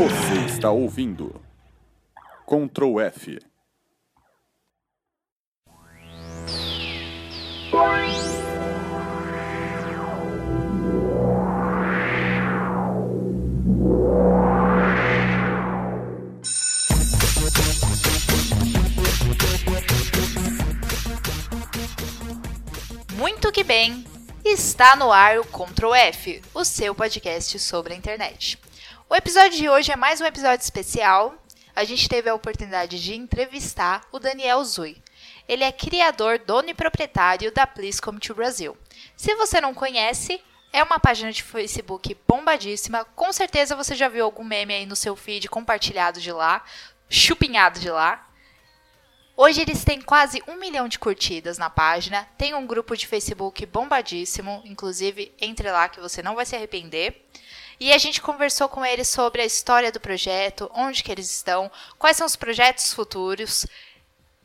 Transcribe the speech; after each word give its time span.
Você 0.00 0.46
está 0.46 0.70
ouvindo 0.70 1.38
Ctrl 2.46 3.00
F. 3.00 3.38
Muito 23.16 23.52
que 23.52 23.62
bem! 23.62 24.06
Está 24.42 24.96
no 24.96 25.12
ar 25.12 25.38
o 25.38 25.44
Ctrl 25.44 25.94
F, 25.94 26.40
o 26.54 26.64
seu 26.64 26.94
podcast 26.94 27.58
sobre 27.58 27.92
a 27.92 27.96
internet. 27.98 28.58
O 29.12 29.16
episódio 29.16 29.58
de 29.58 29.68
hoje 29.68 29.90
é 29.90 29.96
mais 29.96 30.20
um 30.20 30.24
episódio 30.24 30.62
especial. 30.62 31.34
A 31.74 31.82
gente 31.82 32.08
teve 32.08 32.30
a 32.30 32.34
oportunidade 32.34 33.02
de 33.02 33.12
entrevistar 33.12 34.06
o 34.12 34.20
Daniel 34.20 34.64
Zui. 34.64 35.02
Ele 35.48 35.64
é 35.64 35.72
criador, 35.72 36.38
dono 36.38 36.70
e 36.70 36.74
proprietário 36.74 37.50
da 37.50 37.66
Please 37.66 38.00
Come 38.00 38.20
to 38.20 38.36
Brasil. 38.36 38.78
Se 39.16 39.34
você 39.34 39.60
não 39.60 39.74
conhece, 39.74 40.40
é 40.72 40.80
uma 40.80 41.00
página 41.00 41.32
de 41.32 41.42
Facebook 41.42 42.16
bombadíssima. 42.28 43.04
Com 43.04 43.32
certeza 43.32 43.74
você 43.74 43.96
já 43.96 44.06
viu 44.06 44.24
algum 44.24 44.44
meme 44.44 44.74
aí 44.74 44.86
no 44.86 44.94
seu 44.94 45.16
feed 45.16 45.48
compartilhado 45.48 46.20
de 46.20 46.30
lá, 46.30 46.64
chupinhado 47.08 47.80
de 47.80 47.90
lá. 47.90 48.30
Hoje 49.36 49.60
eles 49.60 49.82
têm 49.82 50.00
quase 50.00 50.40
um 50.46 50.54
milhão 50.54 50.86
de 50.86 51.00
curtidas 51.00 51.58
na 51.58 51.68
página, 51.68 52.28
tem 52.38 52.54
um 52.54 52.64
grupo 52.64 52.96
de 52.96 53.08
Facebook 53.08 53.66
bombadíssimo, 53.66 54.62
inclusive 54.64 55.34
entre 55.40 55.68
lá 55.68 55.88
que 55.88 55.98
você 55.98 56.22
não 56.22 56.36
vai 56.36 56.46
se 56.46 56.54
arrepender. 56.54 57.26
E 57.80 57.94
a 57.94 57.98
gente 57.98 58.20
conversou 58.20 58.68
com 58.68 58.84
eles 58.84 59.08
sobre 59.08 59.40
a 59.40 59.46
história 59.46 59.90
do 59.90 59.98
projeto, 59.98 60.70
onde 60.74 61.02
que 61.02 61.10
eles 61.10 61.34
estão, 61.34 61.72
quais 61.98 62.14
são 62.14 62.26
os 62.26 62.36
projetos 62.36 62.92
futuros. 62.92 63.66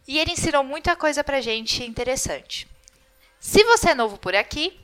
E 0.08 0.18
ele 0.18 0.32
ensinou 0.32 0.64
muita 0.64 0.96
coisa 0.96 1.22
pra 1.22 1.42
gente 1.42 1.84
interessante. 1.84 2.66
Se 3.38 3.62
você 3.66 3.90
é 3.90 3.94
novo 3.94 4.18
por 4.18 4.34
aqui, 4.34 4.80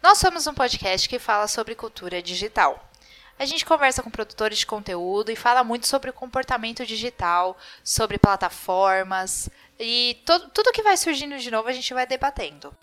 nós 0.00 0.18
somos 0.18 0.46
um 0.46 0.54
podcast 0.54 1.08
que 1.08 1.18
fala 1.18 1.48
sobre 1.48 1.74
cultura 1.74 2.22
digital. 2.22 2.88
A 3.36 3.44
gente 3.44 3.66
conversa 3.66 4.02
com 4.02 4.10
produtores 4.10 4.58
de 4.58 4.66
conteúdo 4.66 5.32
e 5.32 5.36
fala 5.36 5.64
muito 5.64 5.88
sobre 5.88 6.10
o 6.10 6.12
comportamento 6.12 6.86
digital, 6.86 7.58
sobre 7.82 8.16
plataformas 8.16 9.48
e 9.78 10.20
to 10.24 10.50
tudo 10.50 10.72
que 10.72 10.82
vai 10.82 10.96
surgindo 10.96 11.38
de 11.38 11.50
novo 11.50 11.68
a 11.68 11.72
gente 11.72 11.92
vai 11.94 12.06
debatendo. 12.06 12.74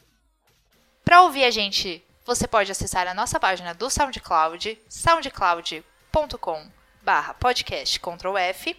Para 1.03 1.21
ouvir 1.21 1.43
a 1.45 1.51
gente, 1.51 2.03
você 2.25 2.47
pode 2.47 2.71
acessar 2.71 3.07
a 3.07 3.13
nossa 3.13 3.39
página 3.39 3.73
do 3.73 3.89
SoundCloud, 3.89 4.79
soundcloud.com 4.89 6.67
podcast 7.39 7.99
Ctrl 7.99 8.37
F, 8.37 8.75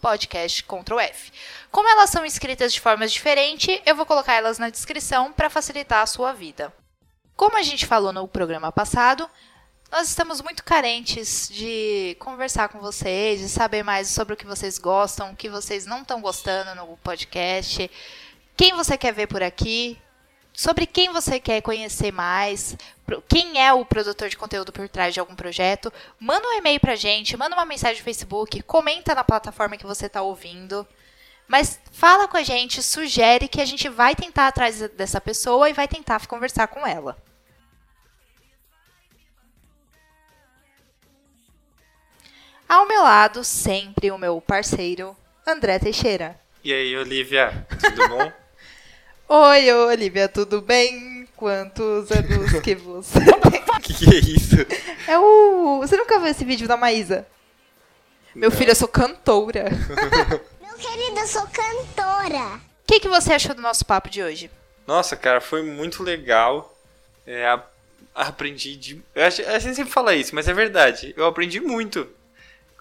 podcastcontrolf. 0.00 1.30
Como 1.70 1.88
elas 1.88 2.10
são 2.10 2.24
escritas 2.24 2.72
de 2.72 2.80
formas 2.80 3.10
diferentes, 3.10 3.80
eu 3.86 3.96
vou 3.96 4.04
colocar 4.04 4.34
elas 4.34 4.58
na 4.58 4.68
descrição 4.68 5.32
para 5.32 5.48
facilitar 5.48 6.02
a 6.02 6.06
sua 6.06 6.32
vida. 6.32 6.72
Como 7.34 7.56
a 7.56 7.62
gente 7.62 7.86
falou 7.86 8.12
no 8.12 8.28
programa 8.28 8.70
passado, 8.70 9.28
nós 9.90 10.08
estamos 10.08 10.42
muito 10.42 10.62
carentes 10.62 11.48
de 11.48 12.14
conversar 12.20 12.68
com 12.68 12.78
vocês, 12.78 13.40
de 13.40 13.48
saber 13.48 13.82
mais 13.82 14.08
sobre 14.08 14.34
o 14.34 14.36
que 14.36 14.46
vocês 14.46 14.78
gostam, 14.78 15.30
o 15.30 15.36
que 15.36 15.48
vocês 15.48 15.86
não 15.86 16.02
estão 16.02 16.20
gostando 16.20 16.74
no 16.74 16.96
podcast, 16.98 17.90
quem 18.54 18.74
você 18.74 18.98
quer 18.98 19.14
ver 19.14 19.28
por 19.28 19.42
aqui, 19.42 19.98
sobre 20.58 20.86
quem 20.86 21.12
você 21.12 21.38
quer 21.38 21.62
conhecer 21.62 22.10
mais, 22.10 22.76
quem 23.28 23.64
é 23.64 23.72
o 23.72 23.84
produtor 23.84 24.28
de 24.28 24.36
conteúdo 24.36 24.72
por 24.72 24.88
trás 24.88 25.14
de 25.14 25.20
algum 25.20 25.36
projeto. 25.36 25.92
Manda 26.18 26.48
um 26.48 26.54
e-mail 26.54 26.80
pra 26.80 26.96
gente, 26.96 27.36
manda 27.36 27.54
uma 27.54 27.64
mensagem 27.64 27.98
no 27.98 28.04
Facebook, 28.04 28.60
comenta 28.62 29.14
na 29.14 29.22
plataforma 29.22 29.76
que 29.76 29.86
você 29.86 30.06
está 30.06 30.20
ouvindo. 30.20 30.84
Mas 31.46 31.78
fala 31.92 32.26
com 32.26 32.36
a 32.36 32.42
gente, 32.42 32.82
sugere 32.82 33.46
que 33.46 33.60
a 33.60 33.64
gente 33.64 33.88
vai 33.88 34.16
tentar 34.16 34.48
atrás 34.48 34.80
dessa 34.96 35.20
pessoa 35.20 35.70
e 35.70 35.72
vai 35.72 35.86
tentar 35.86 36.26
conversar 36.26 36.66
com 36.66 36.84
ela. 36.84 37.16
Ao 42.68 42.84
meu 42.88 43.04
lado, 43.04 43.44
sempre 43.44 44.10
o 44.10 44.18
meu 44.18 44.40
parceiro, 44.40 45.16
André 45.46 45.78
Teixeira. 45.78 46.38
E 46.64 46.72
aí, 46.72 46.96
Olivia, 46.96 47.64
tudo 47.80 48.08
bom? 48.08 48.32
Oi, 49.28 49.72
Olivia, 49.72 50.28
tudo 50.28 50.60
bem? 50.62 51.28
Quantos 51.36 52.10
anos 52.10 52.60
que 52.62 52.74
você 52.74 53.20
tem? 53.50 53.60
O 53.76 53.80
que, 53.80 53.94
que 53.94 54.14
é 54.14 54.18
isso? 54.18 54.56
É 55.06 55.18
o. 55.18 55.78
Você 55.80 55.96
nunca 55.96 56.18
viu 56.18 56.28
esse 56.28 56.44
vídeo 56.44 56.66
da 56.66 56.76
Maísa? 56.76 57.26
Meu 58.34 58.50
filho, 58.50 58.70
eu 58.70 58.74
sou 58.76 58.88
cantora. 58.88 59.64
Meu 60.60 60.74
querido, 60.76 61.18
eu 61.20 61.26
sou 61.26 61.46
cantora. 61.46 62.56
O 62.56 62.86
que, 62.86 63.00
que 63.00 63.08
você 63.08 63.32
achou 63.34 63.54
do 63.54 63.62
nosso 63.62 63.84
papo 63.84 64.08
de 64.08 64.22
hoje? 64.22 64.50
Nossa, 64.86 65.16
cara, 65.16 65.40
foi 65.40 65.62
muito 65.62 66.02
legal. 66.02 66.74
É, 67.26 67.46
a- 67.46 67.62
aprendi 68.14 68.76
de. 68.76 69.02
Eu 69.14 69.24
acho, 69.24 69.42
a 69.42 69.58
gente 69.58 69.76
sempre 69.76 69.92
fala 69.92 70.14
isso, 70.14 70.34
mas 70.34 70.48
é 70.48 70.54
verdade. 70.54 71.12
Eu 71.16 71.26
aprendi 71.26 71.60
muito. 71.60 72.08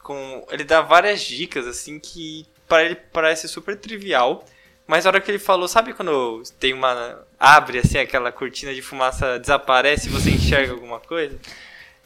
Com, 0.04 0.46
ele 0.50 0.64
dá 0.64 0.80
várias 0.82 1.22
dicas, 1.22 1.68
assim, 1.68 2.00
que 2.00 2.46
para 2.68 2.84
ele 2.86 2.96
parece 2.96 3.48
super 3.48 3.76
trivial. 3.78 4.46
Mas 4.88 5.06
a 5.06 5.10
hora 5.10 5.20
que 5.20 5.30
ele 5.30 5.38
falou, 5.40 5.68
sabe 5.68 5.94
quando 5.94 6.42
tem 6.60 6.74
uma. 6.74 7.20
abre 7.38 7.80
assim 7.80 7.98
aquela 7.98 8.32
cortina 8.32 8.74
de 8.74 8.82
fumaça, 8.82 9.38
desaparece 9.38 10.08
e 10.08 10.12
você 10.12 10.32
enxerga 10.32 10.72
alguma 10.72 11.00
coisa? 11.00 11.38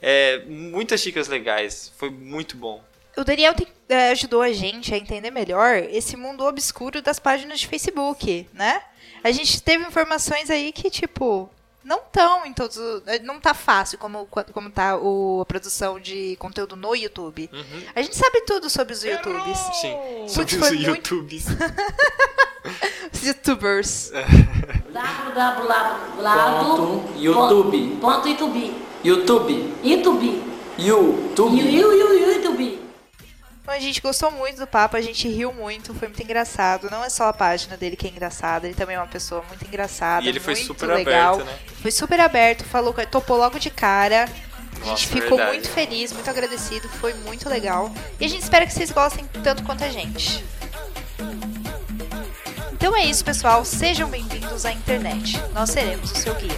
É, 0.01 0.39
muitas 0.47 0.99
dicas 1.01 1.27
legais. 1.27 1.93
Foi 1.97 2.09
muito 2.09 2.57
bom. 2.57 2.83
O 3.15 3.23
Daniel 3.23 3.53
tem- 3.53 3.67
eh, 3.89 4.09
ajudou 4.11 4.41
a 4.41 4.51
gente 4.51 4.93
a 4.93 4.97
entender 4.97 5.29
melhor 5.29 5.75
esse 5.91 6.15
mundo 6.17 6.43
obscuro 6.45 7.01
das 7.01 7.19
páginas 7.19 7.59
de 7.59 7.67
Facebook, 7.67 8.47
né? 8.53 8.81
A 9.23 9.31
gente 9.31 9.61
teve 9.61 9.83
informações 9.85 10.49
aí 10.49 10.71
que, 10.71 10.89
tipo, 10.89 11.47
não 11.83 11.97
estão 11.99 12.45
em 12.47 12.53
todos. 12.53 12.77
eh, 13.05 13.19
Não 13.19 13.39
tá 13.39 13.53
fácil 13.53 13.99
como, 13.99 14.25
como 14.25 14.71
tá 14.71 14.97
o, 14.97 15.41
a 15.41 15.45
produção 15.45 15.99
de 15.99 16.35
conteúdo 16.37 16.75
no 16.75 16.95
YouTube. 16.95 17.47
Uhum. 17.53 17.83
A 17.93 18.01
gente 18.01 18.15
sabe 18.15 18.41
tudo 18.41 18.69
sobre 18.71 18.93
os 18.93 19.03
YouTubes. 19.03 19.59
Sim. 19.79 19.95
Sobre 20.27 20.55
os 20.55 20.71
muito- 20.71 20.83
YouTubes. 20.83 21.45
Os 23.11 23.25
YouTubers. 23.25 24.11
YouTube. 27.17 27.97
Ponto 27.99 28.27
YouTube. 28.27 28.75
YouTube. 29.03 29.73
YouTube. 29.83 30.44
YouTube. 30.77 31.57
You, 31.57 31.69
you, 31.69 31.94
you, 31.94 32.33
YouTube. 32.33 32.81
Então, 33.61 33.73
a 33.75 33.79
gente 33.79 34.01
gostou 34.01 34.31
muito 34.31 34.59
do 34.59 34.67
papo, 34.67 34.97
a 34.97 35.01
gente 35.01 35.27
riu 35.27 35.53
muito, 35.53 35.94
foi 35.94 36.07
muito 36.07 36.22
engraçado. 36.23 36.89
Não 36.89 37.03
é 37.03 37.09
só 37.09 37.25
a 37.29 37.33
página 37.33 37.77
dele 37.77 37.95
que 37.95 38.07
é 38.07 38.09
engraçada, 38.09 38.67
ele 38.67 38.75
também 38.75 38.95
é 38.95 38.99
uma 38.99 39.07
pessoa 39.07 39.43
muito 39.47 39.66
engraçada. 39.66 40.25
E 40.25 40.29
ele 40.29 40.39
foi 40.39 40.55
muito 40.55 40.67
super 40.67 40.88
legal. 40.88 41.35
aberto, 41.35 41.47
né? 41.47 41.59
Foi 41.81 41.91
super 41.91 42.19
aberto, 42.19 42.63
falou, 42.66 42.93
topou 43.09 43.38
logo 43.38 43.59
de 43.59 43.69
cara. 43.69 44.25
A 44.25 44.79
Nossa, 44.79 44.89
gente 44.89 45.07
ficou 45.07 45.38
verdade. 45.38 45.51
muito 45.51 45.69
feliz, 45.69 46.11
muito 46.11 46.29
agradecido, 46.29 46.89
foi 46.89 47.13
muito 47.13 47.47
legal. 47.47 47.91
E 48.19 48.25
a 48.25 48.28
gente 48.28 48.41
espera 48.41 48.66
que 48.66 48.73
vocês 48.73 48.91
gostem 48.91 49.25
tanto 49.43 49.63
quanto 49.63 49.84
a 49.84 49.90
gente. 49.90 50.43
Então 52.81 52.95
é 52.97 53.05
isso, 53.05 53.23
pessoal. 53.23 53.63
Sejam 53.63 54.09
bem-vindos 54.09 54.66
à 54.66 54.72
internet. 54.72 55.37
Nós 55.53 55.69
seremos 55.69 56.11
o 56.11 56.16
seu 56.16 56.33
guia. 56.33 56.49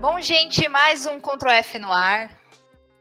Bom, 0.00 0.20
gente, 0.20 0.68
mais 0.68 1.04
um 1.04 1.18
Ctrl 1.18 1.50
F 1.50 1.80
no 1.80 1.92
ar. 1.92 2.30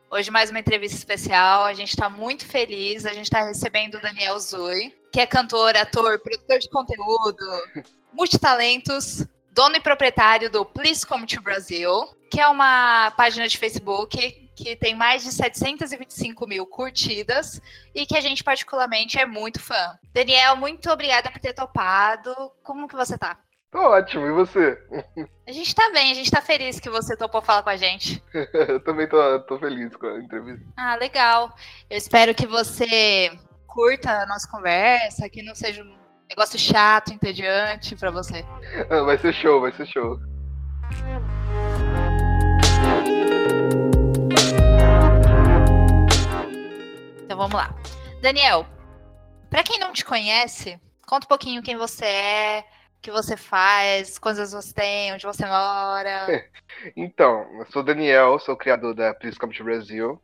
Hoje 0.09 0.31
mais 0.31 0.49
uma 0.49 0.59
entrevista 0.59 0.97
especial. 0.97 1.65
A 1.65 1.73
gente 1.75 1.89
está 1.89 2.09
muito 2.09 2.47
feliz. 2.47 3.05
A 3.05 3.13
gente 3.13 3.25
está 3.25 3.43
recebendo 3.43 3.99
o 3.99 4.01
Daniel 4.01 4.39
Zui, 4.39 4.91
que 5.11 5.19
é 5.19 5.25
cantor, 5.25 5.75
ator, 5.75 6.19
produtor 6.19 6.59
de 6.59 6.69
conteúdo, 6.69 7.45
multitalentos, 8.13 9.25
dono 9.51 9.75
e 9.75 9.81
proprietário 9.81 10.49
do 10.49 10.65
Please 10.65 11.05
Come 11.05 11.25
to 11.25 11.41
Brasil, 11.41 11.89
que 12.29 12.39
é 12.39 12.47
uma 12.47 13.11
página 13.11 13.47
de 13.47 13.57
Facebook 13.57 14.47
que 14.55 14.75
tem 14.75 14.95
mais 14.95 15.23
de 15.23 15.31
725 15.31 16.47
mil 16.47 16.65
curtidas 16.65 17.61
e 17.93 18.07
que 18.07 18.17
a 18.17 18.21
gente 18.21 18.43
particularmente 18.43 19.19
é 19.19 19.25
muito 19.25 19.59
fã. 19.59 19.97
Daniel, 20.11 20.55
muito 20.55 20.89
obrigada 20.89 21.29
por 21.29 21.39
ter 21.39 21.53
topado. 21.53 22.33
Como 22.63 22.87
que 22.87 22.95
você 22.95 23.17
tá? 23.17 23.37
Tô 23.71 23.79
ótimo, 23.79 24.25
e 24.25 24.31
você? 24.31 24.77
A 25.47 25.51
gente 25.51 25.75
tá 25.75 25.89
bem, 25.91 26.11
a 26.11 26.15
gente 26.15 26.31
tá 26.31 26.41
feliz 26.41 26.79
que 26.79 26.89
você 26.89 27.15
topou 27.15 27.41
falar 27.41 27.63
com 27.63 27.69
a 27.69 27.77
gente. 27.77 28.21
Eu 28.67 28.81
também 28.81 29.07
tô, 29.07 29.39
tô 29.41 29.57
feliz 29.57 29.95
com 29.95 30.07
a 30.07 30.19
entrevista. 30.19 30.65
Ah, 30.75 30.95
legal. 30.95 31.53
Eu 31.89 31.97
espero 31.97 32.35
que 32.35 32.45
você 32.45 33.31
curta 33.77 34.23
a 34.23 34.25
nossa 34.25 34.49
conversa, 34.49 35.29
que 35.29 35.43
não 35.43 35.53
seja 35.53 35.83
um 35.83 35.95
negócio 36.27 36.57
chato, 36.57 37.13
entediante 37.13 37.95
pra 37.95 38.09
você. 38.09 38.43
Ah, 38.89 39.03
Vai 39.03 39.19
ser 39.19 39.31
show, 39.31 39.61
vai 39.61 39.71
ser 39.71 39.85
show. 39.85 40.17
Então 47.23 47.37
vamos 47.37 47.53
lá. 47.53 47.69
Daniel, 48.19 48.65
pra 49.47 49.61
quem 49.61 49.79
não 49.79 49.93
te 49.93 50.03
conhece, 50.03 50.81
conta 51.05 51.27
um 51.27 51.29
pouquinho 51.29 51.61
quem 51.61 51.77
você 51.77 52.05
é, 52.05 52.59
o 52.97 53.01
que 53.03 53.11
você 53.11 53.37
faz, 53.37 54.17
quantas 54.17 54.53
você 54.53 54.73
tem, 54.73 55.13
onde 55.13 55.23
você 55.23 55.45
mora. 55.45 56.49
Então, 56.95 57.47
eu 57.59 57.65
sou 57.71 57.81
o 57.81 57.85
Daniel, 57.85 58.37
sou 58.39 58.55
criador 58.55 58.93
da 58.93 59.11
to 59.13 59.63
Brasil. 59.63 60.21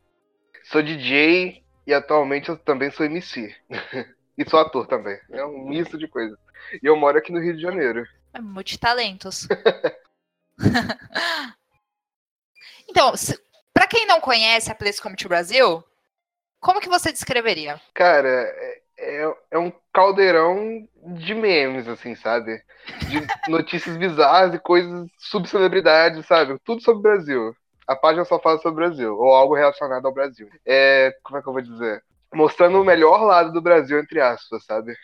Sou 0.64 0.82
DJ 0.82 1.63
e 1.86 1.92
atualmente 1.92 2.48
eu 2.48 2.56
também 2.56 2.90
sou 2.90 3.06
MC. 3.06 3.54
e 4.38 4.48
sou 4.48 4.58
ator 4.60 4.86
também. 4.86 5.18
É 5.30 5.44
um 5.44 5.68
misto 5.68 5.98
de 5.98 6.08
coisas. 6.08 6.38
E 6.82 6.86
eu 6.86 6.96
moro 6.96 7.18
aqui 7.18 7.32
no 7.32 7.40
Rio 7.40 7.54
de 7.54 7.62
Janeiro. 7.62 8.04
É 8.32 8.40
multitalentos. 8.40 9.46
então, 12.88 13.16
se, 13.16 13.38
pra 13.72 13.86
quem 13.86 14.06
não 14.06 14.20
conhece 14.20 14.70
a 14.70 14.74
Place 14.74 15.00
Come 15.00 15.16
to 15.16 15.28
Brasil, 15.28 15.84
como 16.60 16.80
que 16.80 16.88
você 16.88 17.12
descreveria? 17.12 17.80
Cara, 17.92 18.28
é, 18.28 18.80
é, 18.98 19.34
é 19.52 19.58
um 19.58 19.72
caldeirão 19.92 20.88
de 21.18 21.34
memes, 21.34 21.86
assim, 21.88 22.14
sabe? 22.14 22.62
De 23.08 23.50
notícias 23.50 23.96
bizarras 23.96 24.54
e 24.54 24.58
coisas 24.58 25.06
subcelebridades, 25.18 26.26
sabe? 26.26 26.58
Tudo 26.64 26.82
sobre 26.82 27.00
o 27.00 27.02
Brasil. 27.02 27.56
A 27.86 27.94
página 27.94 28.24
só 28.24 28.38
fala 28.40 28.58
sobre 28.58 28.84
o 28.84 28.88
Brasil, 28.88 29.16
ou 29.16 29.34
algo 29.34 29.54
relacionado 29.54 30.06
ao 30.06 30.12
Brasil. 30.12 30.48
É, 30.66 31.12
como 31.22 31.38
é 31.38 31.42
que 31.42 31.48
eu 31.48 31.52
vou 31.52 31.62
dizer? 31.62 32.02
Mostrando 32.32 32.80
o 32.80 32.84
melhor 32.84 33.22
lado 33.22 33.52
do 33.52 33.60
Brasil, 33.60 33.98
entre 33.98 34.20
aspas, 34.20 34.64
sabe? 34.64 34.96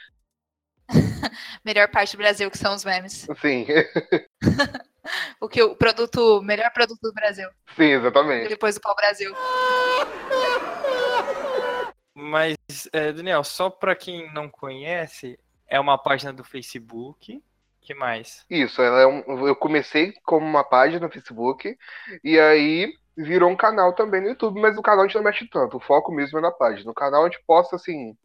Melhor 1.64 1.88
parte 1.88 2.16
do 2.16 2.18
Brasil, 2.18 2.50
que 2.50 2.58
são 2.58 2.74
os 2.74 2.84
memes. 2.84 3.28
Sim, 3.40 3.66
O 5.40 5.48
que 5.48 5.62
o 5.62 5.74
produto, 5.74 6.42
melhor 6.42 6.70
produto 6.72 7.00
do 7.02 7.12
Brasil. 7.12 7.48
sim, 7.74 7.84
exatamente. 7.84 8.48
Depois 8.48 8.74
do 8.74 8.80
pau 8.80 8.94
Brasil. 8.94 9.34
Mas, 12.14 12.56
é, 12.92 13.12
Daniel, 13.12 13.42
só 13.42 13.70
pra 13.70 13.96
quem 13.96 14.32
não 14.34 14.48
conhece, 14.50 15.38
é 15.66 15.80
uma 15.80 15.96
página 15.96 16.32
do 16.32 16.44
Facebook. 16.44 17.42
Que 17.80 17.94
mais? 17.94 18.44
Isso, 18.48 18.80
ela 18.82 19.00
é 19.00 19.06
um- 19.06 19.46
eu 19.46 19.56
comecei 19.56 20.12
como 20.24 20.46
uma 20.46 20.64
página 20.64 21.06
no 21.06 21.12
Facebook 21.12 21.76
e 22.22 22.38
aí 22.38 22.92
virou 23.16 23.50
um 23.50 23.56
canal 23.56 23.94
também 23.94 24.20
no 24.20 24.28
YouTube, 24.28 24.60
mas 24.60 24.76
o 24.78 24.82
canal 24.82 25.04
a 25.04 25.06
gente 25.06 25.16
não 25.16 25.24
mexe 25.24 25.48
tanto, 25.48 25.76
o 25.76 25.80
foco 25.80 26.12
mesmo 26.12 26.38
é 26.38 26.42
na 26.42 26.52
página. 26.52 26.90
O 26.90 26.94
canal 26.94 27.22
a 27.24 27.28
gente 27.28 27.42
posta 27.46 27.76
assim, 27.76 28.16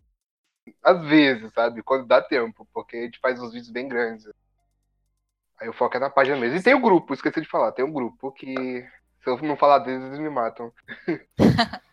às 0.84 1.02
vezes, 1.06 1.52
sabe? 1.54 1.84
Quando 1.84 2.07
dá 2.07 2.22
tempo, 2.22 2.68
porque 2.74 2.98
a 2.98 3.02
gente 3.02 3.19
faz 3.19 3.40
uns 3.42 3.52
vídeos 3.52 3.72
bem 3.72 3.88
grandes. 3.88 4.28
Aí 5.60 5.69
o 5.69 5.74
foco 5.74 5.96
é 5.98 6.00
na 6.00 6.10
página 6.10 6.38
mesmo. 6.38 6.57
E 6.57 6.63
tem 6.63 6.74
o 6.74 6.81
grupo, 6.81 7.13
esqueci 7.13 7.42
de 7.42 7.48
falar, 7.48 7.72
tem 7.72 7.86
um 7.86 7.94
grupo 7.94 8.31
que 8.31 8.86
se 9.24 9.30
eu 9.30 9.38
não 9.42 9.57
falar 9.57 9.80
deles, 9.80 10.04
eles 10.06 10.19
me 10.19 10.30
matam. 10.30 10.72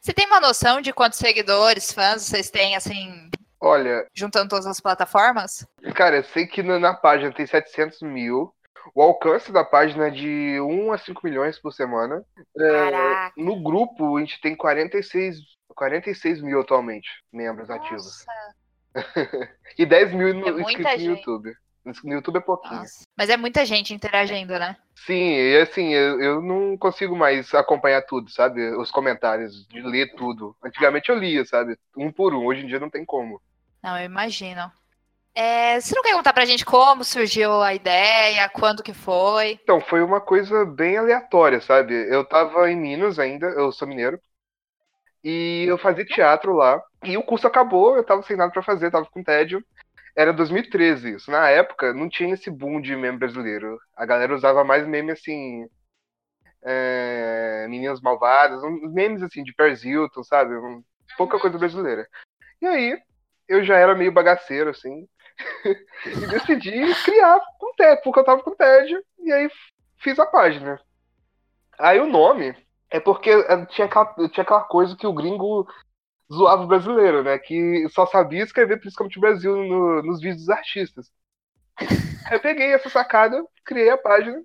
Você 0.00 0.12
tem 0.14 0.26
uma 0.26 0.40
noção 0.40 0.80
de 0.80 0.92
quantos 0.92 1.18
seguidores, 1.18 1.92
fãs 1.92 2.22
vocês 2.22 2.48
têm, 2.48 2.74
assim, 2.76 3.28
Olha, 3.60 4.06
juntando 4.14 4.48
todas 4.50 4.66
as 4.66 4.80
plataformas? 4.80 5.66
Cara, 5.94 6.16
eu 6.16 6.24
sei 6.24 6.46
que 6.46 6.62
na, 6.62 6.78
na 6.78 6.94
página 6.94 7.32
tem 7.32 7.46
700 7.46 8.02
mil. 8.02 8.52
O 8.94 9.02
alcance 9.02 9.50
da 9.50 9.64
página 9.64 10.06
é 10.08 10.10
de 10.10 10.60
1 10.60 10.92
a 10.92 10.98
5 10.98 11.20
milhões 11.24 11.58
por 11.58 11.72
semana. 11.72 12.22
É, 12.58 13.30
no 13.36 13.60
grupo, 13.62 14.16
a 14.16 14.20
gente 14.20 14.40
tem 14.40 14.54
46, 14.54 15.38
46 15.74 16.40
mil 16.40 16.60
atualmente, 16.60 17.08
membros 17.32 17.68
ativos. 17.68 18.24
Nossa, 18.26 18.54
E 19.78 19.84
10 19.84 20.12
mil 20.12 20.34
no, 20.34 20.58
É 20.58 20.62
inscritos 20.62 21.02
no. 21.04 21.16
YouTube. 21.16 21.52
No 22.04 22.12
YouTube 22.14 22.38
é 22.38 22.40
pouquinho. 22.40 22.80
nossa. 22.80 23.04
Mas 23.16 23.30
é 23.30 23.36
muita 23.36 23.64
gente 23.64 23.94
interagindo, 23.94 24.58
né? 24.58 24.76
Sim, 25.06 25.34
e 25.34 25.56
assim, 25.60 25.92
eu, 25.94 26.20
eu 26.20 26.42
não 26.42 26.76
consigo 26.76 27.14
mais 27.14 27.54
acompanhar 27.54 28.02
tudo, 28.02 28.28
sabe? 28.30 28.60
Os 28.76 28.90
comentários, 28.90 29.66
de 29.68 29.80
ler 29.82 30.12
tudo. 30.16 30.56
Antigamente 30.64 31.10
eu 31.10 31.16
lia, 31.16 31.44
sabe? 31.44 31.78
Um 31.96 32.10
por 32.10 32.34
um. 32.34 32.44
Hoje 32.44 32.62
em 32.62 32.66
dia 32.66 32.80
não 32.80 32.90
tem 32.90 33.04
como. 33.04 33.40
Não, 33.86 33.96
eu 33.96 34.04
imagino. 34.04 34.68
É, 35.32 35.80
você 35.80 35.94
não 35.94 36.02
quer 36.02 36.14
contar 36.14 36.32
pra 36.32 36.44
gente 36.44 36.64
como 36.64 37.04
surgiu 37.04 37.62
a 37.62 37.72
ideia, 37.72 38.48
quando 38.48 38.82
que 38.82 38.92
foi? 38.92 39.60
Então, 39.62 39.80
foi 39.80 40.02
uma 40.02 40.20
coisa 40.20 40.64
bem 40.64 40.96
aleatória, 40.96 41.60
sabe? 41.60 41.94
Eu 42.12 42.24
tava 42.24 42.68
em 42.68 42.74
Minas 42.74 43.16
ainda, 43.20 43.46
eu 43.46 43.70
sou 43.70 43.86
mineiro, 43.86 44.18
e 45.22 45.66
eu 45.68 45.78
fazia 45.78 46.04
teatro 46.04 46.52
lá, 46.52 46.82
e 47.04 47.16
o 47.16 47.22
curso 47.22 47.46
acabou, 47.46 47.94
eu 47.96 48.02
tava 48.02 48.22
sem 48.24 48.36
nada 48.36 48.50
pra 48.52 48.60
fazer, 48.60 48.90
tava 48.90 49.06
com 49.06 49.22
tédio. 49.22 49.64
Era 50.16 50.32
2013 50.32 51.14
isso. 51.14 51.30
Na 51.30 51.48
época, 51.48 51.92
não 51.92 52.08
tinha 52.08 52.34
esse 52.34 52.50
boom 52.50 52.80
de 52.80 52.96
meme 52.96 53.18
brasileiro. 53.18 53.78
A 53.94 54.04
galera 54.04 54.34
usava 54.34 54.64
mais 54.64 54.84
meme 54.84 55.12
assim. 55.12 55.64
É, 56.64 57.66
Meninas 57.68 58.00
Malvadas, 58.00 58.60
memes 58.92 59.22
assim, 59.22 59.44
de 59.44 59.54
Paris 59.54 59.84
Hilton, 59.84 60.24
sabe? 60.24 60.54
Pouca 61.16 61.38
coisa 61.38 61.56
brasileira. 61.56 62.08
E 62.60 62.66
aí, 62.66 62.98
eu 63.48 63.64
já 63.64 63.76
era 63.76 63.94
meio 63.94 64.12
bagaceiro, 64.12 64.70
assim, 64.70 65.06
e 66.06 66.26
decidi 66.28 66.94
criar 67.04 67.40
com 67.58 67.74
tédio, 67.76 68.02
porque 68.04 68.20
eu 68.20 68.24
tava 68.24 68.42
com 68.42 68.54
tédio, 68.56 69.02
e 69.20 69.32
aí 69.32 69.50
fiz 69.98 70.18
a 70.18 70.26
página. 70.26 70.80
Aí 71.78 72.00
o 72.00 72.06
nome 72.06 72.56
é 72.90 73.00
porque 73.00 73.30
eh, 73.30 73.66
tinha 73.66 73.86
aquela, 73.86 74.14
tinha 74.28 74.42
aquela 74.44 74.62
coisa 74.64 74.96
que 74.96 75.06
o 75.06 75.12
gringo 75.12 75.66
zoava 76.32 76.64
o 76.64 76.66
brasileiro, 76.66 77.24
né? 77.24 77.38
Que 77.38 77.88
só 77.90 78.06
sabia 78.06 78.42
escrever 78.44 78.80
principalmente 78.80 79.20
Brasil 79.20 79.56
no- 79.56 80.02
nos 80.02 80.20
vídeos 80.20 80.40
dos 80.46 80.50
artistas. 80.50 81.10
Aí 82.26 82.36
eu 82.36 82.40
peguei 82.40 82.72
essa 82.72 82.88
sacada, 82.90 83.44
criei 83.64 83.90
a 83.90 83.98
página 83.98 84.42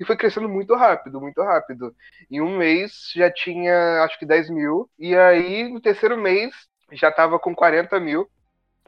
e 0.00 0.04
foi 0.04 0.16
crescendo 0.16 0.48
muito 0.48 0.74
rápido, 0.74 1.20
muito 1.20 1.42
rápido. 1.42 1.94
Em 2.30 2.40
um 2.40 2.56
mês 2.58 3.10
já 3.14 3.30
tinha 3.32 4.02
acho 4.04 4.18
que 4.18 4.26
10 4.26 4.50
mil, 4.50 4.90
e 4.98 5.16
aí 5.16 5.68
no 5.72 5.80
terceiro 5.80 6.16
mês 6.18 6.54
já 6.92 7.10
tava 7.10 7.38
com 7.38 7.54
40 7.54 7.98
mil. 8.00 8.28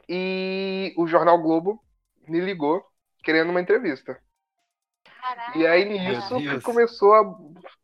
E 0.07 0.93
o 0.97 1.07
Jornal 1.07 1.41
Globo 1.41 1.81
me 2.27 2.39
ligou 2.39 2.83
querendo 3.23 3.49
uma 3.49 3.61
entrevista. 3.61 4.19
Caraca. 5.03 5.57
E 5.57 5.65
aí 5.65 5.85
nisso 5.85 6.61
começou 6.61 7.13
a 7.13 7.23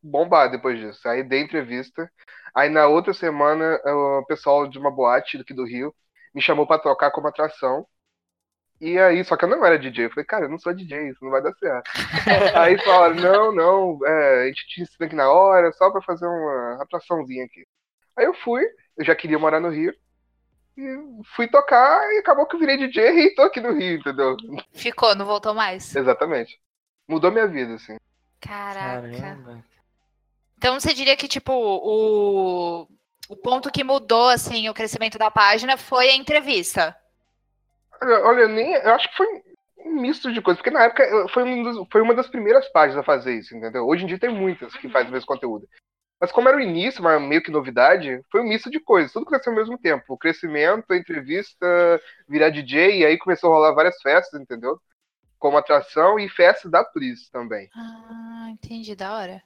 bombar 0.01 0.51
depois 0.51 0.79
disso. 0.79 1.07
Aí 1.07 1.23
dei 1.23 1.41
entrevista. 1.41 2.11
Aí 2.53 2.69
na 2.69 2.87
outra 2.87 3.13
semana 3.13 3.79
o 3.85 4.25
pessoal 4.27 4.67
de 4.67 4.77
uma 4.77 4.91
boate 4.91 5.37
aqui 5.37 5.53
do 5.53 5.65
Rio 5.65 5.93
me 6.33 6.41
chamou 6.41 6.67
pra 6.67 6.79
tocar 6.79 7.11
como 7.11 7.27
atração. 7.27 7.85
E 8.79 8.97
aí, 8.97 9.23
só 9.23 9.37
que 9.37 9.45
eu 9.45 9.49
não 9.49 9.63
era 9.63 9.77
DJ. 9.77 10.05
Eu 10.05 10.09
falei, 10.09 10.25
cara, 10.25 10.45
eu 10.45 10.49
não 10.49 10.57
sou 10.57 10.73
DJ, 10.73 11.09
isso 11.09 11.23
não 11.23 11.29
vai 11.29 11.41
dar 11.41 11.53
certo. 11.53 11.87
aí 12.59 12.79
falaram, 12.79 13.15
não, 13.15 13.51
não, 13.51 14.07
é, 14.07 14.43
a 14.43 14.47
gente 14.47 14.67
te 14.67 14.81
ensina 14.81 15.05
aqui 15.05 15.15
na 15.15 15.31
hora, 15.31 15.71
só 15.73 15.91
pra 15.91 16.01
fazer 16.01 16.25
uma 16.25 16.81
atraçãozinha 16.81 17.45
aqui. 17.45 17.63
Aí 18.17 18.25
eu 18.25 18.33
fui, 18.33 18.63
eu 18.97 19.05
já 19.05 19.15
queria 19.15 19.37
morar 19.37 19.59
no 19.59 19.69
Rio. 19.69 19.93
E 20.77 20.83
fui 21.35 21.47
tocar 21.47 22.01
e 22.13 22.19
acabou 22.19 22.45
que 22.45 22.55
eu 22.55 22.59
virei 22.59 22.77
DJ 22.77 23.09
e 23.25 23.35
tô 23.35 23.41
aqui 23.43 23.59
no 23.59 23.73
Rio, 23.73 23.99
entendeu? 23.99 24.37
Ficou, 24.73 25.13
não 25.15 25.25
voltou 25.25 25.53
mais? 25.53 25.95
Exatamente. 25.95 26.59
Mudou 27.07 27.31
minha 27.31 27.47
vida, 27.47 27.75
assim. 27.75 27.97
Caraca. 28.39 29.11
Caramba. 29.11 29.63
Então 30.57 30.79
você 30.79 30.93
diria 30.93 31.17
que, 31.17 31.27
tipo, 31.27 31.51
o, 31.51 32.87
o 33.27 33.35
ponto 33.35 33.71
que 33.71 33.83
mudou, 33.83 34.29
assim, 34.29 34.69
o 34.69 34.73
crescimento 34.73 35.17
da 35.17 35.29
página 35.29 35.75
foi 35.75 36.09
a 36.09 36.15
entrevista. 36.15 36.95
Olha, 38.01 38.25
olha, 38.25 38.47
nem, 38.47 38.73
eu 38.73 38.93
acho 38.93 39.09
que 39.09 39.17
foi 39.17 39.27
um 39.85 40.01
misto 40.01 40.31
de 40.31 40.41
coisas, 40.41 40.59
porque 40.61 40.71
na 40.75 40.83
época 40.85 41.27
foi, 41.33 41.43
um 41.43 41.63
dos- 41.63 41.87
foi 41.91 42.01
uma 42.01 42.13
das 42.13 42.27
primeiras 42.27 42.67
páginas 42.71 42.99
a 43.01 43.03
fazer 43.03 43.35
isso, 43.35 43.55
entendeu? 43.55 43.85
Hoje 43.85 44.03
em 44.03 44.07
dia 44.07 44.19
tem 44.19 44.29
muitas 44.29 44.73
que 44.75 44.89
fazem 44.89 45.09
o 45.09 45.11
mesmo 45.11 45.27
conteúdo. 45.27 45.67
Mas 46.21 46.31
como 46.31 46.47
era 46.47 46.55
o 46.55 46.61
início, 46.61 47.01
mas 47.01 47.19
meio 47.19 47.41
que 47.41 47.49
novidade, 47.49 48.21
foi 48.31 48.41
um 48.41 48.47
misto 48.47 48.69
de 48.69 48.79
coisas, 48.79 49.11
tudo 49.11 49.25
cresceu 49.25 49.51
ao 49.51 49.57
mesmo 49.57 49.75
tempo. 49.75 50.13
O 50.13 50.17
crescimento, 50.17 50.91
a 50.91 50.95
entrevista, 50.95 51.65
virar 52.29 52.51
DJ, 52.51 52.99
e 52.99 53.05
aí 53.05 53.17
começou 53.17 53.51
a 53.51 53.55
rolar 53.55 53.73
várias 53.73 53.99
festas, 54.03 54.39
entendeu? 54.39 54.79
Como 55.39 55.57
atração 55.57 56.19
e 56.19 56.29
festas 56.29 56.69
da 56.69 56.83
Pris 56.83 57.27
também. 57.31 57.67
Ah, 57.75 58.49
entendi, 58.51 58.95
da 58.95 59.15
hora. 59.15 59.41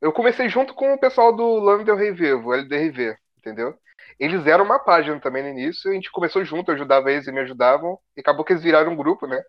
Eu 0.00 0.12
comecei 0.12 0.48
junto 0.48 0.74
com 0.74 0.94
o 0.94 0.98
pessoal 0.98 1.34
do 1.34 1.60
Lano 1.60 1.84
Del 1.84 1.96
Rey 1.96 2.10
Vivo, 2.10 2.52
LDRV, 2.52 3.16
entendeu? 3.38 3.78
Eles 4.18 4.44
eram 4.48 4.64
uma 4.64 4.80
página 4.80 5.20
também 5.20 5.44
no 5.44 5.50
início, 5.50 5.88
a 5.88 5.94
gente 5.94 6.10
começou 6.10 6.44
junto, 6.44 6.72
eu 6.72 6.74
ajudava 6.74 7.12
eles 7.12 7.28
e 7.28 7.32
me 7.32 7.40
ajudavam, 7.40 8.00
e 8.16 8.20
acabou 8.20 8.44
que 8.44 8.52
eles 8.52 8.64
viraram 8.64 8.92
um 8.92 8.96
grupo, 8.96 9.28
né? 9.28 9.40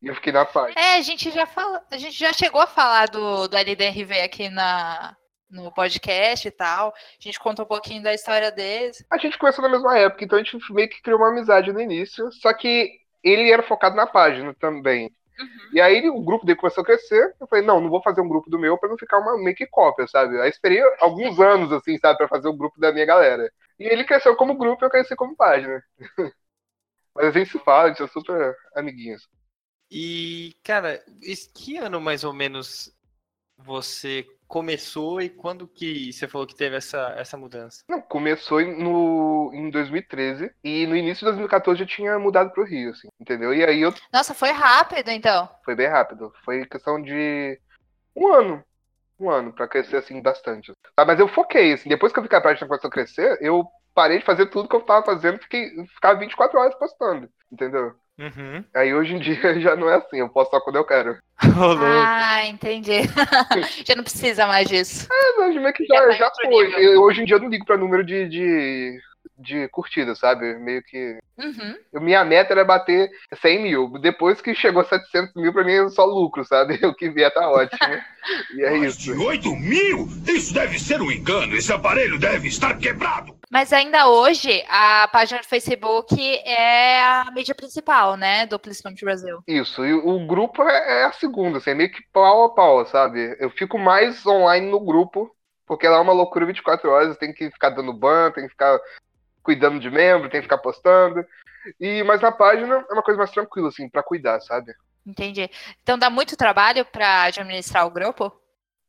E 0.00 0.06
eu 0.06 0.14
fiquei 0.14 0.32
na 0.32 0.46
página. 0.46 0.80
É, 0.80 0.96
a 0.96 1.02
gente 1.02 1.30
já 1.30 1.44
fala, 1.44 1.84
a 1.90 1.98
gente 1.98 2.18
já 2.18 2.32
chegou 2.32 2.62
a 2.62 2.66
falar 2.66 3.10
do, 3.10 3.46
do 3.48 3.54
LDRV 3.54 4.22
aqui 4.22 4.48
na, 4.48 5.14
no 5.50 5.72
podcast 5.72 6.46
e 6.46 6.50
tal. 6.50 6.88
A 6.88 7.22
gente 7.22 7.38
conta 7.40 7.62
um 7.62 7.66
pouquinho 7.66 8.02
da 8.02 8.14
história 8.14 8.50
deles. 8.50 9.04
A 9.10 9.18
gente 9.18 9.38
começou 9.38 9.62
na 9.62 9.68
mesma 9.68 9.98
época, 9.98 10.24
então 10.24 10.38
a 10.38 10.42
gente 10.42 10.58
meio 10.72 10.88
que 10.88 11.02
criou 11.02 11.18
uma 11.18 11.28
amizade 11.28 11.72
no 11.72 11.80
início, 11.80 12.30
só 12.32 12.52
que 12.52 13.00
ele 13.22 13.50
era 13.50 13.62
focado 13.62 13.96
na 13.96 14.06
página 14.06 14.54
também. 14.54 15.10
E 15.72 15.80
aí 15.80 16.08
o 16.08 16.20
grupo 16.20 16.44
dele 16.44 16.58
começou 16.58 16.82
a 16.82 16.84
crescer. 16.84 17.34
Eu 17.40 17.46
falei, 17.46 17.64
não, 17.64 17.80
não 17.80 17.88
vou 17.88 18.02
fazer 18.02 18.20
um 18.20 18.28
grupo 18.28 18.50
do 18.50 18.58
meu 18.58 18.76
pra 18.76 18.88
não 18.88 18.98
ficar 18.98 19.18
uma 19.18 19.38
meio 19.38 19.56
que 19.56 19.66
cópia, 19.66 20.06
sabe? 20.06 20.38
Aí 20.40 20.50
esperei 20.50 20.80
alguns 21.00 21.38
anos, 21.40 21.72
assim, 21.72 21.98
sabe, 21.98 22.18
pra 22.18 22.28
fazer 22.28 22.48
o 22.48 22.56
grupo 22.56 22.78
da 22.78 22.92
minha 22.92 23.06
galera. 23.06 23.50
E 23.78 23.84
ele 23.84 24.04
cresceu 24.04 24.36
como 24.36 24.56
grupo 24.56 24.84
e 24.84 24.86
eu 24.86 24.90
cresci 24.90 25.16
como 25.16 25.36
página. 25.36 25.82
Mas 27.14 27.26
a 27.26 27.30
gente 27.38 27.50
se 27.50 27.58
fala, 27.60 27.84
a 27.84 27.88
gente 27.88 28.02
é 28.02 28.06
super 28.06 28.54
amiguinhos. 28.74 29.28
E, 29.90 30.54
cara, 30.62 31.02
que 31.54 31.76
ano 31.76 32.00
mais 32.00 32.22
ou 32.22 32.32
menos 32.32 32.94
você 33.58 34.24
começou 34.50 35.22
e 35.22 35.28
quando 35.30 35.68
que 35.68 36.12
você 36.12 36.26
falou 36.26 36.44
que 36.44 36.56
teve 36.56 36.74
essa, 36.76 37.14
essa 37.16 37.36
mudança? 37.36 37.84
Não, 37.88 38.00
começou 38.02 38.60
em- 38.60 38.82
no, 38.82 39.52
em 39.54 39.70
2013 39.70 40.52
e 40.64 40.86
no 40.88 40.96
início 40.96 41.20
de 41.20 41.26
2014 41.26 41.80
eu 41.80 41.86
tinha 41.86 42.18
mudado 42.18 42.50
pro 42.52 42.64
Rio, 42.64 42.90
assim, 42.90 43.06
entendeu? 43.20 43.54
E 43.54 43.64
aí 43.64 43.80
eu 43.80 43.94
Nossa, 44.12 44.34
foi 44.34 44.50
rápido, 44.50 45.08
então. 45.08 45.48
foi 45.64 45.76
bem 45.76 45.86
rápido. 45.86 46.32
Foi 46.44 46.66
questão 46.66 47.00
de 47.00 47.58
um 48.16 48.32
ano. 48.32 48.64
Um 49.20 49.30
ano 49.30 49.52
pra 49.52 49.68
crescer 49.68 49.98
assim 49.98 50.20
bastante. 50.20 50.72
Tá, 50.96 51.04
mas 51.04 51.20
eu 51.20 51.28
foquei, 51.28 51.74
assim, 51.74 51.88
depois 51.88 52.12
que 52.12 52.18
eu 52.18 52.22
vi 52.22 52.28
que 52.28 52.34
a 52.34 52.40
página 52.40 52.66
começou 52.66 52.88
a 52.88 52.92
crescer, 52.92 53.38
eu 53.40 53.64
parei 53.94 54.18
de 54.18 54.24
fazer 54.24 54.46
tudo 54.46 54.68
que 54.68 54.74
eu 54.74 54.80
tava 54.80 55.04
fazendo, 55.06 55.38
fiquei 55.38 55.70
ficava 55.94 56.18
24 56.18 56.58
horas 56.58 56.74
postando, 56.76 57.28
entendeu? 57.52 57.94
Uhum. 58.20 58.62
Aí 58.74 58.92
hoje 58.94 59.14
em 59.14 59.18
dia 59.18 59.34
já 59.60 59.74
não 59.74 59.88
é 59.90 59.96
assim, 59.96 60.18
eu 60.18 60.28
posto 60.28 60.50
só 60.50 60.60
quando 60.60 60.76
eu 60.76 60.84
quero. 60.84 61.16
Ah, 61.42 62.46
entendi. 62.46 63.00
Já 63.86 63.94
não 63.96 64.02
precisa 64.04 64.46
mais 64.46 64.68
disso. 64.68 65.06
Mas 65.08 65.48
hoje 65.48 65.58
meio 65.58 65.72
que 65.72 65.86
Já 65.86 65.94
já, 65.94 66.06
tá 66.06 66.12
em 66.14 66.18
já 66.18 66.30
foi. 66.42 66.84
Eu- 66.86 67.00
hoje 67.02 67.22
em 67.22 67.24
dia 67.24 67.36
eu 67.36 67.40
não 67.40 67.48
ligo 67.48 67.64
pra 67.64 67.78
número 67.78 68.04
de, 68.04 68.28
de, 68.28 69.00
de 69.38 69.66
curtidas, 69.68 70.18
sabe? 70.18 70.54
Meio 70.58 70.82
que. 70.82 71.18
Uhum. 71.38 71.74
eu- 71.94 72.00
Minha 72.02 72.22
meta 72.26 72.52
era 72.52 72.62
bater 72.64 73.08
100 73.40 73.62
mil. 73.62 73.88
Depois 74.00 74.40
que 74.42 74.54
chegou 74.54 74.84
700 74.84 75.34
mil, 75.34 75.50
pra 75.52 75.64
mim 75.64 75.72
é 75.72 75.88
só 75.88 76.04
lucro, 76.04 76.44
sabe? 76.44 76.78
O 76.84 76.94
que 76.94 77.08
vier 77.08 77.32
tá 77.32 77.48
ótimo. 77.50 77.78
E 78.54 78.62
é 78.62 78.70
Mais 78.72 78.94
isso. 78.96 79.00
de 79.04 79.12
8 79.12 79.56
mil? 79.56 80.06
Isso 80.28 80.52
deve 80.52 80.78
ser 80.78 81.00
um 81.00 81.10
engano. 81.10 81.56
Esse 81.56 81.72
aparelho 81.72 82.18
deve 82.18 82.48
estar 82.48 82.76
quebrado. 82.76 83.34
Mas 83.50 83.72
ainda 83.72 84.08
hoje, 84.08 84.64
a 84.68 85.08
página 85.08 85.40
do 85.40 85.46
Facebook 85.46 86.14
é 86.44 87.02
a 87.02 87.28
mídia 87.32 87.52
principal, 87.52 88.16
né? 88.16 88.46
Do 88.46 88.60
Principalmente 88.60 89.04
Brasil. 89.04 89.42
Isso. 89.44 89.84
E 89.84 89.92
o 89.92 90.24
grupo 90.24 90.62
é, 90.62 91.00
é 91.00 91.04
a 91.06 91.12
segunda, 91.12 91.58
assim, 91.58 91.70
é 91.70 91.74
meio 91.74 91.90
que 91.90 92.00
pau 92.12 92.44
a 92.44 92.54
pau, 92.54 92.86
sabe? 92.86 93.36
Eu 93.40 93.50
fico 93.50 93.76
mais 93.76 94.24
online 94.24 94.70
no 94.70 94.78
grupo, 94.78 95.34
porque 95.66 95.88
lá 95.88 95.96
é 95.96 96.00
uma 96.00 96.12
loucura 96.12 96.46
24 96.46 96.88
horas, 96.88 97.16
tem 97.16 97.32
que 97.32 97.50
ficar 97.50 97.70
dando 97.70 97.92
ban, 97.92 98.30
tem 98.30 98.44
que 98.44 98.50
ficar 98.50 98.78
cuidando 99.42 99.80
de 99.80 99.90
membro, 99.90 100.30
tem 100.30 100.40
que 100.40 100.46
ficar 100.46 100.58
postando. 100.58 101.26
E, 101.80 102.04
mas 102.04 102.20
na 102.20 102.30
página 102.30 102.86
é 102.88 102.92
uma 102.92 103.02
coisa 103.02 103.18
mais 103.18 103.32
tranquila, 103.32 103.68
assim, 103.68 103.88
pra 103.88 104.00
cuidar, 104.00 104.40
sabe? 104.42 104.72
Entendi. 105.04 105.50
Então 105.82 105.98
dá 105.98 106.08
muito 106.08 106.36
trabalho 106.36 106.84
para 106.84 107.24
administrar 107.24 107.84
o 107.84 107.90
grupo? 107.90 108.32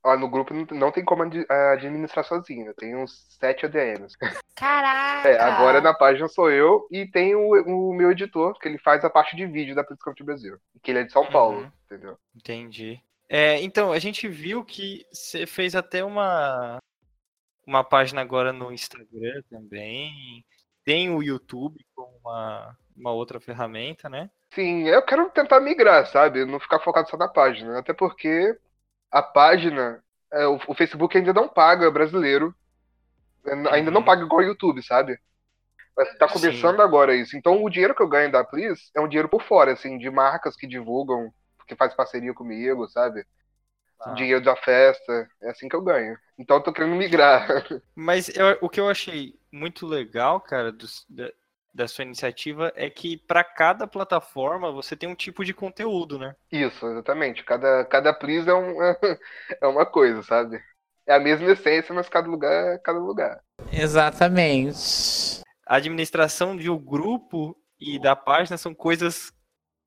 Ó, 0.03 0.17
no 0.17 0.27
grupo 0.29 0.51
não, 0.73 0.91
tem 0.91 1.05
como 1.05 1.23
ad- 1.23 1.45
administrar 1.73 2.25
sozinho, 2.25 2.67
eu 2.67 2.73
tenho 2.73 2.99
uns 2.99 3.25
7 3.39 3.65
ADMs. 3.67 4.15
Caraca! 4.55 5.29
É, 5.29 5.39
agora 5.39 5.79
na 5.79 5.93
página 5.93 6.27
sou 6.27 6.49
eu 6.49 6.87
e 6.89 7.05
tem 7.05 7.35
o, 7.35 7.49
o 7.89 7.93
meu 7.93 8.11
editor, 8.11 8.57
que 8.59 8.67
ele 8.67 8.79
faz 8.79 9.05
a 9.05 9.09
parte 9.09 9.35
de 9.35 9.45
vídeo 9.45 9.75
da 9.75 9.83
Principalmente 9.83 10.23
Brasil. 10.23 10.57
Que 10.81 10.91
ele 10.91 10.99
é 10.99 11.03
de 11.03 11.11
São 11.11 11.29
Paulo, 11.29 11.61
Uhum. 11.61 11.71
entendeu? 11.85 12.17
Entendi. 12.35 12.99
É, 13.29 13.61
então, 13.61 13.91
a 13.91 13.99
gente 13.99 14.27
viu 14.27 14.65
que 14.65 15.05
você 15.11 15.45
fez 15.45 15.75
até 15.75 16.03
uma, 16.03 16.79
uma 17.65 17.83
página 17.83 18.21
agora 18.21 18.51
no 18.51 18.71
Instagram 18.71 19.41
também. 19.49 20.43
Tem 20.83 21.09
o 21.13 21.21
YouTube 21.21 21.79
como 21.95 22.11
uma, 22.25 22.75
uma 22.97 23.11
outra 23.11 23.39
ferramenta, 23.39 24.09
né? 24.09 24.29
Sim, 24.53 24.87
eu 24.87 25.01
quero 25.03 25.29
tentar 25.29 25.59
migrar, 25.61 26.05
sabe? 26.07 26.43
Não 26.43 26.59
ficar 26.59 26.79
focado 26.79 27.07
só 27.09 27.15
na 27.15 27.27
página. 27.27 27.79
Até 27.79 27.93
porque 27.93 28.57
a 29.11 29.21
página, 29.23 30.03
é, 30.31 30.47
o, 30.47 30.59
o 30.67 30.73
Facebook 30.75 31.17
ainda 31.17 31.33
não 31.33 31.47
paga 31.49 31.91
brasileiro. 31.91 32.55
É, 33.45 33.53
Ainda 33.75 33.91
não 33.91 34.01
Uhum. 34.01 34.05
paga 34.05 34.23
igual 34.23 34.41
o 34.41 34.43
YouTube, 34.45 34.83
sabe? 34.83 35.19
Mas 35.97 36.17
tá 36.17 36.27
Sim. 36.27 36.33
começando 36.33 36.81
agora 36.81 37.15
isso. 37.15 37.37
Então 37.37 37.63
o 37.63 37.69
dinheiro 37.69 37.95
que 37.95 38.03
eu 38.03 38.09
ganho 38.09 38.31
da 38.31 38.43
Please 38.43 38.81
é 38.95 39.01
um 39.01 39.07
dinheiro 39.09 39.29
por 39.29 39.43
fora, 39.43 39.73
assim, 39.73 39.97
de 39.97 40.09
marcas 40.11 40.55
que 40.57 40.67
divulgam, 40.67 41.33
que 41.67 41.75
faz 41.75 41.93
parceria 41.95 42.33
comigo, 42.33 42.87
sabe? 42.89 43.25
Ah. 43.99 44.13
Dinheiro 44.15 44.43
da 44.43 44.55
festa. 44.55 45.29
É 45.41 45.51
assim 45.51 45.69
que 45.69 45.75
eu 45.75 45.81
ganho. 45.83 46.17
Então 46.37 46.57
eu 46.57 46.63
tô 46.63 46.73
querendo 46.73 46.95
migrar. 46.95 47.47
Mas 47.95 48.29
eu- 48.29 48.57
o 48.61 48.69
que 48.69 48.79
eu 48.79 48.89
achei 48.89 49.39
muito 49.51 49.85
legal, 49.85 50.39
cara, 50.41 50.71
dos- 50.71 51.05
da, 51.73 51.87
sua 51.87 52.03
iniciativa 52.03 52.71
é 52.75 52.89
que 52.89 53.17
para 53.17 53.43
cada 53.43 53.87
plataforma 53.87 54.71
você 54.71 54.95
tem 54.95 55.09
um 55.09 55.15
tipo 55.15 55.43
de 55.43 55.53
conteúdo, 55.53 56.17
né? 56.17 56.35
Isso, 56.51 56.85
exatamente. 56.87 57.43
Cada, 57.43 57.85
cada 57.85 58.13
Please 58.13 58.49
é, 58.49 58.53
um, 58.53 58.75
é 59.61 59.67
uma 59.67 59.85
coisa, 59.85 60.21
sabe? 60.23 60.61
É 61.05 61.15
a 61.15 61.19
mesma 61.19 61.51
essência, 61.51 61.93
mas 61.93 62.09
cada 62.09 62.27
lugar 62.27 62.75
é 62.75 62.77
cada 62.77 62.99
lugar. 62.99 63.41
Exatamente. 63.71 65.41
A 65.65 65.75
administração 65.77 66.55
de 66.55 66.69
um 66.69 66.77
grupo 66.77 67.57
e 67.79 67.97
da 67.99 68.15
página 68.15 68.57
são 68.57 68.73
coisas 68.73 69.33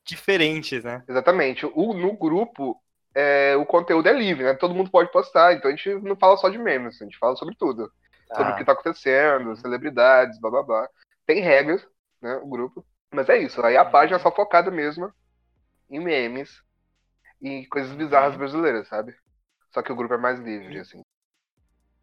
diferentes, 0.05 0.83
né? 0.83 1.03
Exatamente. 1.09 1.65
O, 1.75 1.95
no 1.95 2.17
grupo, 2.17 2.81
é, 3.15 3.55
o 3.57 3.65
conteúdo 3.65 4.09
é 4.09 4.13
livre, 4.13 4.45
né? 4.45 4.55
Todo 4.55 4.75
mundo 4.75 4.91
pode 4.91 5.11
postar, 5.13 5.55
então 5.55 5.71
a 5.71 5.75
gente 5.75 5.95
não 6.03 6.17
fala 6.17 6.37
só 6.37 6.49
de 6.49 6.59
memes, 6.59 7.01
a 7.01 7.05
gente 7.05 7.19
fala 7.19 7.37
sobre 7.37 7.55
tudo. 7.55 7.91
Sobre 8.35 8.53
o 8.53 8.57
que 8.57 8.65
tá 8.65 8.73
acontecendo, 8.73 9.57
celebridades, 9.57 10.41
blá 10.41 10.51
blá 10.51 10.63
blá. 10.63 10.89
Tem 11.27 11.41
regras, 11.41 11.87
né? 12.21 12.37
O 12.37 12.47
grupo. 12.47 12.85
Mas 13.13 13.29
é 13.29 13.39
isso. 13.39 13.65
Aí 13.65 13.77
a 13.77 13.85
página 13.85 14.17
é 14.17 14.21
só 14.21 14.31
focada 14.31 14.71
mesmo 14.71 15.13
em 15.89 16.01
memes 16.01 16.63
e 17.41 17.67
coisas 17.67 17.95
bizarras 17.95 18.37
brasileiras, 18.37 18.89
sabe? 18.89 19.15
Só 19.73 19.83
que 19.83 19.93
o 19.93 19.97
grupo 19.97 20.15
é 20.15 20.19
mais 20.19 20.39
livre, 20.41 20.79
assim. 20.79 21.03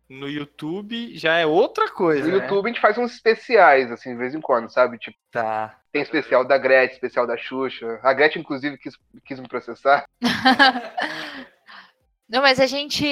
No 0.10 0.28
YouTube 0.28 1.18
já 1.18 1.38
é 1.38 1.46
outra 1.46 1.90
coisa. 1.90 2.28
No 2.28 2.38
né? 2.38 2.44
YouTube 2.44 2.66
a 2.66 2.68
gente 2.68 2.82
faz 2.82 2.98
uns 2.98 3.14
especiais, 3.14 3.90
assim, 3.92 4.12
de 4.12 4.18
vez 4.18 4.36
em 4.36 4.42
quando, 4.42 4.70
sabe? 4.70 4.98
Tipo, 4.98 5.18
Tá. 5.32 5.80
tem 5.92 6.02
especial 6.02 6.44
da 6.46 6.58
Gretchen, 6.58 6.96
especial 6.96 7.26
da 7.26 7.38
Xuxa. 7.38 8.00
A 8.04 8.14
Gretchen, 8.14 8.42
inclusive, 8.42 8.78
quis, 8.78 8.98
quis 9.26 9.40
me 9.40 9.48
processar. 9.48 10.06
Não, 12.28 12.42
mas 12.42 12.60
a 12.60 12.66
gente 12.66 13.06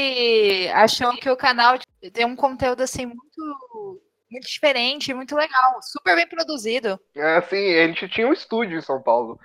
achou 0.73 1.15
que 1.17 1.29
o 1.29 1.37
canal 1.37 1.77
tem 2.13 2.25
um 2.25 2.35
conteúdo 2.35 2.81
assim 2.81 3.05
muito, 3.05 4.01
muito 4.29 4.47
diferente, 4.47 5.13
muito 5.13 5.35
legal, 5.35 5.81
super 5.81 6.15
bem 6.15 6.27
produzido. 6.27 6.99
É, 7.15 7.37
assim, 7.37 7.75
a 7.75 7.87
gente 7.87 8.07
tinha 8.09 8.27
um 8.27 8.33
estúdio 8.33 8.77
em 8.77 8.81
São 8.81 9.01
Paulo. 9.01 9.39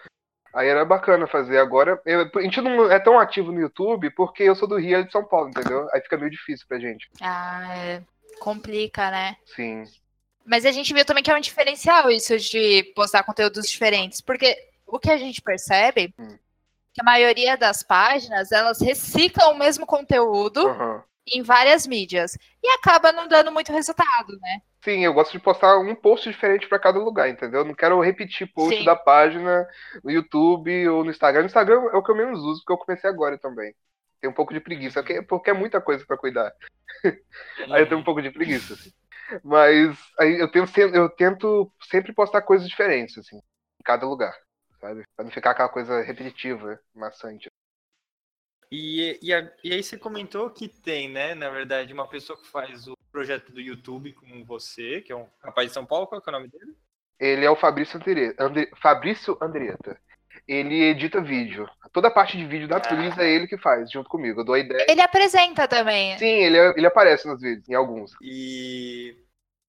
Aí 0.52 0.68
era 0.68 0.84
bacana 0.84 1.26
fazer. 1.26 1.58
Agora, 1.58 2.00
eu- 2.06 2.30
a 2.36 2.40
gente 2.42 2.60
não 2.60 2.90
é 2.90 3.00
tão 3.00 3.18
ativo 3.18 3.50
no 3.50 3.60
YouTube 3.60 4.10
porque 4.10 4.44
eu 4.44 4.54
sou 4.54 4.68
do 4.68 4.76
Rio 4.78 4.90
e 4.90 4.94
é 4.94 5.02
de 5.02 5.10
São 5.10 5.24
Paulo, 5.24 5.48
entendeu? 5.48 5.88
Aí 5.92 6.00
fica 6.00 6.16
meio 6.16 6.30
difícil 6.30 6.64
pra 6.68 6.78
gente. 6.78 7.08
Ah, 7.20 7.76
é, 7.76 8.02
complica, 8.38 9.10
né? 9.10 9.36
Sim. 9.46 9.82
Mas 10.46 10.64
a 10.64 10.70
gente 10.70 10.92
viu 10.94 11.04
também 11.04 11.24
que 11.24 11.30
é 11.30 11.34
um 11.36 11.40
diferencial 11.40 12.08
isso 12.10 12.38
de 12.38 12.84
postar 12.94 13.24
conteúdos 13.24 13.68
diferentes, 13.68 14.20
porque 14.20 14.56
o 14.86 14.98
que 14.98 15.10
a 15.10 15.16
gente 15.16 15.40
percebe 15.42 16.14
Hum. 16.18 16.38
que 16.92 17.00
a 17.00 17.04
maioria 17.04 17.56
das 17.56 17.82
páginas 17.82 18.52
elas 18.52 18.80
reciclam 18.80 19.52
o 19.52 19.58
mesmo 19.58 19.84
conteúdo 19.86 20.68
Aham. 20.68 21.02
Em 21.26 21.42
várias 21.42 21.86
mídias 21.86 22.36
e 22.62 22.68
acaba 22.70 23.12
não 23.12 23.26
dando 23.28 23.50
muito 23.52 23.72
resultado, 23.72 24.38
né? 24.40 24.60
Sim, 24.82 25.04
eu 25.04 25.14
gosto 25.14 25.32
de 25.32 25.38
postar 25.38 25.78
um 25.78 25.94
post 25.94 26.28
diferente 26.30 26.68
pra 26.68 26.78
cada 26.78 26.98
lugar, 26.98 27.28
entendeu? 27.28 27.60
Eu 27.60 27.64
não 27.64 27.74
quero 27.74 27.98
repetir 28.00 28.52
post 28.52 28.78
Sim. 28.78 28.84
da 28.84 28.94
página 28.94 29.66
no 30.02 30.10
YouTube 30.10 30.88
ou 30.88 31.02
no 31.02 31.10
Instagram. 31.10 31.40
No 31.42 31.46
Instagram 31.46 31.88
é 31.92 31.96
o 31.96 32.02
que 32.02 32.10
eu 32.10 32.14
menos 32.16 32.40
uso, 32.40 32.60
porque 32.60 32.72
eu 32.72 32.84
comecei 32.86 33.08
agora 33.08 33.38
também. 33.38 33.74
Tem 34.20 34.28
um 34.28 34.34
pouco 34.34 34.52
de 34.52 34.60
preguiça, 34.60 35.02
porque- 35.02 35.22
porque 35.22 35.50
é 35.50 35.54
muita 35.54 35.80
coisa 35.80 36.04
pra 36.06 36.18
cuidar. 36.18 36.52
Aí 37.70 37.82
eu 37.82 37.88
tenho 37.88 38.00
um 38.00 38.04
pouco 38.04 38.20
de 38.20 38.30
preguiça, 38.30 38.74
assim. 38.74 38.90
Mas 39.42 39.96
aí 40.20 40.38
eu 40.38 40.50
tento, 40.50 40.70
sen- 40.70 40.94
eu 40.94 41.08
tento 41.08 41.72
sempre 41.90 42.12
postar 42.12 42.42
coisas 42.42 42.68
diferentes, 42.68 43.16
assim, 43.16 43.36
em 43.36 43.82
cada 43.82 44.06
lugar, 44.06 44.34
sabe? 44.80 45.02
Pra 45.16 45.24
não 45.24 45.32
ficar 45.32 45.52
aquela 45.52 45.68
coisa 45.70 46.02
repetitiva, 46.02 46.78
maçante. 46.94 47.48
E, 48.76 49.18
e, 49.22 49.32
a- 49.32 49.52
e 49.62 49.72
aí 49.72 49.82
você 49.82 49.96
comentou 49.96 50.50
que 50.50 50.66
tem, 50.68 51.08
né, 51.08 51.32
na 51.34 51.48
verdade, 51.48 51.92
uma 51.92 52.08
pessoa 52.08 52.36
que 52.36 52.48
faz 52.48 52.88
o 52.88 52.96
projeto 53.12 53.52
do 53.52 53.60
YouTube 53.60 54.12
com 54.14 54.44
você, 54.44 55.00
que 55.00 55.12
é 55.12 55.16
um 55.16 55.26
rapaz 55.40 55.68
de 55.68 55.74
São 55.74 55.86
Paulo, 55.86 56.08
qual 56.08 56.20
é 56.26 56.28
o 56.28 56.32
nome 56.32 56.48
dele? 56.48 56.74
Ele 57.20 57.44
é 57.44 57.50
o 57.50 57.54
Fabrício 57.54 57.96
Andre... 57.98 58.34
Andre- 58.36 58.70
Fabrício 58.82 59.38
Andretta. 59.40 59.96
Ele 60.48 60.82
edita 60.82 61.20
vídeo. 61.22 61.68
Toda 61.92 62.08
a 62.08 62.10
parte 62.10 62.36
de 62.36 62.44
vídeo 62.44 62.66
da 62.66 62.80
Twitch 62.80 63.16
é 63.16 63.30
ele 63.30 63.46
que 63.46 63.56
faz, 63.56 63.88
junto 63.90 64.10
comigo. 64.10 64.40
Eu 64.40 64.44
dou 64.44 64.56
a 64.56 64.58
ideia. 64.58 64.86
Ele 64.90 65.00
apresenta 65.00 65.68
também. 65.68 66.18
Sim, 66.18 66.26
ele, 66.26 66.58
ele 66.58 66.86
aparece 66.86 67.28
nos 67.28 67.40
vídeos, 67.40 67.68
em 67.68 67.74
alguns. 67.74 68.10
E 68.20 69.16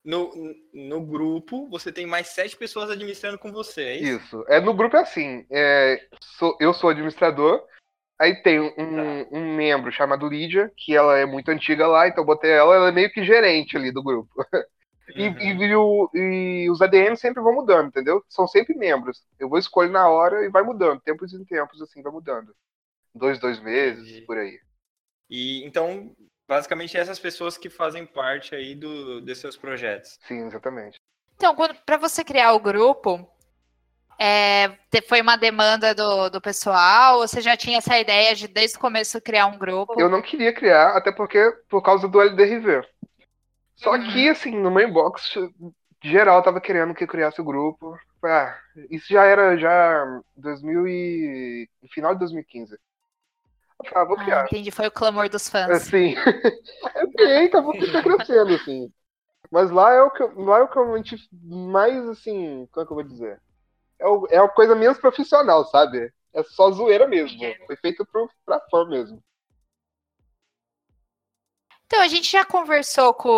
no, 0.04 0.34
no 0.74 1.02
grupo 1.06 1.70
você 1.70 1.92
tem 1.92 2.08
mais 2.08 2.28
sete 2.30 2.58
pessoas 2.58 2.90
administrando 2.90 3.38
com 3.38 3.52
você, 3.52 3.84
é 3.84 3.96
isso? 3.98 4.26
Isso. 4.26 4.46
É, 4.50 4.60
no 4.60 4.74
grupo 4.74 4.98
é 4.98 5.02
assim. 5.02 5.46
é, 5.52 6.04
sou- 6.40 6.58
eu 6.60 6.74
sou 6.74 6.90
administrador 6.90 7.64
Aí 8.20 8.42
tem 8.42 8.60
um, 8.62 9.28
um 9.32 9.56
membro 9.56 9.92
chamado 9.92 10.28
Lídia, 10.28 10.72
que 10.78 10.96
ela 10.96 11.18
é 11.18 11.26
muito 11.26 11.50
antiga 11.50 11.86
lá, 11.88 12.08
então 12.08 12.24
eu 12.24 12.26
botei 12.28 12.52
ela, 12.52 12.76
ela 12.76 12.90
é 12.90 12.92
meio 12.92 13.12
que 13.12 13.24
gerente 13.26 13.76
ali 13.78 13.92
do 13.92 14.04
grupo. 14.04 14.30
E, 15.18 15.26
Uhum. 15.26 15.62
e, 15.64 15.76
o- 15.76 16.10
e 16.14 16.70
os 16.72 16.82
ADMs 16.82 17.22
sempre 17.22 17.42
vão 17.42 17.54
mudando, 17.54 17.88
entendeu? 17.90 18.24
São 18.30 18.48
sempre 18.48 18.76
membros. 18.78 19.24
Eu 19.40 19.50
vou 19.50 19.60
escolher 19.60 19.90
na 19.92 20.10
hora 20.10 20.46
e 20.46 20.50
vai 20.50 20.64
mudando, 20.64 21.02
tempos 21.02 21.34
em 21.34 21.46
tempos, 21.46 21.82
assim, 21.82 22.02
vai 22.02 22.12
mudando. 22.12 22.56
Dois, 23.16 23.40
dois 23.40 23.60
meses, 23.62 24.04
Entendi. 24.08 24.26
por 24.28 24.38
aí. 24.38 24.60
E 25.30 25.64
então, 25.66 26.16
basicamente, 26.48 26.98
essas 26.98 27.20
pessoas 27.20 27.58
que 27.58 27.70
fazem 27.70 28.06
parte 28.06 28.56
aí 28.56 28.76
do, 28.76 29.22
dos 29.22 29.38
seus 29.40 29.58
projetos. 29.58 30.20
Sim, 30.28 30.46
exatamente. 30.48 31.00
Então, 31.36 31.56
pra 31.86 31.98
você 31.98 32.24
criar 32.24 32.54
o 32.54 32.60
grupo, 32.60 33.28
é, 34.20 34.78
foi 35.08 35.22
uma 35.22 35.36
demanda 35.38 35.94
do, 35.94 36.30
do 36.30 36.42
pessoal? 36.42 37.20
Ou 37.20 37.28
você 37.28 37.42
já 37.42 37.56
tinha 37.58 37.78
essa 37.80 37.98
ideia 38.00 38.36
de 38.36 38.48
desde 38.48 38.78
o 38.78 38.80
começo 38.80 39.22
criar 39.22 39.48
um 39.48 39.58
grupo? 39.58 39.94
Eu 40.00 40.10
não 40.10 40.22
queria 40.22 40.54
criar, 40.54 40.96
até 40.98 41.12
porque 41.12 41.40
por 41.70 41.82
causa 41.82 42.08
do 42.08 42.22
LDRV. 42.22 42.82
Só 43.76 43.92
Uhum. 43.92 44.12
que, 44.12 44.30
assim, 44.30 44.52
no 44.52 44.72
meu 44.72 44.88
inbox, 44.88 45.34
geral 46.04 46.44
tava 46.44 46.62
querendo 46.62 46.94
que 46.96 47.04
eu 47.04 47.08
criasse 47.08 47.42
o 47.42 47.46
grupo. 47.46 47.98
Ah, 48.24 48.58
isso 48.92 49.08
já 49.10 49.26
era 49.26 49.58
já 49.58 50.22
2000 50.36 50.88
e... 50.88 51.70
final 51.94 52.14
de 52.14 52.20
2015. 52.20 52.74
Eu 52.74 52.80
falei, 53.90 54.04
ah, 54.06 54.08
vou 54.08 54.18
Ah, 54.18 54.18
criar. 54.18 54.46
entendi, 54.46 54.72
foi 54.72 54.88
o 54.88 54.92
clamor 54.92 55.30
dos 55.30 55.50
fãs. 55.50 55.94
Assim, 55.94 56.16
eu 56.96 57.12
criei, 57.14 57.50
tá, 57.50 57.62
vou 57.62 57.76
ficar 57.76 58.02
crescendo, 58.02 58.56
assim. 58.56 58.92
Mas 59.52 59.72
lá 59.72 59.94
é 59.94 60.02
o 60.02 60.12
que 60.12 60.24
lá 60.24 60.60
é 60.60 60.64
o 60.64 60.70
que 60.70 60.78
eu 60.80 61.04
tive 61.04 61.24
mais, 61.44 62.08
assim, 62.10 62.68
como 62.72 62.84
é 62.84 62.88
que 62.88 62.92
eu 62.94 62.96
vou 62.96 63.04
dizer? 63.04 63.42
É, 64.00 64.08
o- 64.08 64.28
é 64.30 64.40
uma 64.42 64.50
coisa 64.50 64.76
menos 64.76 64.98
profissional, 64.98 65.66
sabe? 65.66 66.12
É 66.34 66.44
só 66.44 66.70
zoeira 66.72 67.08
mesmo. 67.08 67.40
Foi 67.66 67.76
feito 67.78 68.06
pro, 68.06 68.30
pra 68.46 68.60
fã 68.70 68.86
mesmo. 68.88 69.24
Então, 71.88 72.02
a 72.02 72.08
gente 72.08 72.30
já 72.30 72.44
conversou 72.44 73.14
com 73.14 73.30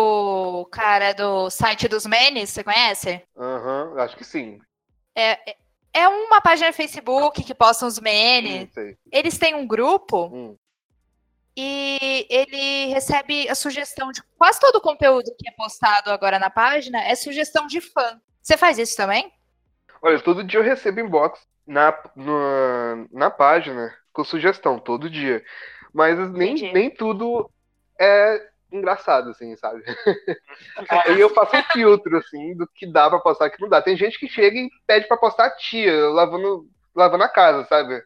o 0.62 0.64
cara 0.66 1.12
do 1.12 1.50
site 1.50 1.86
dos 1.86 2.06
memes, 2.06 2.50
você 2.50 2.64
conhece? 2.64 3.22
Aham, 3.36 3.94
acho 4.00 4.16
que 4.16 4.24
sim. 4.24 4.58
É, 5.14 5.50
é- 5.50 5.56
é 5.92 6.08
uma 6.08 6.40
página 6.40 6.68
no 6.68 6.74
Facebook 6.74 7.42
que 7.44 7.54
posta 7.54 7.84
uns 7.86 8.00
memes. 8.00 8.70
Eles 9.12 9.38
têm 9.38 9.54
um 9.54 9.66
grupo 9.66 10.26
Hum. 10.32 10.56
e 11.56 12.26
ele 12.30 12.86
recebe 12.86 13.48
a 13.48 13.54
sugestão 13.54 14.10
de 14.12 14.22
quase 14.38 14.58
todo 14.60 14.76
o 14.76 14.80
conteúdo 14.80 15.34
que 15.38 15.48
é 15.48 15.52
postado 15.52 16.10
agora 16.10 16.38
na 16.38 16.50
página 16.50 17.02
é 17.02 17.14
sugestão 17.14 17.66
de 17.66 17.80
fã. 17.80 18.20
Você 18.42 18.56
faz 18.56 18.78
isso 18.78 18.96
também? 18.96 19.30
Olha, 20.02 20.20
todo 20.20 20.44
dia 20.44 20.60
eu 20.60 20.64
recebo 20.64 21.00
inbox 21.00 21.40
na, 21.66 21.96
no- 22.16 23.08
na 23.12 23.30
página 23.30 23.94
com 24.12 24.24
sugestão, 24.24 24.78
todo 24.78 25.10
dia. 25.10 25.44
Mas 25.92 26.18
nem, 26.30 26.54
Entendi. 26.54 26.72
nem 26.72 26.90
tudo 26.90 27.50
é 27.98 28.48
engraçado, 28.70 29.30
assim, 29.30 29.56
sabe? 29.56 29.82
Aí 30.90 31.18
eu 31.20 31.30
faço 31.30 31.56
um 31.56 31.62
filtro, 31.72 32.16
assim, 32.18 32.54
do 32.56 32.66
que 32.74 32.90
dá 32.90 33.08
pra 33.08 33.18
postar 33.18 33.46
e 33.46 33.50
que 33.50 33.60
não 33.60 33.68
dá. 33.68 33.80
Tem 33.82 33.96
gente 33.96 34.18
que 34.18 34.28
chega 34.28 34.58
e 34.58 34.70
pede 34.86 35.08
pra 35.08 35.16
postar 35.16 35.46
a 35.46 35.56
tia 35.56 36.08
lavando, 36.10 36.66
lavando 36.94 37.24
a 37.24 37.28
casa, 37.28 37.64
sabe? 37.66 38.02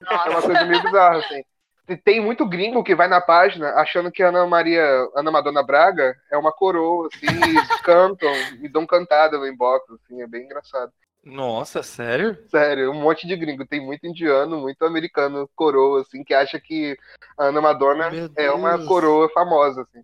É 0.00 0.30
uma 0.30 0.42
coisa 0.42 0.64
meio 0.64 0.82
bizarra, 0.82 1.18
assim. 1.18 1.42
E 1.88 1.96
Tem 1.96 2.20
muito 2.20 2.46
gringo 2.46 2.84
que 2.84 2.94
vai 2.94 3.08
na 3.08 3.20
página 3.20 3.72
achando 3.74 4.12
que 4.12 4.22
Ana 4.22 4.46
Maria, 4.46 4.84
Ana 5.16 5.30
Madonna 5.30 5.62
Braga 5.62 6.14
é 6.30 6.36
uma 6.36 6.52
coroa, 6.52 7.08
assim, 7.08 7.26
e 7.26 7.82
cantam, 7.82 8.30
e 8.62 8.68
dão 8.68 8.86
cantada 8.86 9.38
no 9.38 9.46
inbox, 9.46 9.90
assim, 9.90 10.22
é 10.22 10.26
bem 10.26 10.44
engraçado. 10.44 10.92
Nossa, 11.24 11.82
sério? 11.82 12.38
Sério, 12.48 12.90
um 12.90 13.00
monte 13.00 13.26
de 13.26 13.36
gringo. 13.36 13.66
Tem 13.66 13.80
muito 13.84 14.06
indiano, 14.06 14.58
muito 14.60 14.82
americano 14.84 15.48
coroa, 15.54 16.00
assim, 16.00 16.24
que 16.24 16.32
acha 16.32 16.58
que 16.60 16.96
a 17.36 17.46
Ana 17.46 17.60
Madonna 17.60 18.10
Meu 18.10 18.30
é 18.36 18.50
uma 18.50 18.84
coroa 18.86 19.28
famosa, 19.30 19.82
assim. 19.82 20.02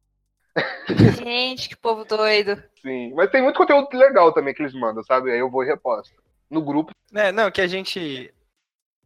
Gente, 1.22 1.68
que 1.70 1.76
povo 1.76 2.04
doido. 2.04 2.62
Sim. 2.80 3.12
Mas 3.14 3.30
tem 3.30 3.42
muito 3.42 3.56
conteúdo 3.56 3.88
legal 3.96 4.32
também 4.32 4.54
que 4.54 4.62
eles 4.62 4.74
mandam, 4.74 5.02
sabe? 5.02 5.32
Aí 5.32 5.38
eu 5.38 5.50
vou 5.50 5.64
e 5.64 5.66
reposto. 5.66 6.14
No 6.50 6.62
grupo, 6.62 6.92
É, 7.14 7.32
não, 7.32 7.50
que 7.50 7.60
a 7.60 7.66
gente. 7.66 8.32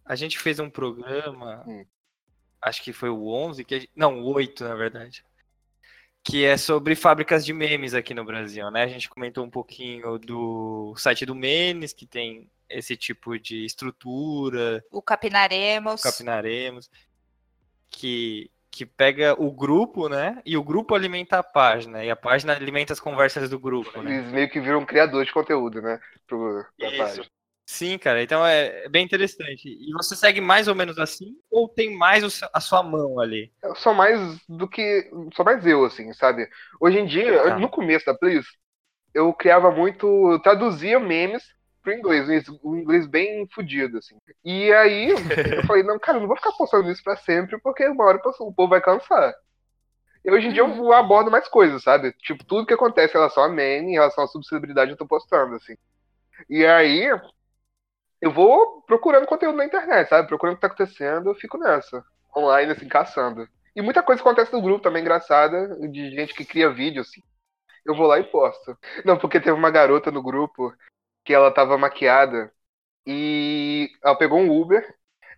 A 0.04 0.14
gente 0.16 0.38
fez 0.38 0.58
um 0.58 0.68
programa. 0.70 1.62
Hum. 1.66 1.84
Acho 2.60 2.82
que 2.82 2.92
foi 2.92 3.08
o 3.10 3.28
11, 3.28 3.64
que 3.64 3.74
a 3.74 3.78
gente- 3.78 3.92
não, 3.94 4.20
o 4.20 4.32
8, 4.34 4.64
na 4.64 4.74
verdade. 4.74 5.24
Que 6.24 6.44
é 6.44 6.56
sobre 6.56 6.94
fábricas 6.94 7.44
de 7.44 7.52
memes 7.52 7.94
aqui 7.94 8.12
no 8.12 8.24
Brasil, 8.24 8.70
né? 8.70 8.82
A 8.82 8.88
gente 8.88 9.08
comentou 9.08 9.44
um 9.44 9.50
pouquinho 9.50 10.18
do 10.18 10.94
site 10.96 11.24
do 11.24 11.34
Memes, 11.34 11.92
que 11.92 12.06
tem 12.06 12.50
esse 12.68 12.96
tipo 12.96 13.38
de 13.38 13.64
estrutura, 13.64 14.84
O 14.90 15.00
Capinaremos. 15.00 16.02
Capinaremos, 16.02 16.90
que, 17.90 18.50
que 18.70 18.84
pega 18.84 19.34
o 19.40 19.50
grupo, 19.50 20.08
né? 20.08 20.40
E 20.44 20.56
o 20.56 20.62
grupo 20.62 20.94
alimenta 20.94 21.38
a 21.38 21.42
página, 21.42 22.04
e 22.04 22.10
a 22.10 22.16
página 22.16 22.54
alimenta 22.54 22.92
as 22.92 23.00
conversas 23.00 23.48
do 23.48 23.58
grupo, 23.58 24.02
né? 24.02 24.18
eles 24.18 24.30
meio 24.30 24.50
que 24.50 24.60
viram 24.60 24.84
criador 24.84 25.24
de 25.24 25.32
conteúdo, 25.32 25.80
né? 25.80 25.98
Pro, 26.26 26.64
pra 26.78 26.88
Isso. 26.88 26.98
página. 26.98 27.26
Sim, 27.70 27.98
cara, 27.98 28.22
então 28.22 28.44
é 28.46 28.84
é 28.84 28.88
bem 28.88 29.04
interessante. 29.04 29.68
E 29.68 29.92
você 29.92 30.16
segue 30.16 30.40
mais 30.40 30.68
ou 30.68 30.74
menos 30.74 30.98
assim, 30.98 31.36
ou 31.50 31.68
tem 31.68 31.94
mais 31.94 32.24
a 32.54 32.60
sua 32.60 32.82
mão 32.82 33.20
ali? 33.20 33.52
Eu 33.62 33.76
sou 33.76 33.92
mais 33.92 34.18
do 34.48 34.66
que. 34.66 35.10
Sou 35.36 35.44
mais 35.44 35.66
eu, 35.66 35.84
assim, 35.84 36.10
sabe? 36.14 36.48
Hoje 36.80 36.98
em 36.98 37.04
dia, 37.04 37.42
Tá. 37.42 37.58
no 37.58 37.68
começo 37.68 38.06
da 38.06 38.14
Please, 38.14 38.48
eu 39.12 39.34
criava 39.34 39.70
muito. 39.70 40.06
Eu 40.32 40.38
traduzia 40.40 40.98
memes 40.98 41.44
pro 41.82 41.92
inglês, 41.92 42.48
um 42.64 42.74
inglês- 42.76 43.06
bem 43.06 43.46
fudido, 43.54 43.98
assim. 43.98 44.16
E 44.42 44.72
aí 44.72 45.10
eu 45.10 45.62
falei, 45.66 45.82
não, 45.82 45.98
cara, 45.98 46.16
eu 46.16 46.22
não 46.22 46.28
vou 46.28 46.38
ficar 46.38 46.52
postando 46.52 46.90
isso 46.90 47.02
pra 47.04 47.16
sempre, 47.16 47.60
porque 47.60 47.86
uma 47.86 48.04
hora 48.06 48.18
o 48.40 48.52
povo 48.54 48.70
vai 48.70 48.80
cansar. 48.80 49.34
E 50.24 50.30
hoje 50.30 50.48
em 50.48 50.52
dia 50.54 50.62
eu 50.62 50.92
abordo 50.94 51.30
mais 51.30 51.46
coisas, 51.48 51.82
sabe? 51.82 52.12
Tipo, 52.14 52.44
tudo 52.46 52.66
que 52.66 52.72
acontece 52.74 53.12
em 53.12 53.18
relação 53.18 53.42
a 53.44 53.48
meme, 53.48 53.90
em 53.90 53.94
relação 53.94 54.24
à 54.24 54.26
subcelebridade, 54.26 54.90
eu 54.90 54.96
tô 54.96 55.06
postando, 55.06 55.54
assim. 55.54 55.76
E 56.48 56.64
aí, 56.66 57.08
eu 58.20 58.30
vou 58.30 58.82
procurando 58.82 59.26
conteúdo 59.26 59.56
na 59.56 59.64
internet, 59.64 60.08
sabe? 60.08 60.28
Procurando 60.28 60.54
o 60.54 60.56
que 60.56 60.62
tá 60.62 60.66
acontecendo, 60.66 61.30
eu 61.30 61.34
fico 61.34 61.58
nessa. 61.58 62.04
Online, 62.36 62.72
assim, 62.72 62.88
caçando. 62.88 63.48
E 63.74 63.82
muita 63.82 64.02
coisa 64.02 64.20
acontece 64.20 64.52
no 64.52 64.60
grupo 64.60 64.82
também, 64.82 65.02
engraçada, 65.02 65.76
de 65.88 66.10
gente 66.10 66.34
que 66.34 66.44
cria 66.44 66.70
vídeo, 66.70 67.02
assim. 67.02 67.22
Eu 67.86 67.94
vou 67.94 68.06
lá 68.06 68.18
e 68.18 68.24
posto. 68.24 68.76
Não, 69.04 69.16
porque 69.16 69.40
teve 69.40 69.52
uma 69.52 69.70
garota 69.70 70.10
no 70.10 70.22
grupo 70.22 70.74
que 71.24 71.32
ela 71.32 71.50
tava 71.50 71.78
maquiada 71.78 72.52
e 73.06 73.88
ela 74.02 74.16
pegou 74.16 74.38
um 74.38 74.50
Uber 74.50 74.84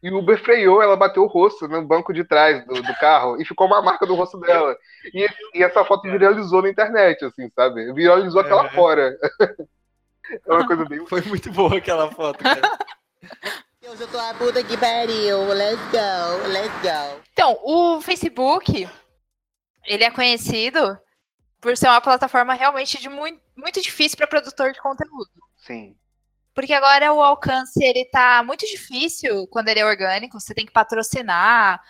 e 0.03 0.11
o 0.11 0.19
Uber 0.19 0.43
freou, 0.43 0.83
ela 0.83 0.97
bateu 0.97 1.23
o 1.23 1.27
rosto 1.27 1.69
no 1.69 1.83
banco 1.83 2.13
de 2.13 2.25
trás 2.25 2.65
do, 2.65 2.83
do 2.83 2.95
carro 2.95 3.41
e 3.41 3.45
ficou 3.45 3.67
uma 3.67 3.83
marca 3.83 4.07
do 4.07 4.15
rosto 4.15 4.41
dela. 4.41 4.77
E, 5.13 5.27
e 5.55 5.63
essa 5.63 5.85
foto 5.85 6.11
viralizou 6.11 6.63
na 6.63 6.71
internet, 6.71 7.25
assim, 7.25 7.51
sabe? 7.55 7.93
Viralizou 7.93 8.41
até 8.41 8.55
lá 8.55 8.65
Uhum. 8.65 8.71
fora. 8.71 9.17
É 10.31 10.53
uma 10.53 10.67
coisa 10.67 10.85
bem. 10.85 11.05
Foi 11.07 11.23
muito 11.23 11.51
boa 11.53 11.79
aquela 11.79 12.11
foto, 12.11 12.39
cara. 12.43 12.61
Eu 13.83 13.97
sou 13.97 14.21
a 14.21 14.35
puta 14.35 14.63
que 14.63 14.77
pariu. 14.77 15.49
Let's 15.49 15.83
go, 15.91 16.49
let's 16.49 16.75
go. 16.81 17.21
Então, 17.33 17.59
o 17.65 18.01
Facebook, 18.01 18.89
ele 19.85 20.05
é 20.05 20.11
conhecido 20.11 20.97
por 21.61 21.77
ser 21.77 21.89
uma 21.89 22.01
plataforma 22.01 22.55
realmente 22.55 23.01
de 23.01 23.09
muito, 23.09 23.41
muito 23.57 23.81
difícil 23.81 24.17
para 24.17 24.27
produtor 24.27 24.73
de 24.73 24.81
conteúdo. 24.81 25.31
Sim. 25.57 25.97
Porque 26.55 26.73
agora 26.73 27.13
o 27.13 27.23
alcance 27.23 27.83
ele 27.83 28.05
tá 28.05 28.43
muito 28.45 28.67
difícil 28.67 29.47
quando 29.49 29.69
ele 29.69 29.81
é 29.81 29.87
orgânico. 29.87 30.39
Você 30.39 30.55
tem 30.55 30.67
que 30.67 30.73
patrocinar, 30.73 31.81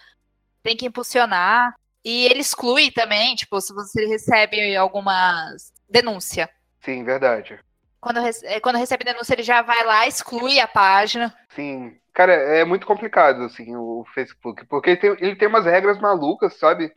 tem 0.63 0.77
que 0.77 0.87
impulsionar. 0.87 1.75
E 2.05 2.25
ele 2.27 2.41
exclui 2.41 2.91
também, 2.91 3.35
tipo, 3.35 3.61
se 3.61 3.75
você 3.75 4.07
recebe 4.07 4.75
alguma 4.75 5.55
denúncia. 5.89 6.49
Sim, 6.83 7.05
verdade. 7.05 7.61
Quando, 8.01 8.21
rece- 8.21 8.47
eh, 8.47 8.61
quando 8.61 8.77
recebe 8.77 9.05
denúncia, 9.05 9.35
ele 9.35 9.43
já 9.43 9.63
vai 9.63 9.85
lá, 9.85 10.07
exclui 10.07 10.59
a 10.61 10.67
página. 10.69 11.35
Sim. 11.51 11.99
Cara, 12.13 12.33
é 12.33 12.65
muito 12.65 12.87
complicado, 12.87 13.43
assim, 13.45 13.75
o 13.77 14.05
Facebook. 14.15 14.65
Porque 14.67 14.91
ele 14.91 14.97
tem, 15.01 15.11
ele 15.21 15.37
tem 15.37 15.49
umas 15.49 15.65
regras 15.65 15.99
malucas, 16.01 16.55
sabe? 16.59 16.93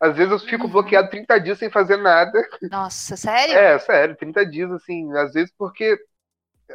Às 0.00 0.16
vezes 0.16 0.32
eu 0.32 0.38
fico 0.40 0.66
Uhum. 0.66 0.72
bloqueado 0.72 1.08
30 1.10 1.38
dias 1.40 1.58
sem 1.58 1.70
fazer 1.70 1.96
nada. 1.96 2.32
Nossa, 2.60 3.16
sério? 3.16 3.54
É, 3.54 3.78
sério, 3.78 4.16
30 4.16 4.44
dias, 4.46 4.70
assim, 4.72 5.12
às 5.16 5.32
vezes 5.32 5.52
porque. 5.56 5.98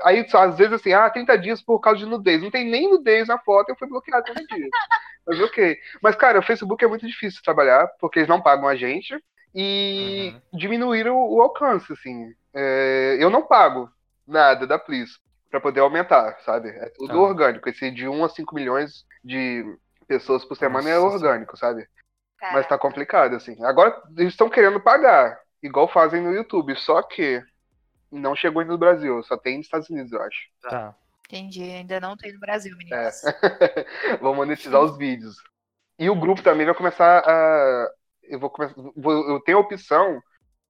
Aí, 0.04 0.26
às 0.34 0.58
vezes, 0.58 0.74
assim, 0.74 0.94
ah, 0.94 1.10
30 1.10 1.38
dias 1.38 1.62
por 1.62 1.80
causa 1.80 2.00
de 2.00 2.06
nudez. 2.06 2.42
Não 2.42 2.52
tem 2.52 2.70
nem 2.70 2.90
nudez 2.90 3.28
na 3.28 3.40
foto, 3.40 3.70
eu 3.70 3.78
fui 3.78 3.88
bloqueado 3.90 4.26
30 4.26 4.56
dias. 4.56 4.70
Mas 5.28 5.40
ok. 5.42 5.78
Mas, 6.02 6.16
cara, 6.16 6.40
o 6.40 6.44
Facebook 6.44 6.84
é 6.84 6.88
muito 6.88 7.08
difícil 7.08 7.38
de 7.40 7.44
trabalhar, 7.44 7.88
porque 8.00 8.20
eles 8.20 8.30
não 8.30 8.42
pagam 8.42 8.68
a 8.68 8.76
gente 8.76 9.16
e 9.54 10.36
diminuíram 10.54 11.16
o, 11.18 11.36
o 11.38 11.42
alcance, 11.42 11.92
assim. 11.94 12.34
É, 12.54 13.18
eu 13.20 13.30
não 13.30 13.46
pago 13.46 13.90
nada 14.28 14.66
da 14.68 14.78
Please 14.80 15.14
pra 15.50 15.60
poder 15.60 15.82
aumentar, 15.82 16.38
sabe? 16.46 16.70
É 16.70 16.90
tudo 16.98 17.14
Tá. 17.14 17.20
orgânico. 17.20 17.68
Esse 17.70 17.92
de 17.92 18.08
1 18.08 18.24
a 18.24 18.30
5 18.30 18.56
milhões 18.56 19.06
de 19.24 19.64
pessoas 20.08 20.46
por 20.46 20.56
semana 20.58 20.90
é 20.90 20.98
Nossa 20.98 21.16
orgânico, 21.16 21.58
sabe? 21.58 21.88
Cara, 22.40 22.54
Mas 22.54 22.68
tá 22.68 22.78
complicado, 22.78 23.36
assim. 23.36 23.62
Agora 23.64 24.02
eles 24.18 24.34
estão 24.34 24.50
querendo 24.50 24.80
pagar, 24.80 25.40
igual 25.62 25.88
fazem 25.88 26.22
no 26.22 26.34
YouTube, 26.34 26.76
só 26.76 27.02
que 27.04 27.44
não 28.12 28.36
chegou 28.36 28.62
ainda 28.62 28.74
no 28.74 28.80
Brasil, 28.80 29.22
só 29.24 29.38
tem 29.38 29.58
nos 29.58 29.68
Estados 29.68 29.90
Unidos, 29.90 30.12
eu 30.12 30.22
acho. 30.22 30.40
Tá. 30.62 30.96
Entendi, 31.28 31.64
ainda 31.64 32.00
não 32.02 32.18
tem 32.18 32.34
no 32.34 32.40
Brasil, 32.40 32.74
É. 32.74 32.76
meninas. 32.84 33.22
Vão 34.20 34.36
monetizar 34.36 34.82
os 34.82 34.98
vídeos. 34.98 35.36
E 35.98 36.10
o 36.10 36.16
grupo 36.16 36.42
também 36.42 36.66
vai 36.66 36.76
começar 36.76 37.20
a. 37.26 37.92
Eu 38.32 38.40
vou 38.40 38.50
começar. 38.50 38.76
vou- 38.98 39.30
Eu 39.32 39.42
tenho 39.42 39.58
a 39.60 39.62
opção 39.62 40.22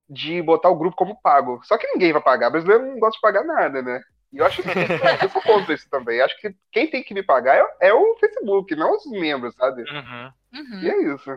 de 0.10 0.42
botar 0.44 0.70
o 0.70 0.78
grupo 0.78 0.96
como 0.98 1.22
pago. 1.22 1.62
Só 1.66 1.78
que 1.78 1.88
ninguém 1.88 2.14
vai 2.14 2.22
pagar. 2.24 2.50
Brasileiro 2.52 2.86
não 2.88 3.00
gosta 3.00 3.16
de 3.18 3.22
pagar 3.22 3.44
nada, 3.46 3.82
né? 3.84 4.02
E 4.34 4.40
eu 4.40 4.46
acho 4.46 4.64
que 4.64 4.64
eu 5.26 5.30
sou 5.32 5.44
contra 5.44 5.74
isso 5.76 5.90
também. 5.90 6.22
Acho 6.22 6.38
que 6.42 6.56
quem 6.72 6.90
tem 6.90 7.04
que 7.04 7.14
me 7.14 7.24
pagar 7.24 7.58
é, 7.82 7.90
é 7.90 7.94
o 7.96 8.18
Facebook, 8.20 8.76
não 8.76 8.96
os 8.96 9.06
membros, 9.12 9.56
sabe? 9.56 9.90
Uhum. 9.92 10.34
Uhum. 10.54 10.82
E 10.82 10.90
é 10.90 11.14
isso. 11.16 11.32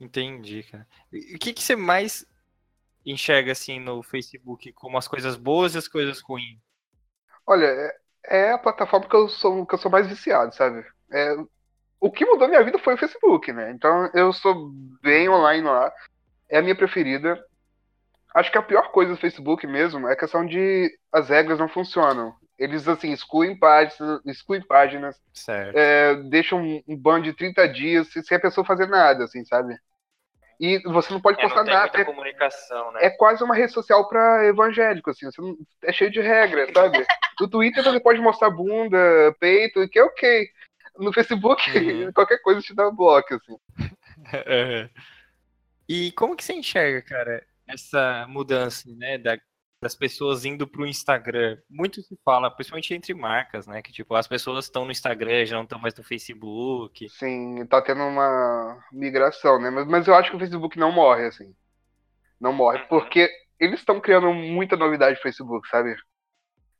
Entendi, 0.00 0.62
cara. 0.62 0.86
O 1.12 1.38
que, 1.38 1.52
que 1.52 1.62
você 1.62 1.74
mais 1.76 2.24
enxerga 3.06 3.52
assim 3.52 3.80
no 3.80 4.02
Facebook 4.02 4.72
como 4.74 4.98
as 4.98 5.08
coisas 5.08 5.36
boas 5.36 5.74
e 5.74 5.78
as 5.78 5.88
coisas 5.88 6.20
ruins? 6.22 6.58
Olha, 7.46 7.66
é- 7.66 7.96
é 8.48 8.52
a 8.52 8.58
plataforma 8.58 9.08
que 9.08 9.14
eu 9.16 9.28
sou, 9.28 9.66
que 9.66 9.74
eu 9.74 9.78
sou 9.78 9.90
mais 9.90 10.06
viciado, 10.08 10.54
sabe? 10.54 10.84
É, 11.12 11.34
o 12.00 12.10
que 12.10 12.24
mudou 12.24 12.48
minha 12.48 12.62
vida 12.62 12.78
foi 12.78 12.94
o 12.94 12.98
Facebook, 12.98 13.52
né? 13.52 13.70
Então 13.70 14.10
eu 14.14 14.32
sou 14.32 14.70
bem 15.02 15.28
online 15.28 15.66
lá. 15.66 15.92
É 16.48 16.58
a 16.58 16.62
minha 16.62 16.74
preferida. 16.76 17.42
Acho 18.34 18.52
que 18.52 18.58
a 18.58 18.62
pior 18.62 18.90
coisa 18.92 19.12
do 19.14 19.20
Facebook 19.20 19.66
mesmo 19.66 20.06
é 20.08 20.12
a 20.12 20.16
questão 20.16 20.44
de 20.46 20.90
as 21.12 21.28
regras 21.28 21.58
não 21.58 21.68
funcionam. 21.68 22.34
Eles, 22.58 22.86
assim, 22.88 23.12
excluem 23.12 23.58
páginas, 23.58 24.20
excluem 24.24 24.62
páginas 24.66 25.16
Certo. 25.32 25.76
é, 25.76 26.14
deixam 26.30 26.60
um, 26.60 26.82
um 26.88 26.96
ban 26.96 27.20
de 27.20 27.32
30 27.32 27.66
dias 27.68 28.08
sem 28.24 28.36
a 28.36 28.40
pessoa 28.40 28.64
fazer 28.64 28.86
nada, 28.86 29.24
assim, 29.24 29.44
sabe? 29.44 29.76
E 30.58 30.78
você 30.90 31.12
não 31.12 31.20
pode 31.20 31.38
É, 31.38 31.42
postar 31.42 31.58
não 31.60 31.64
tem 31.66 31.74
nada. 31.74 31.86
muita 31.88 32.00
É, 32.00 32.04
comunicação, 32.04 32.92
né? 32.92 33.00
é 33.04 33.10
quase 33.10 33.44
uma 33.44 33.54
rede 33.54 33.72
social 33.72 34.08
pra 34.08 34.44
evangélico, 34.46 35.10
assim. 35.10 35.26
Você 35.26 35.40
não- 35.40 35.56
é 35.84 35.92
cheio 35.92 36.10
de 36.10 36.20
regras, 36.20 36.70
sabe? 36.72 37.04
No 37.38 37.48
Twitter 37.50 37.84
você 37.84 38.00
pode 38.00 38.18
mostrar 38.18 38.48
bunda, 38.48 38.98
peito, 39.38 39.86
que 39.90 39.98
é 39.98 40.02
ok. 40.02 40.48
No 40.98 41.12
Facebook, 41.12 41.62
Uhum. 41.78 42.12
qualquer 42.14 42.38
coisa 42.42 42.60
te 42.60 42.74
dá 42.74 42.90
bloco, 42.90 43.34
assim. 43.34 43.56
É. 44.32 44.88
E 45.88 46.10
como 46.12 46.34
que 46.34 46.42
você 46.44 46.52
enxerga, 46.52 47.00
cara, 47.00 47.46
essa 47.64 48.26
mudança, 48.28 48.90
né, 48.96 49.18
da- 49.18 49.38
das 49.80 49.94
pessoas 49.94 50.44
indo 50.44 50.66
pro 50.66 50.84
Instagram? 50.84 51.58
Muito 51.70 52.02
se 52.02 52.18
fala, 52.24 52.50
principalmente 52.50 52.92
entre 52.92 53.14
marcas, 53.14 53.68
né, 53.68 53.80
que 53.80 53.92
tipo, 53.92 54.12
as 54.16 54.26
pessoas 54.26 54.64
estão 54.64 54.84
no 54.84 54.90
Instagram, 54.90 55.46
já 55.46 55.54
não 55.54 55.62
estão 55.62 55.78
mais 55.78 55.94
no 55.94 56.02
Facebook. 56.02 57.08
Sim, 57.10 57.64
tá 57.66 57.80
tendo 57.80 58.02
uma 58.02 58.84
migração, 58.90 59.60
né? 59.60 59.70
Mas, 59.70 59.86
mas 59.86 60.08
eu 60.08 60.16
acho 60.16 60.30
que 60.30 60.36
o 60.36 60.40
Facebook 60.40 60.76
não 60.76 60.90
morre, 60.90 61.26
assim. 61.26 61.54
Não 62.40 62.52
morre, 62.52 62.80
Uhum. 62.80 62.88
porque 62.88 63.30
eles 63.60 63.78
estão 63.78 64.00
criando 64.00 64.32
muita 64.34 64.76
novidade 64.76 65.14
no 65.16 65.22
Facebook, 65.22 65.68
sabe? 65.68 65.94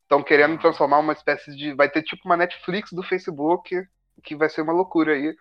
Estão 0.03 0.21
querendo 0.21 0.59
transformar 0.59 0.99
uma 0.99 1.13
espécie 1.13 1.55
de. 1.55 1.75
Vai 1.75 1.89
ter 1.89 2.03
tipo 2.03 2.23
uma 2.25 2.37
Netflix 2.37 2.91
do 2.93 3.05
Facebook, 3.05 3.73
que 4.23 4.37
vai 4.37 4.49
ser 4.49 4.63
uma 4.63 4.73
loucura 4.73 5.13
aí. 5.13 5.37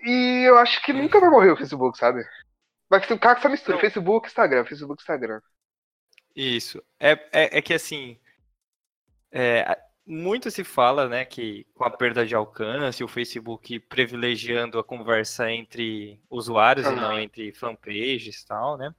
E 0.00 0.48
eu 0.48 0.56
acho 0.58 0.82
que 0.82 0.92
nunca 0.92 1.20
vai 1.20 1.30
morrer 1.30 1.50
o 1.50 1.56
Facebook, 1.56 1.98
sabe? 1.98 2.22
Vai 2.88 3.00
cara 3.00 3.36
que 3.36 3.42
só 3.42 3.48
mistura 3.48 3.76
Não. 3.76 3.80
Facebook 3.80 4.26
Instagram, 4.26 4.64
Facebook 4.64 5.02
Instagram. 5.02 5.40
Isso. 6.34 6.82
É, 6.98 7.12
é, 7.32 7.58
é 7.58 7.62
que 7.62 7.74
assim, 7.74 8.18
é, 9.30 9.78
muito 10.06 10.50
se 10.50 10.64
fala, 10.64 11.08
né, 11.08 11.24
que 11.24 11.64
com 11.74 11.84
a 11.84 11.90
perda 11.90 12.26
de 12.26 12.34
alcance, 12.34 13.04
o 13.04 13.08
Facebook 13.08 13.78
privilegiando 13.80 14.78
a 14.78 14.84
conversa 14.84 15.50
entre 15.50 16.20
usuários 16.28 16.86
e 16.86 16.90
não 16.90 17.18
entre 17.18 17.52
fanpages 17.52 18.40
e 18.40 18.46
tal, 18.46 18.76
né? 18.76 18.92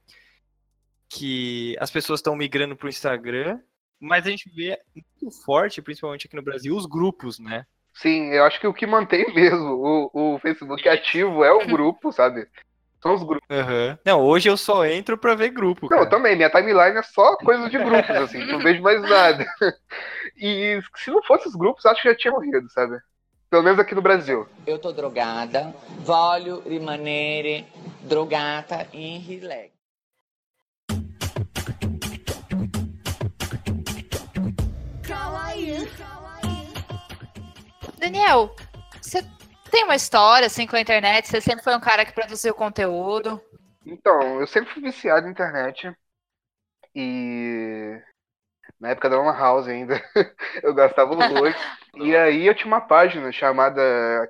Que 1.08 1.76
as 1.78 1.90
pessoas 1.90 2.20
estão 2.20 2.34
migrando 2.34 2.74
para 2.74 2.86
o 2.86 2.88
Instagram, 2.88 3.60
mas 4.00 4.26
a 4.26 4.30
gente 4.30 4.48
vê 4.48 4.80
muito 4.94 5.30
forte, 5.44 5.82
principalmente 5.82 6.26
aqui 6.26 6.36
no 6.36 6.42
Brasil, 6.42 6.74
os 6.74 6.86
grupos, 6.86 7.38
né? 7.38 7.66
Sim, 7.94 8.30
eu 8.32 8.44
acho 8.44 8.58
que 8.60 8.66
o 8.66 8.74
que 8.74 8.86
mantém 8.86 9.24
mesmo 9.34 10.10
o, 10.14 10.34
o 10.34 10.38
Facebook 10.38 10.88
ativo 10.88 11.44
é 11.44 11.52
o 11.52 11.66
grupo, 11.66 12.12
sabe? 12.12 12.46
São 13.02 13.14
os 13.14 13.22
grupos. 13.22 13.46
Aham. 13.50 13.98
Não, 14.04 14.20
hoje 14.22 14.48
eu 14.48 14.56
só 14.56 14.86
entro 14.86 15.18
pra 15.18 15.34
ver 15.34 15.50
grupo, 15.50 15.88
Não, 15.90 15.98
eu 15.98 16.04
cara. 16.04 16.10
também, 16.10 16.36
minha 16.36 16.48
timeline 16.48 16.96
é 16.98 17.02
só 17.02 17.36
coisa 17.36 17.68
de 17.68 17.76
grupos, 17.78 18.16
assim, 18.16 18.44
não 18.46 18.58
vejo 18.62 18.80
mais 18.80 19.02
nada. 19.02 19.44
E 20.36 20.80
se 20.96 21.10
não 21.10 21.22
fosse 21.24 21.48
os 21.48 21.54
grupos, 21.54 21.84
acho 21.84 22.00
que 22.00 22.08
já 22.08 22.16
tinha 22.16 22.32
morrido, 22.32 22.70
sabe? 22.70 22.98
Pelo 23.50 23.64
menos 23.64 23.78
aqui 23.78 23.94
no 23.94 24.00
Brasil. 24.00 24.46
Eu 24.66 24.78
tô 24.78 24.92
drogada, 24.92 25.74
voglio 25.98 26.62
rimanere 26.66 27.66
drogata 28.02 28.86
in 28.94 29.18
relax. 29.18 29.81
Daniel, 38.02 38.52
você 39.00 39.22
tem 39.70 39.84
uma 39.84 39.94
história 39.94 40.48
assim 40.48 40.66
com 40.66 40.74
a 40.74 40.80
internet? 40.80 41.28
Você 41.28 41.40
sempre 41.40 41.62
foi 41.62 41.76
um 41.76 41.80
cara 41.80 42.04
que 42.04 42.12
produziu 42.12 42.52
conteúdo. 42.52 43.40
Então, 43.86 44.40
eu 44.40 44.46
sempre 44.48 44.72
fui 44.74 44.82
viciado 44.82 45.24
na 45.24 45.30
internet. 45.30 45.96
E 46.96 48.02
na 48.80 48.88
época 48.88 49.08
da 49.08 49.22
Lan 49.22 49.32
House 49.32 49.68
ainda, 49.68 50.02
eu 50.64 50.74
gastava 50.74 51.12
horrores. 51.12 51.54
E 51.94 52.16
aí 52.18 52.44
eu 52.44 52.56
tinha 52.56 52.66
uma 52.66 52.80
página 52.80 53.30
chamada 53.30 53.80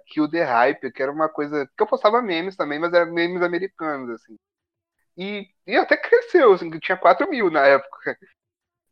Kill 0.08 0.28
the 0.28 0.44
Hype, 0.44 0.92
que 0.92 1.02
era 1.02 1.10
uma 1.10 1.30
coisa. 1.30 1.66
que 1.74 1.82
eu 1.82 1.86
postava 1.86 2.20
memes 2.20 2.54
também, 2.54 2.78
mas 2.78 2.92
eram 2.92 3.10
memes 3.10 3.40
americanos, 3.40 4.10
assim. 4.10 4.36
E, 5.16 5.48
e 5.66 5.76
até 5.76 5.96
cresceu, 5.96 6.52
assim, 6.52 6.70
que 6.70 6.78
tinha 6.78 6.98
4 6.98 7.26
mil 7.30 7.50
na 7.50 7.66
época. 7.66 8.18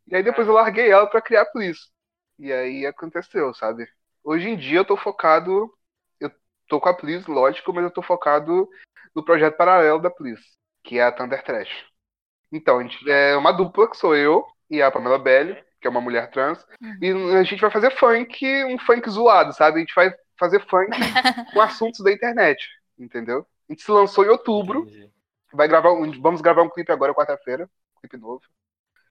E 0.07 0.17
aí 0.17 0.23
depois 0.23 0.49
eu 0.49 0.55
larguei 0.55 0.91
ela 0.91 1.07
pra 1.07 1.21
criar 1.21 1.45
Please. 1.45 1.81
E 2.39 2.51
aí 2.51 2.87
aconteceu, 2.87 3.53
sabe? 3.53 3.87
Hoje 4.31 4.49
em 4.49 4.57
dia 4.57 4.79
eu 4.79 4.85
tô 4.85 4.97
focado. 4.97 5.69
Eu 6.21 6.31
tô 6.69 6.81
com 6.81 6.89
a 6.89 6.95
Please, 6.95 7.29
lógico, 7.29 7.73
mas 7.73 7.83
eu 7.83 7.91
tô 7.91 8.01
focado 8.01 8.71
no 9.13 9.25
projeto 9.25 9.57
paralelo 9.57 9.99
da 9.99 10.09
Please, 10.09 10.41
que 10.85 11.01
é 11.01 11.03
a 11.03 11.11
Thunder 11.11 11.43
Trash. 11.43 11.85
Então, 12.53 12.79
a 12.79 12.83
gente 12.85 13.11
é 13.11 13.37
uma 13.37 13.51
dupla 13.51 13.91
que 13.91 13.97
sou 13.97 14.15
eu 14.15 14.47
e 14.71 14.81
a 14.81 14.89
Pamela 14.89 15.19
Belli, 15.19 15.61
que 15.81 15.89
é 15.89 15.91
uma 15.91 16.01
mulher 16.01 16.31
trans, 16.31 16.65
e 17.03 17.11
a 17.37 17.43
gente 17.43 17.61
vai 17.61 17.73
fazer 17.73 17.91
funk, 17.91 18.47
um 18.67 18.79
funk 18.79 19.11
zoado, 19.11 19.53
sabe? 19.53 19.79
A 19.79 19.81
gente 19.81 19.95
vai 19.97 20.15
fazer 20.39 20.65
funk 20.69 20.91
com 21.53 21.61
assuntos 21.61 21.99
da 21.99 22.13
internet, 22.13 22.69
entendeu? 22.97 23.45
A 23.69 23.73
gente 23.73 23.83
se 23.83 23.91
lançou 23.91 24.25
em 24.25 24.29
outubro, 24.29 24.83
Entendi. 24.83 25.11
vai 25.53 25.67
gravar, 25.67 25.91
um- 25.93 26.23
vamos 26.23 26.41
gravar 26.41 26.63
um 26.63 26.71
clipe 26.71 26.93
agora 26.93 27.13
quarta-feira, 27.13 27.69
um 27.97 28.01
clipe 28.01 28.17
novo. 28.17 28.43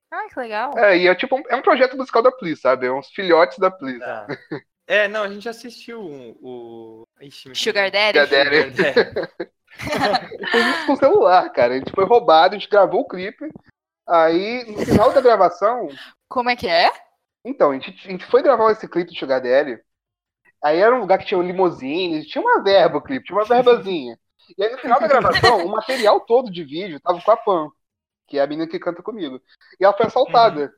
Ah, 0.09 0.29
que 0.29 0.39
legal. 0.39 0.77
É, 0.77 0.97
e 0.97 1.07
é 1.09 1.13
tipo 1.13 1.35
um, 1.35 1.43
é 1.49 1.57
um 1.57 1.61
projeto 1.61 1.97
musical 1.97 2.23
da 2.23 2.31
Please, 2.31 2.61
sabe? 2.61 2.87
É 2.87 2.91
uns 2.91 3.09
filhotes 3.09 3.59
da 3.59 3.69
Please. 3.69 3.99
Tá. 3.99 4.25
É, 4.89 5.07
não, 5.07 5.21
a 5.21 5.29
gente 5.29 5.47
assistiu 5.47 6.01
um- 6.01 6.35
o. 6.41 7.07
Ixi, 7.21 7.53
Sugar 7.53 7.91
Daddy? 7.91 8.19
Sugar 8.25 8.49
Daddy. 8.49 8.75
Sugar 8.75 8.93
Daddy. 8.95 9.49
Fez 10.51 10.65
isso 10.65 10.85
com 10.87 10.93
o 10.93 10.97
celular, 10.97 11.47
cara. 11.51 11.75
A 11.75 11.77
gente 11.77 11.91
foi 11.91 12.05
roubado, 12.05 12.55
a 12.55 12.57
gente 12.57 12.67
gravou 12.69 13.01
o 13.01 13.07
clipe. 13.07 13.47
Aí, 14.07 14.65
no 14.65 14.83
final 14.83 15.13
da 15.13 15.21
gravação, 15.21 15.87
Como 16.27 16.49
é 16.49 16.55
que 16.55 16.67
é? 16.67 16.89
Então, 17.45 17.69
a 17.69 17.73
gente, 17.75 17.89
a 18.07 18.11
gente 18.11 18.25
foi 18.25 18.41
gravar 18.41 18.71
esse 18.71 18.87
clipe 18.87 19.11
do 19.11 19.17
Sugar 19.17 19.39
Daddy. 19.41 19.79
Aí 20.63 20.79
era 20.79 20.95
um 20.95 21.01
lugar 21.01 21.19
que 21.19 21.25
tinha 21.25 21.37
um 21.37 21.43
limousine, 21.43 22.25
tinha 22.25 22.41
uma 22.41 22.63
verba 22.63 22.97
o 22.97 23.01
clipe, 23.01 23.25
tinha 23.25 23.37
uma 23.37 23.45
verbazinha. 23.45 24.19
E 24.57 24.63
aí 24.63 24.71
no 24.71 24.79
final 24.79 24.99
da 24.99 25.07
gravação, 25.07 25.63
o 25.65 25.69
material 25.69 26.19
todo 26.21 26.51
de 26.51 26.63
vídeo 26.63 26.99
tava 26.99 27.21
com 27.21 27.31
a 27.31 27.37
Pam, 27.37 27.69
que 28.27 28.39
é 28.39 28.41
a 28.41 28.47
menina 28.47 28.67
que 28.67 28.79
canta 28.79 29.03
comigo. 29.03 29.39
E 29.79 29.85
ela 29.85 29.95
foi 29.95 30.07
assaltada. 30.07 30.73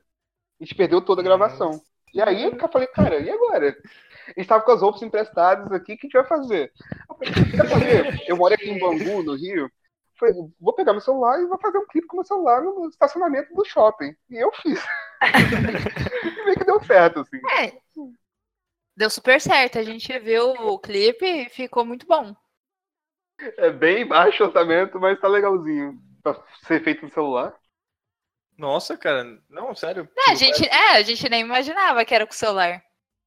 A 0.60 0.64
gente 0.64 0.74
perdeu 0.74 1.00
toda 1.02 1.22
a 1.22 1.24
gravação. 1.24 1.80
E 2.12 2.20
aí 2.20 2.44
eu 2.44 2.68
falei, 2.70 2.86
cara, 2.88 3.18
e 3.20 3.30
agora? 3.30 3.76
A 4.36 4.40
gente 4.40 4.46
tava 4.46 4.62
com 4.62 4.72
as 4.72 4.80
roupas 4.82 5.02
emprestadas 5.02 5.72
aqui, 5.72 5.94
o 5.94 5.98
que 5.98 6.06
a 6.06 6.08
gente 6.08 6.12
vai 6.12 6.24
fazer? 6.26 6.72
Eu 7.08 7.16
falei, 7.16 7.30
"O 7.30 7.34
que 7.34 7.56
quer 7.56 7.68
fazer? 7.68 8.22
Eu 8.28 8.36
moro 8.36 8.54
aqui 8.54 8.70
em 8.70 8.78
Bangu, 8.78 9.22
no 9.22 9.34
Rio. 9.34 9.70
Falei, 10.18 10.34
vou 10.60 10.74
pegar 10.74 10.92
meu 10.92 11.00
celular 11.00 11.40
e 11.40 11.46
vou 11.46 11.58
fazer 11.58 11.78
um 11.78 11.86
clipe 11.86 12.06
com 12.06 12.16
meu 12.16 12.24
celular 12.24 12.62
no 12.62 12.88
estacionamento 12.88 13.52
do 13.54 13.64
shopping. 13.64 14.14
E 14.30 14.36
eu 14.36 14.52
fiz. 14.52 14.80
e 16.24 16.44
meio 16.44 16.56
que 16.56 16.64
deu 16.64 16.80
certo, 16.84 17.20
assim. 17.20 17.38
É. 17.58 17.72
Deu 18.96 19.10
super 19.10 19.40
certo. 19.40 19.78
A 19.78 19.82
gente 19.82 20.18
viu 20.18 20.50
o 20.50 20.78
clipe 20.78 21.24
e 21.26 21.48
ficou 21.48 21.84
muito 21.84 22.06
bom. 22.06 22.34
É 23.58 23.70
bem 23.70 24.06
baixo 24.06 24.42
o 24.42 24.46
orçamento, 24.46 25.00
mas 25.00 25.20
tá 25.20 25.28
legalzinho. 25.28 25.98
Pra 26.22 26.40
ser 26.66 26.82
feito 26.84 27.02
no 27.04 27.10
celular. 27.10 27.54
Nossa, 28.56 28.96
cara, 28.96 29.24
não, 29.48 29.74
sério. 29.74 30.08
É, 30.16 30.30
a 30.30 30.34
gente, 30.34 30.66
é, 30.66 30.96
a 30.96 31.02
gente 31.02 31.28
nem 31.28 31.40
imaginava 31.40 32.04
que 32.04 32.14
era 32.14 32.26
com 32.26 32.32
o 32.32 32.36
celular. 32.36 32.82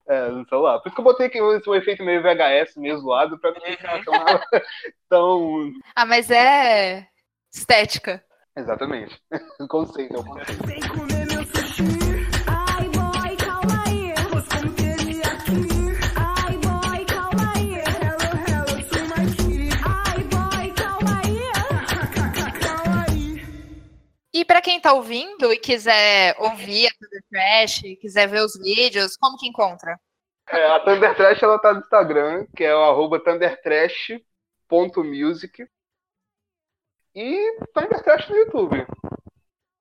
É, 0.07 0.29
no 0.29 0.47
celular. 0.47 0.79
Por 0.79 0.87
isso 0.87 0.95
que 0.95 1.01
eu 1.01 1.05
botei 1.05 1.25
aqui 1.25 1.39
esse 1.39 1.69
um 1.69 1.75
efeito 1.75 2.03
meio 2.03 2.21
VHS, 2.21 2.75
meio 2.77 2.97
zoado, 2.99 3.39
pra 3.39 3.51
não 3.51 3.61
ficar 3.61 4.03
tão, 4.03 4.13
tão. 5.09 5.73
Ah, 5.95 6.05
mas 6.05 6.29
é 6.29 7.07
estética. 7.51 8.23
Exatamente. 8.55 9.19
O 9.59 9.67
conceito, 9.67 10.15
é 10.15 10.19
o 10.19 10.23
conceito. 10.23 10.63
E 24.35 24.43
pra 24.43 24.61
quem 24.61 24.81
tá 24.81 24.91
ouvindo 24.91 25.53
e 25.53 25.57
quiser 25.57 26.35
ouvir 26.37 26.87
a 26.87 26.91
Thunder 26.99 27.23
Trash, 27.29 27.83
quiser 28.01 28.27
ver 28.27 28.41
os 28.41 28.59
vídeos, 28.59 29.15
como 29.15 29.37
que 29.37 29.47
encontra? 29.47 29.97
É, 30.49 30.71
a 30.71 30.81
Thunder 30.81 31.15
Trash 31.15 31.41
ela 31.41 31.57
tá 31.57 31.73
no 31.73 31.79
Instagram, 31.79 32.45
que 32.53 32.65
é 32.65 32.75
o 32.75 32.83
arroba 32.83 33.17
thundertrash.music. 33.23 35.65
E 37.15 37.59
Thunder 37.73 38.03
Trash 38.03 38.27
no 38.27 38.35
YouTube. 38.35 38.81
A 38.81 38.85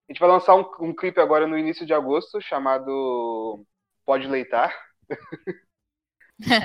gente 0.08 0.20
vai 0.20 0.28
lançar 0.28 0.54
um, 0.54 0.70
um 0.78 0.94
clipe 0.94 1.20
agora 1.20 1.48
no 1.48 1.58
início 1.58 1.84
de 1.84 1.92
agosto 1.92 2.40
chamado 2.40 3.66
Pode 4.04 4.28
Leitar. 4.28 4.72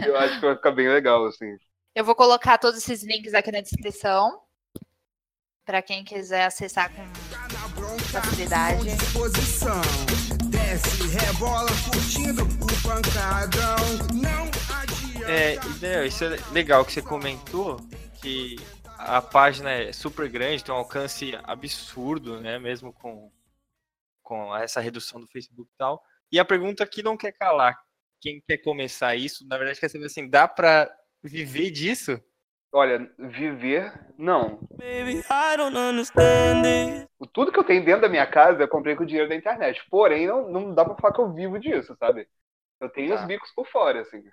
Eu 0.05 0.15
acho 0.15 0.39
que 0.39 0.45
vai 0.45 0.55
ficar 0.55 0.73
bem 0.73 0.87
legal, 0.87 1.25
assim. 1.25 1.57
Eu 1.95 2.05
vou 2.05 2.13
colocar 2.13 2.59
todos 2.59 2.77
esses 2.77 3.03
links 3.03 3.33
aqui 3.33 3.51
na 3.51 3.61
descrição. 3.61 4.43
Pra 5.65 5.81
quem 5.81 6.03
quiser 6.03 6.45
acessar 6.45 6.93
com 6.93 7.28
Posição. 9.13 9.81
Desce, 10.49 11.07
rebola, 11.09 11.69
curtindo 11.85 12.43
o 12.43 12.81
pancadão. 12.81 13.75
Não 14.15 14.49
adianta. 14.79 15.85
É, 15.85 16.07
isso 16.07 16.23
é 16.23 16.37
legal 16.51 16.83
que 16.83 16.91
você 16.91 17.03
comentou, 17.03 17.77
que 18.19 18.55
a 18.97 19.21
página 19.21 19.69
é 19.69 19.93
super 19.93 20.27
grande, 20.27 20.63
tem 20.63 20.73
um 20.73 20.77
alcance 20.79 21.37
absurdo, 21.43 22.41
né? 22.41 22.57
Mesmo 22.57 22.91
com, 22.91 23.31
com 24.23 24.55
essa 24.57 24.81
redução 24.81 25.21
do 25.21 25.27
Facebook 25.27 25.69
e 25.71 25.77
tal. 25.77 26.03
E 26.31 26.39
a 26.39 26.45
pergunta 26.45 26.87
que 26.87 27.03
não 27.03 27.15
quer 27.15 27.33
calar, 27.33 27.79
quem 28.19 28.41
quer 28.41 28.57
começar 28.57 29.15
isso, 29.15 29.47
na 29.47 29.55
verdade 29.55 29.79
quer 29.79 29.89
saber 29.89 30.07
assim, 30.07 30.27
dá 30.27 30.47
pra 30.47 30.89
viver 31.23 31.69
disso? 31.69 32.19
Olha, 32.71 33.11
viver, 33.17 33.91
não. 34.17 34.59
O- 37.19 37.27
Tudo 37.27 37.51
que 37.51 37.59
eu 37.59 37.63
tenho 37.63 37.83
dentro 37.83 38.01
da 38.01 38.09
minha 38.09 38.25
casa 38.29 38.63
eu 38.63 38.67
comprei 38.67 38.95
com 38.95 39.03
o 39.03 39.05
dinheiro 39.05 39.29
da 39.29 39.35
internet. 39.35 39.81
Porém, 39.89 40.27
não, 40.27 40.49
não 40.49 40.73
dá 40.73 40.85
pra 40.85 40.95
falar 40.95 41.13
que 41.13 41.21
eu 41.21 41.33
vivo 41.33 41.59
disso, 41.59 41.95
sabe? 41.99 42.27
Eu 42.79 42.89
tenho 42.89 43.13
os 43.15 43.21
Tá. 43.21 43.27
bicos 43.27 43.51
por 43.53 43.67
fora, 43.67 44.01
assim. 44.01 44.23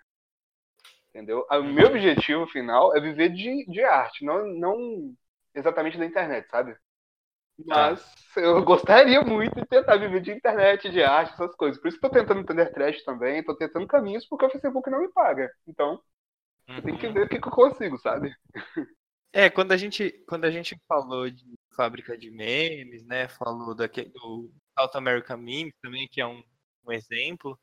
Entendeu? 1.10 1.46
O 1.50 1.62
meu 1.62 1.86
objetivo 1.88 2.46
final 2.48 2.94
é 2.94 3.00
viver 3.00 3.30
de, 3.30 3.64
de 3.66 3.82
arte, 3.82 4.24
não, 4.24 4.46
não 4.46 5.14
exatamente 5.54 5.96
da 5.98 6.04
internet, 6.04 6.46
sabe? 6.50 6.76
Mas 7.66 8.02
eu 8.36 8.64
gostaria 8.64 9.22
muito 9.22 9.54
de 9.56 9.66
tentar 9.66 9.96
viver 9.98 10.20
de 10.20 10.32
internet, 10.32 10.90
de 10.90 11.02
arte, 11.02 11.34
essas 11.34 11.54
coisas. 11.56 11.80
Por 11.80 11.88
isso 11.88 12.00
que 12.00 12.06
eu 12.06 12.10
tô 12.10 12.18
tentando 12.18 12.40
entender 12.40 12.72
trash 12.72 13.04
também, 13.04 13.44
tô 13.44 13.56
tentando 13.56 13.86
caminhos 13.86 14.26
porque 14.26 14.46
o 14.46 14.50
Facebook 14.50 14.90
não 14.90 15.00
me 15.00 15.08
paga. 15.12 15.50
Então, 15.66 16.00
tem 16.82 16.96
que 16.96 17.08
ver 17.08 17.26
o 17.26 17.28
que, 17.28 17.40
que 17.40 17.48
eu 17.48 17.52
consigo, 17.52 17.98
sabe? 17.98 18.34
É, 19.32 19.50
quando 19.50 19.72
a 19.72 19.76
gente, 19.76 20.10
quando 20.26 20.44
a 20.46 20.50
gente 20.50 20.80
falou 20.88 21.30
de 21.30 21.44
fábrica 21.74 22.16
de 22.16 22.30
memes, 22.30 23.04
né, 23.04 23.28
falou 23.28 23.74
daquele, 23.74 24.08
do 24.10 24.50
South 24.78 24.92
American 24.94 25.36
Memes 25.36 25.74
também, 25.82 26.08
que 26.08 26.20
é 26.20 26.26
um, 26.26 26.42
um 26.86 26.92
exemplo, 26.92 27.58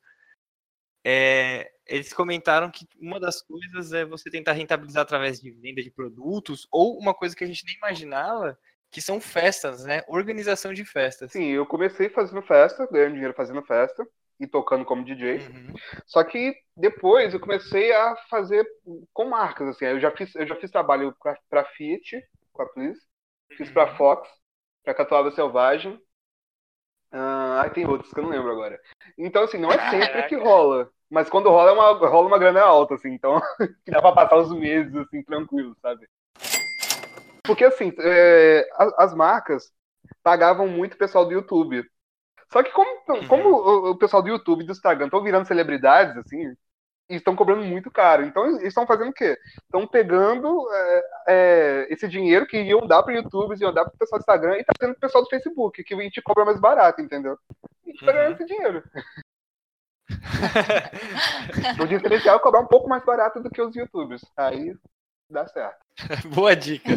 é, 1.03 1.69
eles 1.85 2.13
comentaram 2.13 2.71
que 2.71 2.87
uma 2.97 3.19
das 3.19 3.41
coisas 3.41 3.91
é 3.91 4.05
você 4.05 4.29
tentar 4.29 4.53
rentabilizar 4.53 5.01
através 5.01 5.39
de 5.39 5.51
venda 5.51 5.81
de 5.81 5.91
produtos, 5.91 6.67
ou 6.71 6.97
uma 6.97 7.13
coisa 7.13 7.35
que 7.35 7.43
a 7.43 7.47
gente 7.47 7.65
nem 7.65 7.75
imaginava, 7.75 8.57
que 8.91 9.01
são 9.01 9.19
festas, 9.19 9.83
né, 9.83 10.01
organização 10.07 10.73
de 10.73 10.85
festas. 10.85 11.31
Sim, 11.31 11.45
eu 11.45 11.65
comecei 11.65 12.07
fazendo 12.09 12.41
festa, 12.41 12.87
ganhando 12.91 13.13
dinheiro 13.13 13.33
fazendo 13.33 13.61
festa 13.63 14.07
e 14.43 14.47
tocando 14.47 14.86
como 14.86 15.03
DJ. 15.03 15.39
Só 16.06 16.23
que 16.23 16.56
depois 16.75 17.34
eu 17.34 17.39
comecei 17.39 17.93
a 17.93 18.15
fazer 18.29 18.67
com 19.13 19.25
marcas, 19.25 19.69
assim. 19.69 19.86
Eu 19.86 19.99
já 19.99 20.12
fiz, 20.12 20.34
eu 20.36 20.45
já 20.47 20.56
fiz 20.56 20.69
trabalho 20.71 21.15
pra, 21.21 21.38
pra 21.49 21.65
Fiat, 21.65 22.21
com 22.51 22.62
a 22.63 22.65
Please, 22.69 22.99
fiz 23.58 23.69
pra 23.71 23.95
Fox, 23.95 24.29
pra 24.84 24.93
Catuaba 24.93 25.32
Selvagem. 25.32 25.99
Ah, 27.12 27.62
aí 27.63 27.69
tem 27.69 27.86
outros 27.88 28.12
que 28.12 28.19
eu 28.19 28.23
não 28.23 28.32
lembro 28.32 28.51
agora. 28.51 28.79
Então, 29.17 29.43
assim, 29.43 29.60
não 29.60 29.71
é 29.71 29.89
sempre 29.91 30.23
que 30.23 30.36
rola. 30.36 30.89
Mas 31.10 31.29
quando 31.29 31.47
rola, 31.49 31.69
é 31.69 31.73
uma, 31.73 31.91
rola 32.10 32.27
uma 32.27 32.39
grana 32.39 32.62
alta, 32.62 32.95
assim. 32.95 33.13
Então, 33.13 33.39
que 33.86 33.91
dá 33.91 34.01
pra 34.01 34.12
passar 34.13 34.38
os 34.38 34.51
meses, 34.51 34.95
assim, 34.95 35.21
tranquilo, 35.23 35.75
sabe? 35.79 36.08
Porque, 37.43 37.63
assim, 37.65 37.93
é, 37.99 38.67
a- 38.73 39.03
as 39.03 39.13
marcas 39.13 39.71
pagavam 40.23 40.67
muito 40.67 40.93
o 40.95 40.97
pessoal 40.97 41.25
do 41.25 41.34
YouTube. 41.34 41.86
Só 42.53 42.61
que 42.61 42.71
como, 42.71 43.27
como 43.27 43.49
o, 43.49 43.89
o 43.89 43.97
pessoal 43.97 44.21
do 44.21 44.29
YouTube 44.29 44.61
e 44.61 44.65
do 44.67 44.71
Instagram 44.71 45.05
estão 45.05 45.23
virando 45.23 45.47
celebridades, 45.47 46.15
assim, 46.15 46.55
e 47.09 47.15
estão 47.15 47.35
cobrando 47.35 47.63
muito 47.63 47.89
caro. 47.89 48.23
Então, 48.23 48.45
eles 48.45 48.61
estão 48.61 48.85
fazendo 48.85 49.09
o 49.09 49.13
quê? 49.13 49.35
Estão 49.63 49.87
pegando 49.87 50.71
é, 50.71 51.03
é, 51.27 51.87
esse 51.89 52.07
dinheiro 52.07 52.45
que 52.45 52.61
iam 52.61 52.85
dar 52.85 53.01
para 53.01 53.11
o 53.11 53.15
YouTube, 53.17 53.59
iam 53.59 53.73
dar 53.73 53.85
para 53.85 53.95
o 53.95 53.97
pessoal 53.97 54.19
do 54.19 54.21
Instagram, 54.21 54.59
e 54.59 54.63
tá 54.63 54.71
tendo 54.79 54.91
pro 54.91 55.01
pessoal 55.01 55.23
do 55.23 55.29
Facebook, 55.31 55.83
que 55.83 55.95
a 55.95 55.97
gente 55.97 56.21
cobra 56.21 56.45
mais 56.45 56.59
barato, 56.59 57.01
entendeu? 57.01 57.39
E 57.85 57.89
a 57.89 57.91
gente 57.91 58.05
tá 58.05 58.11
ganhando 58.11 58.33
esse 58.33 58.45
dinheiro. 58.45 58.83
o 61.81 61.87
diferencial 61.87 62.37
é 62.37 62.39
cobrar 62.39 62.59
um 62.59 62.67
pouco 62.67 62.87
mais 62.87 63.03
barato 63.03 63.41
do 63.41 63.49
que 63.49 63.63
os 63.63 63.75
YouTubers. 63.75 64.23
Aí 64.37 64.75
dá 65.27 65.47
certo. 65.47 65.79
Boa 66.35 66.55
dica. 66.55 66.91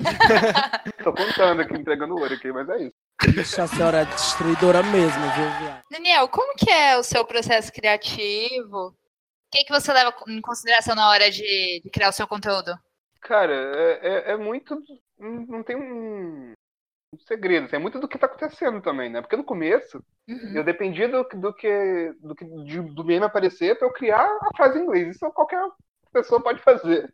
Tô 1.02 1.14
contando 1.14 1.62
aqui, 1.62 1.74
entregando 1.74 2.14
ouro 2.14 2.34
aqui, 2.34 2.52
mas 2.52 2.68
é 2.68 2.82
isso. 2.82 3.05
Ixi, 3.24 3.60
a 3.60 3.66
senhora 3.66 3.98
é 4.02 4.04
destruidora 4.04 4.82
mesmo, 4.82 5.22
viu, 5.34 5.50
viado? 5.60 5.82
Daniel, 5.90 6.28
como 6.28 6.54
que 6.54 6.70
é 6.70 6.98
o 6.98 7.02
seu 7.02 7.24
processo 7.24 7.72
criativo? 7.72 8.88
O 8.88 8.94
que, 9.50 9.64
que 9.64 9.72
você 9.72 9.92
leva 9.92 10.14
em 10.28 10.40
consideração 10.40 10.94
na 10.94 11.08
hora 11.08 11.30
de, 11.30 11.80
de 11.82 11.90
criar 11.90 12.10
o 12.10 12.12
seu 12.12 12.26
conteúdo? 12.26 12.72
Cara, 13.22 13.52
é, 13.54 14.00
é, 14.02 14.32
é 14.32 14.36
muito. 14.36 14.80
Não 15.18 15.62
tem 15.62 15.76
um, 15.76 16.52
um 17.12 17.18
segredo, 17.26 17.66
assim, 17.66 17.76
é 17.76 17.78
muito 17.78 17.98
do 17.98 18.06
que 18.08 18.18
tá 18.18 18.26
acontecendo 18.26 18.82
também, 18.82 19.08
né? 19.08 19.20
Porque 19.22 19.36
no 19.36 19.44
começo 19.44 20.02
eu 20.54 20.62
dependia 20.62 21.08
do, 21.08 21.22
do 21.24 21.54
que. 21.54 22.12
do 22.20 22.34
que 22.34 22.44
de- 22.44 22.94
do 22.94 23.04
meme 23.04 23.24
aparecer 23.24 23.78
pra 23.78 23.88
eu 23.88 23.92
criar 23.92 24.24
a 24.26 24.56
frase 24.56 24.78
em 24.78 24.82
inglês. 24.82 25.16
Isso 25.16 25.30
qualquer 25.32 25.62
pessoa 26.12 26.42
pode 26.42 26.60
fazer. 26.62 27.12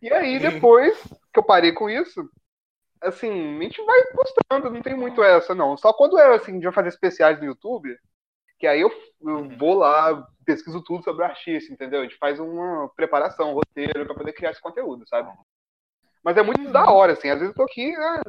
E 0.00 0.12
aí, 0.12 0.38
depois 0.38 0.96
que 1.32 1.38
eu 1.38 1.42
parei 1.44 1.72
com 1.72 1.90
isso, 1.90 2.28
assim, 3.02 3.58
a 3.58 3.62
gente 3.62 3.84
vai 3.84 4.02
postando, 4.12 4.70
não 4.70 4.82
tem 4.82 4.94
muito 4.94 5.22
essa, 5.22 5.54
não. 5.54 5.76
Só 5.76 5.92
quando 5.92 6.18
é 6.18 6.34
assim, 6.34 6.58
de 6.58 6.70
fazer 6.72 6.88
especiais 6.88 7.38
no 7.38 7.46
YouTube, 7.46 7.96
que 8.58 8.66
aí 8.66 8.80
eu, 8.80 8.90
eu 9.20 9.48
vou 9.58 9.74
lá, 9.74 10.26
pesquiso 10.44 10.82
tudo 10.82 11.02
sobre 11.02 11.22
o 11.22 11.26
artista, 11.26 11.72
entendeu? 11.72 12.00
A 12.00 12.02
gente 12.04 12.16
faz 12.16 12.38
uma 12.38 12.88
preparação, 12.94 13.50
um 13.50 13.54
roteiro 13.54 14.06
pra 14.06 14.14
poder 14.14 14.32
criar 14.32 14.52
esse 14.52 14.60
conteúdo, 14.60 15.06
sabe? 15.08 15.30
Mas 16.22 16.36
é 16.36 16.42
muito 16.42 16.70
da 16.70 16.90
hora, 16.90 17.12
assim. 17.12 17.28
Às 17.28 17.40
vezes 17.40 17.48
eu 17.48 17.56
tô 17.56 17.64
aqui, 17.64 17.94
ah, 17.96 18.22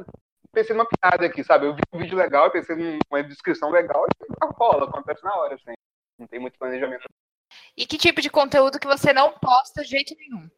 pensei 0.52 0.74
numa 0.74 0.88
piada 0.88 1.24
aqui, 1.26 1.44
sabe? 1.44 1.66
Eu 1.66 1.74
vi 1.74 1.82
um 1.92 1.98
vídeo 1.98 2.18
legal, 2.18 2.46
eu 2.46 2.50
pensei 2.50 2.74
numa 2.76 3.22
descrição 3.22 3.70
legal 3.70 4.04
e 4.06 4.46
rola, 4.56 4.88
acontece 4.88 5.22
na 5.22 5.34
hora, 5.36 5.54
assim. 5.54 5.72
Não 6.18 6.26
tem 6.26 6.40
muito 6.40 6.58
planejamento. 6.58 7.04
E 7.76 7.86
que 7.86 7.96
tipo 7.96 8.20
de 8.20 8.30
conteúdo 8.30 8.78
que 8.80 8.86
você 8.86 9.12
não 9.12 9.32
posta 9.38 9.82
de 9.82 9.90
jeito 9.90 10.14
nenhum? 10.16 10.48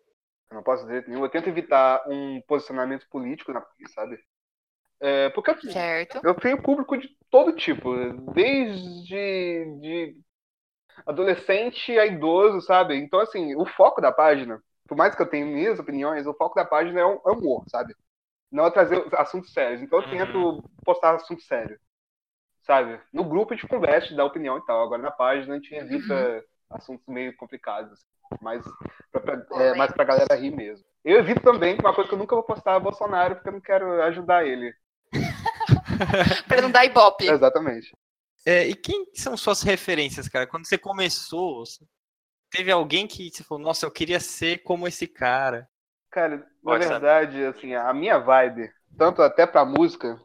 Eu 0.51 0.57
não 0.57 0.63
posso 0.63 0.85
dizer 0.87 1.07
nenhum. 1.09 1.25
Eu 1.25 1.31
tento 1.31 1.49
evitar 1.49 2.03
um 2.09 2.41
posicionamento 2.43 3.09
político, 3.11 3.53
na- 3.53 3.67
sabe? 3.95 4.19
É, 5.01 5.31
porque 5.31 5.51
assim, 5.53 5.73
Certo. 5.73 6.23
eu 6.23 6.35
tenho 6.35 6.63
público 6.63 6.97
de 6.99 7.09
todo 7.31 7.53
tipo, 7.55 7.91
desde 8.35 9.67
de 9.81 10.17
adolescente 11.07 11.99
a 11.99 12.07
idoso, 12.07 12.61
sabe? 12.63 12.97
Então, 12.97 13.21
assim, 13.21 13.55
o 13.57 13.67
foco 13.67 14.01
da 14.01 14.13
página, 14.13 14.63
por 14.89 14.97
mais 14.97 15.15
que 15.15 15.23
eu 15.23 15.29
tenha 15.29 15.47
minhas 15.47 15.79
opiniões, 15.79 16.27
o 16.27 16.35
foco 16.35 16.55
da 16.55 16.65
página 16.65 17.01
é 17.01 17.05
o 17.05 17.15
é 17.27 17.31
o 17.33 17.35
humor, 17.39 17.65
sabe? 17.69 17.95
Não 18.53 18.67
é 18.67 18.71
trazer 18.73 19.05
assuntos 19.17 19.53
sérios. 19.53 19.83
Então, 19.83 20.01
eu 20.01 20.09
tento 20.09 20.65
postar 20.85 21.17
assuntos 21.17 21.47
sérios, 21.47 21.81
sabe? 22.63 23.01
No 23.13 23.25
grupo 23.25 23.55
a 23.55 23.57
gente 23.57 23.69
conversa, 23.69 24.15
dá 24.15 24.25
opinião 24.25 24.59
e 24.59 24.65
tal. 24.67 24.83
Agora, 24.85 25.03
na 25.03 25.11
página, 25.11 25.55
a 25.55 25.59
gente 25.59 25.75
evita 25.75 26.45
assuntos 26.71 27.07
meio 27.07 27.37
complicados, 27.37 28.05
mais 28.41 28.63
pra, 29.13 29.21
pra- 29.21 29.63
é, 29.63 29.75
mais 29.75 29.93
pra 29.93 30.05
galera 30.05 30.35
rir 30.35 30.51
mesmo. 30.51 30.85
Eu 31.05 31.19
evito 31.19 31.41
também, 31.41 31.77
uma 31.79 31.95
coisa 31.95 32.09
que 32.09 32.15
eu 32.15 32.19
nunca 32.19 32.35
vou 32.35 32.45
postar 32.45 32.75
é 32.77 32.81
Bolsonaro, 32.81 33.37
porque 33.37 33.49
eu 33.49 33.53
não 33.53 33.61
quero 33.61 34.03
ajudar 34.03 34.45
ele. 34.47 34.75
pra 36.49 36.61
não 36.61 36.71
dar 36.71 36.85
ibope. 36.85 37.29
Exatamente. 37.29 37.93
É, 38.45 38.67
e 38.67 38.75
quem 38.75 39.07
são 39.15 39.37
suas 39.37 39.63
referências, 39.63 40.29
cara? 40.29 40.47
Quando 40.47 40.67
você 40.67 40.79
começou, 40.79 41.65
teve 42.51 42.71
alguém 42.71 43.07
que 43.07 43.31
você 43.31 43.43
falou, 43.43 43.63
nossa, 43.63 43.87
eu 43.87 43.91
queria 43.91 44.21
ser 44.21 44.59
como 44.63 44.87
esse 44.87 45.07
cara. 45.07 45.69
Cara, 46.11 46.39
na 46.39 46.45
Pode 46.63 46.85
saber. 46.85 47.01
verdade, 47.01 47.45
assim, 47.45 47.75
a 47.75 47.93
minha 47.93 48.19
vibe, 48.19 48.71
tanto 48.97 49.21
até 49.23 49.47
pra 49.47 49.65
música 49.65 50.19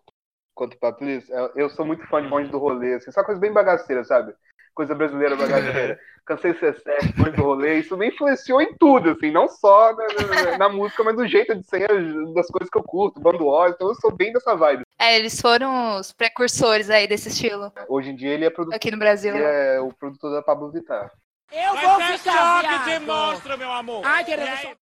quanto 0.53 0.77
pra 0.77 0.91
please, 0.93 1.29
eu- 1.31 1.51
eu 1.55 1.69
sou 1.69 1.85
muito 1.85 2.05
fã 2.07 2.21
de 2.21 2.29
bonde 2.29 2.49
do 2.51 2.59
rolê, 2.59 2.95
assim, 2.95 3.11
só 3.11 3.23
coisa 3.23 3.41
bem 3.41 3.51
bagaceira, 3.51 4.03
sabe? 4.03 4.33
Coisa 4.73 4.95
brasileira 4.95 5.35
bagaceira. 5.35 5.99
Cansei 6.25 6.53
de 6.53 6.59
ser 6.59 7.13
bonde 7.17 7.31
do 7.31 7.41
rolê, 7.43 7.79
isso 7.79 7.97
me 7.97 8.07
influenciou 8.07 8.61
em 8.61 8.75
tudo, 8.77 9.09
assim, 9.09 9.31
não 9.31 9.47
só 9.47 9.91
na, 9.95 10.05
na- 10.51 10.57
na 10.59 10.69
música, 10.69 11.03
mas 11.03 11.15
no 11.17 11.27
jeito 11.27 11.55
de 11.55 11.65
ser, 11.67 11.87
das 12.33 12.47
coisas 12.47 12.69
que 12.69 12.77
eu 12.77 12.83
curto, 12.83 13.19
bando 13.19 13.47
óleo, 13.47 13.73
então 13.73 13.87
eu 13.89 13.95
sou 13.95 14.11
bem 14.15 14.31
dessa 14.31 14.55
vibe. 14.55 14.83
É, 14.99 15.15
eles 15.17 15.41
foram 15.41 15.97
os 15.97 16.11
precursores 16.13 16.91
aí 16.91 17.07
desse 17.07 17.29
estilo 17.29 17.73
Hoje 17.89 18.11
em 18.11 18.15
dia 18.15 18.29
ele 18.29 18.45
é 18.45 18.51
produtor, 18.51 18.75
aqui 18.75 18.91
no 18.91 18.97
Brasil. 18.99 19.35
ele 19.35 19.43
é 19.43 19.79
o 19.81 19.91
produtor 19.91 20.31
da 20.31 20.43
Pablo 20.43 20.71
Vittar. 20.71 21.11
Eu 21.51 21.73
Vai 21.73 21.85
vou 21.87 22.01
ser 22.01 22.17
ficar, 22.19 22.61
choque 22.61 22.77
de 22.77 22.85
viado. 22.85 23.05
monstro, 23.07 23.57
meu 23.57 23.71
amor. 23.71 24.05
Ai, 24.05 24.23
querendo 24.23 24.47
aí? 24.47 24.75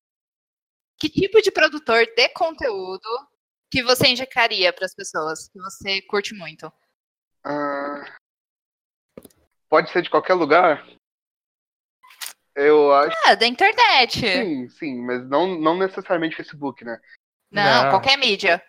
Que 1.00 1.10
tipo 1.10 1.42
de 1.42 1.52
produtor 1.52 2.06
de 2.06 2.30
conteúdo 2.30 3.08
que 3.72 3.82
você 3.82 4.08
indicaria 4.10 4.74
para 4.74 4.86
as 4.86 4.94
pessoas 4.94 5.48
que 5.48 5.58
você 5.60 6.02
curte 6.02 6.36
muito? 6.36 6.72
Ah, 7.46 8.04
pode 9.70 9.92
ser 9.92 10.02
de 10.02 10.10
qualquer 10.10 10.34
lugar? 10.34 10.86
Eu 12.56 12.94
acho. 12.94 13.16
Ah, 13.26 13.36
da 13.36 13.48
internet. 13.48 14.20
Sim, 14.20 14.70
sim, 14.70 15.02
mas 15.06 15.28
não, 15.30 15.58
não 15.58 15.78
necessariamente 15.78 16.36
Facebook, 16.36 16.84
né? 16.84 17.00
Não, 17.52 17.84
Não. 17.84 17.90
qualquer 17.92 18.18
mídia. 18.18 18.62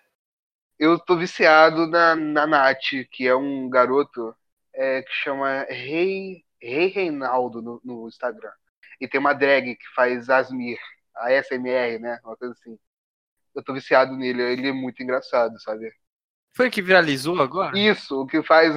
Eu 0.78 0.98
tô 0.98 1.16
viciado 1.16 1.86
na, 1.86 2.14
na 2.14 2.46
Nath, 2.46 3.06
que 3.10 3.26
é 3.26 3.34
um 3.34 3.68
garoto 3.68 4.34
é, 4.72 5.02
que 5.02 5.12
chama 5.12 5.66
Rei, 5.68 6.44
Rei 6.60 6.86
Reinaldo 6.86 7.60
no, 7.60 7.80
no 7.84 8.08
Instagram. 8.08 8.52
E 9.00 9.08
tem 9.08 9.18
uma 9.18 9.34
drag 9.34 9.76
que 9.76 9.88
faz 9.94 10.30
Asmir, 10.30 10.78
a 11.16 11.32
SMR, 11.42 11.98
né? 11.98 12.18
Uma 12.24 12.36
coisa 12.36 12.54
assim. 12.54 12.78
Eu 13.54 13.62
tô 13.62 13.74
viciado 13.74 14.16
nele, 14.16 14.40
ele 14.42 14.68
é 14.68 14.72
muito 14.72 15.02
engraçado, 15.02 15.60
sabe? 15.60 15.92
Foi 16.52 16.68
o 16.68 16.70
que 16.70 16.80
viralizou 16.80 17.40
agora? 17.40 17.78
Isso, 17.78 18.22
o 18.22 18.26
que 18.26 18.42
faz 18.42 18.74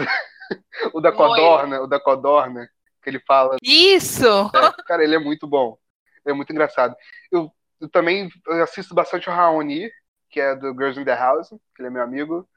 o 0.94 1.02
da 1.02 1.12
Codorna, 1.12 1.82
o 1.82 1.88
da 1.88 2.00
Codorna, 2.00 2.68
que 3.02 3.10
ele 3.10 3.20
fala. 3.20 3.58
Isso! 3.62 4.28
É, 4.28 4.84
cara, 4.84 5.04
ele 5.04 5.16
é 5.16 5.20
muito 5.20 5.48
bom. 5.48 5.78
Ele 6.26 6.34
é 6.34 6.36
muito 6.36 6.52
engraçado. 6.52 6.96
Eu, 7.32 7.52
eu 7.80 7.90
também 7.90 8.30
assisto 8.62 8.96
bastante 8.96 9.30
o 9.30 9.32
Raoni, 9.32 9.92
que 10.30 10.40
é 10.40 10.56
do 10.56 10.74
Girls 10.74 11.00
in 11.00 11.06
the 11.06 11.16
House, 11.16 11.50
que 11.50 11.82
ele 11.82 11.88
é 11.88 11.92
meu 11.92 12.02
amigo. 12.02 12.48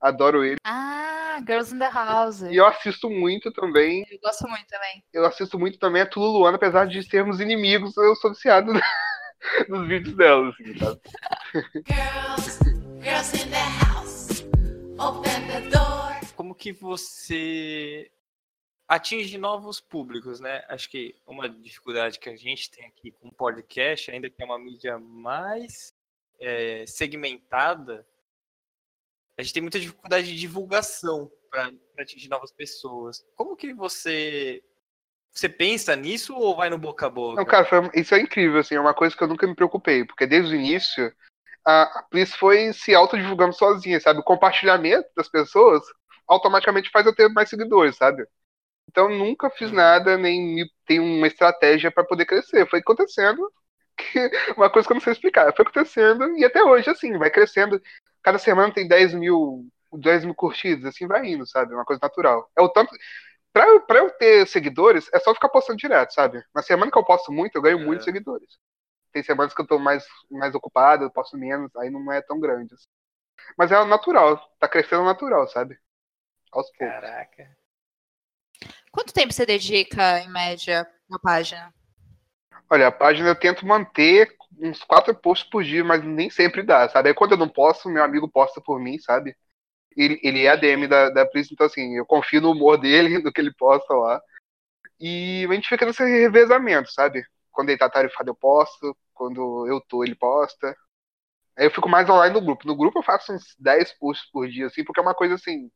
Adoro 0.00 0.44
ele. 0.44 0.56
Ah, 0.64 1.40
Girls 1.46 1.74
in 1.74 1.78
the 1.78 1.90
House. 1.90 2.42
E 2.42 2.56
eu 2.56 2.66
assisto 2.66 3.08
muito 3.08 3.52
também. 3.52 4.04
Eu 4.10 4.18
gosto 4.20 4.48
muito 4.48 4.66
também. 4.66 5.04
Eu 5.12 5.24
assisto 5.24 5.58
muito 5.58 5.78
também 5.78 6.02
a 6.02 6.06
Tulu 6.06 6.38
Luana, 6.38 6.56
apesar 6.56 6.86
de 6.86 7.02
sermos 7.02 7.40
inimigos, 7.40 7.96
eu 7.96 8.14
sou 8.16 8.32
viciado 8.32 8.72
nos 9.68 9.88
vídeos 9.88 10.16
dela, 10.16 10.48
assim, 10.50 10.78
sabe? 10.78 11.00
Girls 13.02 13.34
in 13.36 13.50
the 13.50 13.64
house, 13.84 14.44
open 14.98 15.46
the 15.46 15.60
door. 15.70 15.77
Que 16.58 16.72
você 16.72 18.10
atinge 18.88 19.36
novos 19.38 19.80
públicos, 19.80 20.40
né? 20.40 20.64
Acho 20.68 20.90
que 20.90 21.14
uma 21.26 21.48
dificuldade 21.48 22.18
que 22.18 22.28
a 22.28 22.36
gente 22.36 22.70
tem 22.70 22.86
aqui 22.86 23.12
com 23.12 23.28
o 23.28 23.34
podcast, 23.34 24.10
ainda 24.10 24.28
que 24.28 24.42
é 24.42 24.44
uma 24.44 24.58
mídia 24.58 24.98
mais 24.98 25.94
é, 26.40 26.84
segmentada, 26.86 28.06
a 29.38 29.42
gente 29.42 29.52
tem 29.52 29.62
muita 29.62 29.78
dificuldade 29.78 30.26
de 30.26 30.38
divulgação 30.38 31.30
para 31.50 31.70
atingir 32.00 32.28
novas 32.28 32.50
pessoas. 32.50 33.24
Como 33.36 33.56
que 33.56 33.72
você 33.72 34.62
você 35.30 35.48
pensa 35.48 35.94
nisso 35.94 36.34
ou 36.34 36.56
vai 36.56 36.68
no 36.68 36.78
boca 36.78 37.06
a 37.06 37.10
boca? 37.10 37.36
Não, 37.36 37.44
cara, 37.44 37.64
foi- 37.64 37.90
isso 37.94 38.14
é 38.14 38.20
incrível, 38.20 38.58
assim, 38.58 38.74
é 38.74 38.80
uma 38.80 38.94
coisa 38.94 39.16
que 39.16 39.22
eu 39.22 39.28
nunca 39.28 39.46
me 39.46 39.54
preocupei, 39.54 40.04
porque 40.04 40.26
desde 40.26 40.52
o 40.52 40.58
início 40.58 41.14
a, 41.64 42.00
a 42.00 42.02
Plis 42.04 42.34
foi 42.34 42.72
se 42.72 42.94
autodivulgando 42.94 43.52
sozinha, 43.52 44.00
sabe? 44.00 44.20
O 44.20 44.24
compartilhamento 44.24 45.08
das 45.14 45.28
pessoas 45.28 45.84
automaticamente 46.28 46.90
faz 46.90 47.06
eu 47.06 47.14
ter 47.14 47.28
mais 47.28 47.48
seguidores, 47.48 47.96
sabe? 47.96 48.26
Então 48.88 49.08
nunca 49.08 49.50
fiz 49.50 49.70
nada, 49.72 50.16
nem 50.16 50.64
tenho 50.86 51.04
uma 51.04 51.26
estratégia 51.26 51.90
para 51.90 52.04
poder 52.04 52.26
crescer. 52.26 52.68
Foi 52.68 52.80
acontecendo, 52.80 53.52
que, 53.96 54.30
uma 54.56 54.70
coisa 54.70 54.86
que 54.86 54.92
eu 54.92 54.96
não 54.96 55.02
sei 55.02 55.12
explicar. 55.12 55.54
Foi 55.54 55.64
acontecendo 55.64 56.36
e 56.36 56.44
até 56.44 56.62
hoje, 56.62 56.90
assim, 56.90 57.16
vai 57.18 57.30
crescendo. 57.30 57.80
Cada 58.22 58.38
semana 58.38 58.72
tem 58.72 58.88
10 58.88 59.14
mil, 59.14 59.66
10 59.92 60.24
mil 60.24 60.34
curtidas, 60.34 60.84
assim 60.86 61.06
vai 61.06 61.26
indo, 61.26 61.46
sabe? 61.46 61.74
Uma 61.74 61.84
coisa 61.84 62.00
natural. 62.02 62.50
É 62.56 62.62
o 62.62 62.68
tanto. 62.68 62.94
Pra 63.52 63.66
eu, 63.68 63.80
pra 63.80 63.98
eu 63.98 64.10
ter 64.10 64.46
seguidores, 64.46 65.08
é 65.12 65.18
só 65.18 65.34
ficar 65.34 65.48
postando 65.48 65.78
direto, 65.78 66.12
sabe? 66.12 66.42
Na 66.54 66.62
semana 66.62 66.90
que 66.90 66.98
eu 66.98 67.04
posto 67.04 67.32
muito, 67.32 67.56
eu 67.56 67.62
ganho 67.62 67.78
muitos 67.78 68.04
seguidores. 68.04 68.58
Tem 69.12 69.22
semanas 69.22 69.54
que 69.54 69.60
eu 69.62 69.66
tô 69.66 69.78
mais, 69.78 70.04
mais 70.30 70.54
ocupado, 70.54 71.04
eu 71.04 71.10
posto 71.10 71.36
menos, 71.36 71.74
aí 71.76 71.90
não 71.90 72.12
é 72.12 72.20
tão 72.22 72.38
grande. 72.38 72.74
assim. 72.74 72.86
Mas 73.56 73.72
é 73.72 73.84
natural, 73.84 74.38
tá 74.58 74.68
crescendo 74.68 75.04
natural, 75.04 75.48
sabe? 75.48 75.78
Aos 76.52 76.70
poucos. 76.72 76.94
Caraca. 76.94 77.56
Quanto 78.90 79.12
tempo 79.12 79.32
você 79.32 79.46
dedica, 79.46 80.20
em 80.20 80.30
média, 80.30 80.86
na 81.08 81.18
página? 81.18 81.72
Olha, 82.70 82.88
a 82.88 82.92
página 82.92 83.28
eu 83.28 83.38
tento 83.38 83.66
manter 83.66 84.34
uns 84.58 84.82
quatro 84.82 85.14
posts 85.14 85.48
por 85.48 85.62
dia, 85.62 85.84
mas 85.84 86.02
nem 86.02 86.28
sempre 86.30 86.62
dá, 86.62 86.88
sabe? 86.88 87.08
Aí 87.08 87.14
quando 87.14 87.32
eu 87.32 87.38
não 87.38 87.48
posto, 87.48 87.88
meu 87.88 88.02
amigo 88.02 88.28
posta 88.28 88.60
por 88.60 88.80
mim, 88.80 88.98
sabe? 88.98 89.36
Ele, 89.96 90.20
ele 90.22 90.44
é 90.44 90.50
ADM 90.50 90.86
da, 90.88 91.10
da 91.10 91.26
Pris, 91.26 91.50
então 91.50 91.66
assim, 91.66 91.96
eu 91.96 92.06
confio 92.06 92.40
no 92.40 92.52
humor 92.52 92.76
dele, 92.80 93.20
do 93.22 93.32
que 93.32 93.40
ele 93.40 93.52
posta 93.54 93.94
lá. 93.94 94.20
E 95.00 95.46
a 95.48 95.54
gente 95.54 95.68
fica 95.68 95.86
nesse 95.86 96.04
revezamento, 96.04 96.90
sabe? 96.92 97.24
Quando 97.50 97.70
ele 97.70 97.78
tá 97.78 97.88
tarifado, 97.88 98.30
eu 98.30 98.34
posto. 98.34 98.96
Quando 99.14 99.66
eu 99.66 99.80
tô, 99.80 100.04
ele 100.04 100.14
posta. 100.14 100.76
Aí 101.56 101.66
eu 101.66 101.70
fico 101.70 101.88
mais 101.88 102.08
online 102.08 102.34
no 102.34 102.44
grupo. 102.44 102.66
No 102.66 102.76
grupo 102.76 102.98
eu 103.00 103.02
faço 103.02 103.32
uns 103.32 103.54
10 103.58 103.92
posts 103.98 104.30
por 104.30 104.48
dia, 104.48 104.66
assim, 104.66 104.84
porque 104.84 105.00
é 105.00 105.02
uma 105.02 105.14
coisa 105.14 105.34
assim. 105.34 105.70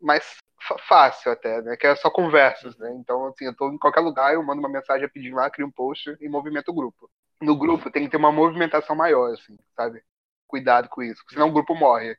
Mais 0.00 0.36
fácil 0.88 1.32
até, 1.32 1.62
né? 1.62 1.76
Que 1.76 1.86
é 1.86 1.96
só 1.96 2.10
conversas, 2.10 2.76
né? 2.78 2.92
Então, 2.94 3.26
assim, 3.26 3.46
eu 3.46 3.56
tô 3.56 3.70
em 3.70 3.78
qualquer 3.78 4.00
lugar, 4.00 4.34
eu 4.34 4.42
mando 4.42 4.60
uma 4.60 4.68
mensagem 4.68 5.08
pedindo 5.08 5.36
lá, 5.36 5.50
crio 5.50 5.66
um 5.66 5.70
post 5.70 6.16
e 6.20 6.28
movimento 6.28 6.70
o 6.70 6.74
grupo. 6.74 7.10
No 7.40 7.56
grupo 7.56 7.90
tem 7.90 8.04
que 8.04 8.10
ter 8.10 8.16
uma 8.16 8.32
movimentação 8.32 8.96
maior, 8.96 9.32
assim, 9.32 9.56
sabe? 9.76 10.02
Cuidado 10.46 10.88
com 10.88 11.02
isso, 11.02 11.20
porque 11.22 11.34
senão 11.34 11.48
o 11.48 11.52
grupo 11.52 11.74
morre. 11.74 12.16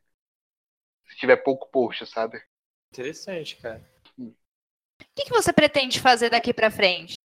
Se 1.09 1.17
tiver 1.17 1.37
pouco 1.37 1.69
post, 1.71 2.05
sabe? 2.05 2.41
Interessante, 2.91 3.57
cara. 3.57 3.83
O 4.17 4.33
que, 5.15 5.25
que 5.25 5.31
você 5.31 5.51
pretende 5.51 5.99
fazer 5.99 6.29
daqui 6.29 6.53
pra 6.53 6.71
frente? 6.71 7.15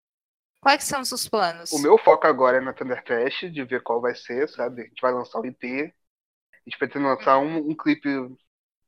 Quais 0.61 0.83
são 0.83 1.01
os 1.01 1.09
seus 1.09 1.29
planos? 1.29 1.71
O 1.71 1.79
meu 1.79 1.97
foco 1.97 2.25
agora 2.25 2.57
é 2.57 2.59
na 2.61 2.73
Thundercrash, 2.73 3.51
de 3.51 3.63
ver 3.63 3.83
qual 3.83 4.01
vai 4.01 4.15
ser, 4.15 4.49
sabe? 4.49 4.81
A 4.81 4.85
gente 4.85 5.01
vai 5.01 5.13
lançar 5.13 5.39
um 5.39 5.45
EP. 5.45 5.63
A 5.63 6.69
gente 6.69 6.79
pretende 6.79 7.05
lançar 7.05 7.37
um, 7.37 7.69
um 7.69 7.75
clipe 7.75 8.09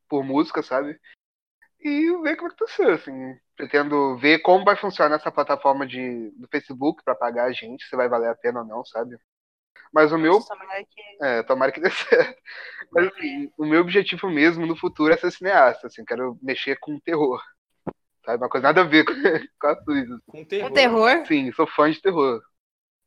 por 0.08 0.24
música, 0.24 0.62
sabe? 0.62 0.98
E 1.80 2.10
ver 2.22 2.36
como 2.36 2.50
é 2.50 2.54
que 2.54 2.64
vai 2.64 2.68
ser, 2.68 2.90
assim. 2.90 3.36
Pretendo 3.56 4.16
ver 4.18 4.40
como 4.40 4.64
vai 4.64 4.76
funcionar 4.76 5.16
essa 5.16 5.30
plataforma 5.32 5.86
de, 5.86 6.30
do 6.36 6.48
Facebook 6.48 7.02
pra 7.04 7.14
pagar 7.14 7.44
a 7.46 7.52
gente, 7.52 7.84
se 7.86 7.96
vai 7.96 8.08
valer 8.08 8.28
a 8.30 8.34
pena 8.34 8.60
ou 8.60 8.66
não, 8.66 8.84
sabe? 8.84 9.16
Mas 9.92 10.12
o 10.12 10.18
meu. 10.18 10.40
Tomara 10.40 10.84
que- 10.84 11.24
É, 11.24 11.42
tomara 11.42 11.72
que 11.72 11.80
dê 11.80 11.90
certo. 12.36 12.40
Mas 12.92 13.06
assim, 13.08 13.50
o 13.56 13.64
meu 13.64 13.80
objetivo 13.80 14.28
mesmo 14.30 14.66
no 14.66 14.76
futuro 14.76 15.12
é 15.12 15.16
ser 15.16 15.30
cineasta, 15.30 15.86
assim, 15.86 16.04
quero 16.04 16.38
mexer 16.42 16.76
com 16.80 16.98
terror. 17.00 17.40
Sabe? 18.24 18.42
Uma 18.42 18.50
coisa 18.50 18.66
nada 18.66 18.82
a 18.82 18.84
ver 18.84 19.04
com, 19.04 19.12
com 19.60 19.66
a 19.66 19.82
Suíça. 19.82 20.18
Com 20.26 20.44
Com 20.44 20.72
terror? 20.72 21.26
Sim, 21.26 21.50
sou 21.52 21.66
fã 21.66 21.90
de 21.90 22.00
terror. 22.02 22.42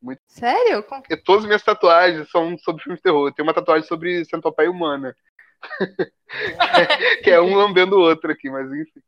Muito. 0.01 0.19
Sério? 0.27 0.81
Com- 0.83 1.01
E 1.09 1.15
todas 1.17 1.43
as 1.43 1.47
minhas 1.47 1.63
tatuagens 1.63 2.29
são 2.31 2.57
sobre 2.57 2.81
filmes 2.81 2.99
de 2.99 3.03
terror. 3.03 3.31
Tem 3.33 3.43
uma 3.43 3.53
tatuagem 3.53 3.87
sobre 3.87 4.25
centopeia 4.25 4.71
humana. 4.71 5.15
que 7.23 7.29
é 7.29 7.39
um 7.41 7.55
lambendo 7.55 7.97
o 7.97 8.01
outro 8.01 8.31
aqui, 8.31 8.49
mas 8.49 8.71
enfim. 8.71 9.01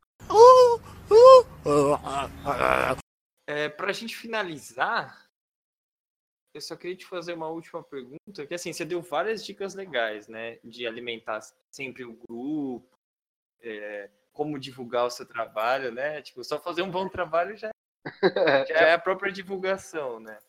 É, 3.48 3.70
pra 3.70 3.92
gente 3.92 4.16
finalizar, 4.16 5.30
eu 6.54 6.62
só 6.62 6.76
queria 6.76 6.96
te 6.96 7.06
fazer 7.06 7.34
uma 7.34 7.48
última 7.48 7.84
pergunta, 7.84 8.46
que 8.48 8.54
assim, 8.54 8.72
você 8.72 8.86
deu 8.86 9.02
várias 9.02 9.44
dicas 9.46 9.74
legais, 9.74 10.28
né? 10.28 10.60
De 10.64 10.86
alimentar 10.86 11.42
sempre 11.72 12.04
o 12.04 12.18
grupo, 12.28 12.88
é, 13.62 14.10
como 14.32 14.60
divulgar 14.60 15.06
o 15.06 15.10
seu 15.10 15.26
trabalho, 15.26 15.92
né? 15.92 16.22
Tipo, 16.22 16.44
só 16.44 16.60
fazer 16.60 16.82
um 16.82 16.92
bom 16.92 17.10
trabalho 17.10 17.58
já, 17.58 17.72
já 18.68 18.88
é 18.88 18.94
a 18.94 19.00
própria 19.00 19.32
divulgação, 19.32 20.20
né? 20.20 20.40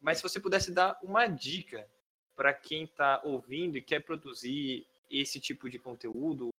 Mas 0.00 0.18
se 0.18 0.22
você 0.22 0.40
pudesse 0.40 0.72
dar 0.72 0.98
uma 1.02 1.26
dica 1.26 1.86
para 2.34 2.54
quem 2.54 2.84
está 2.84 3.20
ouvindo 3.22 3.76
e 3.76 3.82
quer 3.82 4.00
produzir 4.00 4.86
esse 5.10 5.40
tipo 5.40 5.68
de 5.68 5.78
conteúdo 5.78 6.50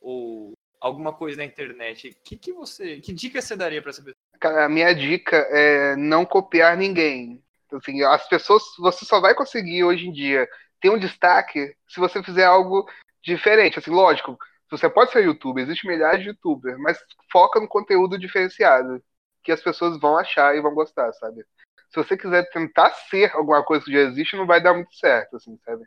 ou 0.00 0.52
alguma 0.80 1.12
coisa 1.12 1.38
na 1.38 1.44
internet, 1.44 2.16
que, 2.22 2.36
que 2.36 2.52
você, 2.52 3.00
que 3.00 3.12
dica 3.12 3.40
você 3.40 3.56
daria 3.56 3.82
para 3.82 3.90
essa 3.90 4.02
pessoa? 4.02 4.16
Cara, 4.38 4.66
a 4.66 4.68
minha 4.68 4.94
dica 4.94 5.36
é 5.50 5.96
não 5.96 6.24
copiar 6.24 6.76
ninguém. 6.76 7.42
Assim, 7.72 8.02
as 8.02 8.28
pessoas, 8.28 8.62
você 8.78 9.04
só 9.04 9.20
vai 9.20 9.34
conseguir 9.34 9.82
hoje 9.82 10.06
em 10.06 10.12
dia 10.12 10.48
ter 10.80 10.90
um 10.90 10.98
destaque 10.98 11.74
se 11.88 11.98
você 11.98 12.22
fizer 12.22 12.44
algo 12.44 12.88
diferente. 13.22 13.78
Assim, 13.78 13.90
lógico, 13.90 14.38
você 14.70 14.88
pode 14.88 15.10
ser 15.10 15.24
youtuber, 15.24 15.64
existe 15.64 15.86
milhares 15.86 16.22
de 16.22 16.28
youtubers, 16.28 16.78
mas 16.78 16.98
foca 17.30 17.60
no 17.60 17.68
conteúdo 17.68 18.18
diferenciado, 18.18 19.02
que 19.42 19.52
as 19.52 19.60
pessoas 19.60 19.98
vão 19.98 20.18
achar 20.18 20.54
e 20.56 20.60
vão 20.60 20.74
gostar, 20.74 21.12
sabe? 21.14 21.44
Se 21.88 21.96
você 21.96 22.16
quiser 22.16 22.48
tentar 22.50 22.90
ser 23.08 23.34
alguma 23.34 23.64
coisa 23.64 23.84
que 23.84 23.92
já 23.92 24.00
existe, 24.00 24.36
não 24.36 24.46
vai 24.46 24.60
dar 24.62 24.74
muito 24.74 24.94
certo, 24.94 25.36
assim, 25.36 25.58
sabe? 25.64 25.84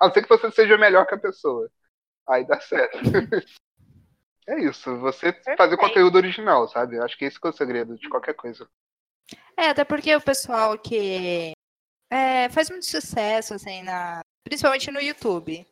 A 0.00 0.06
não 0.06 0.14
ser 0.14 0.22
que 0.22 0.28
você 0.28 0.50
seja 0.50 0.76
melhor 0.76 1.06
que 1.06 1.14
a 1.14 1.18
pessoa. 1.18 1.70
Aí 2.28 2.46
dá 2.46 2.60
certo. 2.60 2.98
é 4.48 4.60
isso, 4.60 4.96
você 4.98 5.32
fazer 5.56 5.76
conteúdo 5.76 6.16
original, 6.16 6.68
sabe? 6.68 6.98
Acho 6.98 7.16
que 7.16 7.24
esse 7.24 7.40
que 7.40 7.46
é 7.46 7.50
o 7.50 7.52
segredo 7.52 7.96
de 7.96 8.08
qualquer 8.08 8.34
coisa. 8.34 8.68
É, 9.56 9.68
até 9.68 9.84
porque 9.84 10.14
o 10.14 10.20
pessoal 10.20 10.78
que 10.78 11.52
é, 12.10 12.48
faz 12.50 12.70
muito 12.70 12.86
sucesso, 12.86 13.54
assim, 13.54 13.82
na, 13.82 14.20
principalmente 14.44 14.90
no 14.90 15.00
YouTube, 15.00 15.66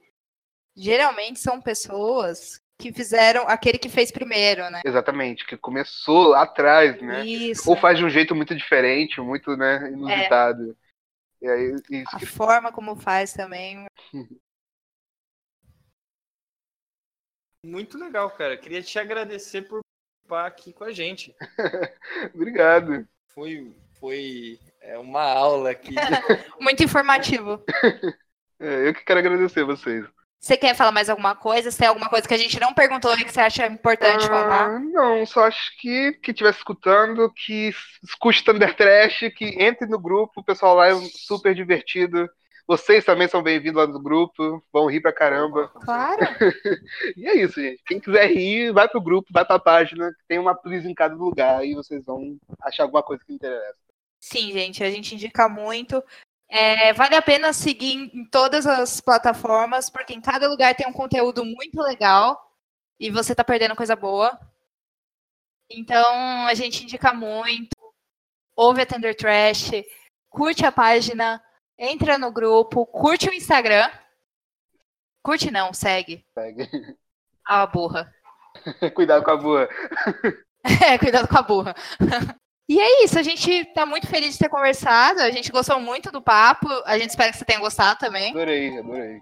geralmente 0.76 1.40
são 1.40 1.60
pessoas 1.60 2.60
que 2.78 2.92
fizeram 2.92 3.46
aquele 3.46 3.78
que 3.78 3.88
fez 3.88 4.10
primeiro, 4.10 4.68
né? 4.70 4.80
Exatamente, 4.84 5.46
que 5.46 5.56
começou 5.56 6.28
lá 6.28 6.42
atrás, 6.42 7.00
né? 7.00 7.24
Isso. 7.24 7.68
Ou 7.70 7.76
faz 7.76 7.98
de 7.98 8.04
um 8.04 8.10
jeito 8.10 8.34
muito 8.34 8.54
diferente, 8.54 9.20
muito, 9.20 9.56
né, 9.56 9.88
inusitado. 9.92 10.76
E 11.42 11.48
aí, 11.48 11.74
isso 11.74 11.84
A 12.14 12.18
que... 12.18 12.26
forma 12.26 12.72
como 12.72 12.96
faz 12.96 13.32
também. 13.34 13.84
Muito 17.64 17.98
legal, 17.98 18.30
cara. 18.30 18.56
Queria 18.56 18.82
te 18.82 18.98
agradecer 18.98 19.62
por 19.62 19.82
participar 20.32 20.46
aqui 20.46 20.72
com 20.72 20.84
a 20.84 20.92
gente. 20.92 21.34
Obrigado. 22.34 23.06
Foi, 23.28 23.74
foi 23.98 24.58
é, 24.80 24.98
uma 24.98 25.22
aula 25.22 25.70
aqui. 25.70 25.94
Muito 26.60 26.82
informativo. 26.82 27.62
É, 28.58 28.88
eu 28.88 28.94
que 28.94 29.04
quero 29.04 29.20
agradecer 29.20 29.64
vocês. 29.64 30.06
Você 30.42 30.56
quer 30.56 30.74
falar 30.74 30.90
mais 30.90 31.08
alguma 31.08 31.36
coisa? 31.36 31.70
Se 31.70 31.78
tem 31.78 31.86
alguma 31.86 32.08
coisa 32.08 32.26
que 32.26 32.34
a 32.34 32.38
gente 32.38 32.58
não 32.58 32.74
perguntou 32.74 33.14
e 33.16 33.24
que 33.24 33.30
você 33.32 33.40
acha 33.40 33.64
importante 33.68 34.24
Ah, 34.24 34.28
falar? 34.28 34.80
não, 34.80 35.24
só 35.24 35.44
acho 35.44 35.70
que 35.78 36.14
que 36.14 36.32
estiver 36.32 36.50
escutando, 36.50 37.32
que 37.32 37.72
escute 38.02 38.42
Thunder 38.42 38.74
Trash, 38.74 39.20
que 39.36 39.44
entre 39.62 39.86
no 39.86 40.00
grupo, 40.00 40.40
o 40.40 40.44
pessoal 40.44 40.74
lá 40.74 40.88
é 40.88 40.94
super 41.14 41.54
divertido. 41.54 42.28
Vocês 42.66 43.04
também 43.04 43.28
são 43.28 43.40
bem-vindos 43.40 43.76
lá 43.80 43.86
no 43.86 44.02
grupo, 44.02 44.60
vão 44.72 44.86
rir 44.86 45.00
pra 45.00 45.12
caramba. 45.12 45.68
Claro. 45.84 46.20
E 47.16 47.28
é 47.28 47.36
isso, 47.36 47.60
gente. 47.60 47.80
Quem 47.86 48.00
quiser 48.00 48.26
rir, 48.26 48.72
vai 48.72 48.88
pro 48.88 49.00
grupo, 49.00 49.28
vai 49.32 49.44
pra 49.44 49.60
página, 49.60 50.10
que 50.10 50.26
tem 50.26 50.40
uma 50.40 50.56
please 50.56 50.88
em 50.88 50.94
cada 50.94 51.14
lugar, 51.14 51.60
aí 51.60 51.72
vocês 51.74 52.04
vão 52.04 52.36
achar 52.62 52.82
alguma 52.82 53.02
coisa 53.02 53.22
que 53.24 53.32
interessa. 53.32 53.78
Sim, 54.20 54.50
gente, 54.52 54.82
a 54.82 54.90
gente 54.90 55.14
indica 55.14 55.48
muito. 55.48 56.02
É, 56.54 56.92
vale 56.92 57.14
a 57.14 57.22
pena 57.22 57.50
seguir 57.54 57.94
em 57.94 58.26
todas 58.26 58.66
as 58.66 59.00
plataformas, 59.00 59.88
porque 59.88 60.12
em 60.12 60.20
cada 60.20 60.46
lugar 60.46 60.74
tem 60.74 60.86
um 60.86 60.92
conteúdo 60.92 61.46
muito 61.46 61.80
legal 61.80 62.38
e 63.00 63.10
você 63.10 63.34
tá 63.34 63.42
perdendo 63.42 63.74
coisa 63.74 63.96
boa. 63.96 64.38
Então, 65.70 66.46
a 66.46 66.52
gente 66.52 66.82
indica 66.82 67.14
muito. 67.14 67.74
Ouve 68.54 68.82
a 68.82 68.86
Thunder 68.86 69.16
Trash, 69.16 69.70
curte 70.28 70.66
a 70.66 70.70
página, 70.70 71.42
entra 71.78 72.18
no 72.18 72.30
grupo, 72.30 72.84
curte 72.84 73.30
o 73.30 73.32
Instagram. 73.32 73.90
Curte 75.22 75.50
não, 75.50 75.72
segue. 75.72 76.22
Segue. 76.34 76.68
Ah, 77.46 77.66
burra. 77.66 78.12
Cuidado 78.94 79.24
com 79.24 79.30
a 79.30 79.36
boa. 79.38 79.68
É, 80.64 80.96
cuidado 80.96 81.26
com 81.26 81.36
a 81.36 81.42
burra. 81.42 81.74
E 82.72 82.80
é 82.80 83.04
isso, 83.04 83.18
a 83.18 83.22
gente 83.22 83.66
tá 83.74 83.84
muito 83.84 84.06
feliz 84.06 84.32
de 84.32 84.38
ter 84.38 84.48
conversado, 84.48 85.20
a 85.20 85.30
gente 85.30 85.52
gostou 85.52 85.78
muito 85.78 86.10
do 86.10 86.22
papo, 86.22 86.66
a 86.86 86.96
gente 86.96 87.10
espera 87.10 87.30
que 87.30 87.36
você 87.36 87.44
tenha 87.44 87.60
gostado 87.60 87.98
também. 87.98 88.30
Adorei, 88.30 88.78
adorei. 88.78 89.20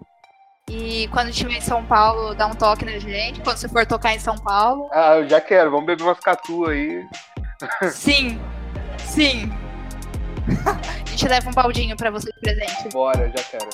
E 0.69 1.09
quando 1.09 1.31
estiver 1.31 1.57
em 1.57 1.61
São 1.61 1.85
Paulo, 1.85 2.33
dá 2.33 2.47
um 2.47 2.55
toque 2.55 2.85
na 2.85 2.97
gente, 2.97 3.41
quando 3.41 3.57
você 3.57 3.67
for 3.67 3.85
tocar 3.85 4.15
em 4.15 4.19
São 4.19 4.37
Paulo. 4.37 4.89
Ah, 4.93 5.17
eu 5.17 5.27
já 5.27 5.41
quero, 5.41 5.69
vamos 5.69 5.85
beber 5.85 6.01
umas 6.01 6.17
catu 6.21 6.65
aí. 6.65 7.05
Sim, 7.91 8.39
sim. 8.99 9.51
A 10.65 11.09
gente 11.09 11.27
leva 11.27 11.49
um 11.49 11.53
baldinho 11.53 11.97
pra 11.97 12.09
você 12.09 12.31
de 12.31 12.39
presente. 12.39 12.87
Bora, 12.93 13.29
já 13.35 13.43
quero. 13.43 13.69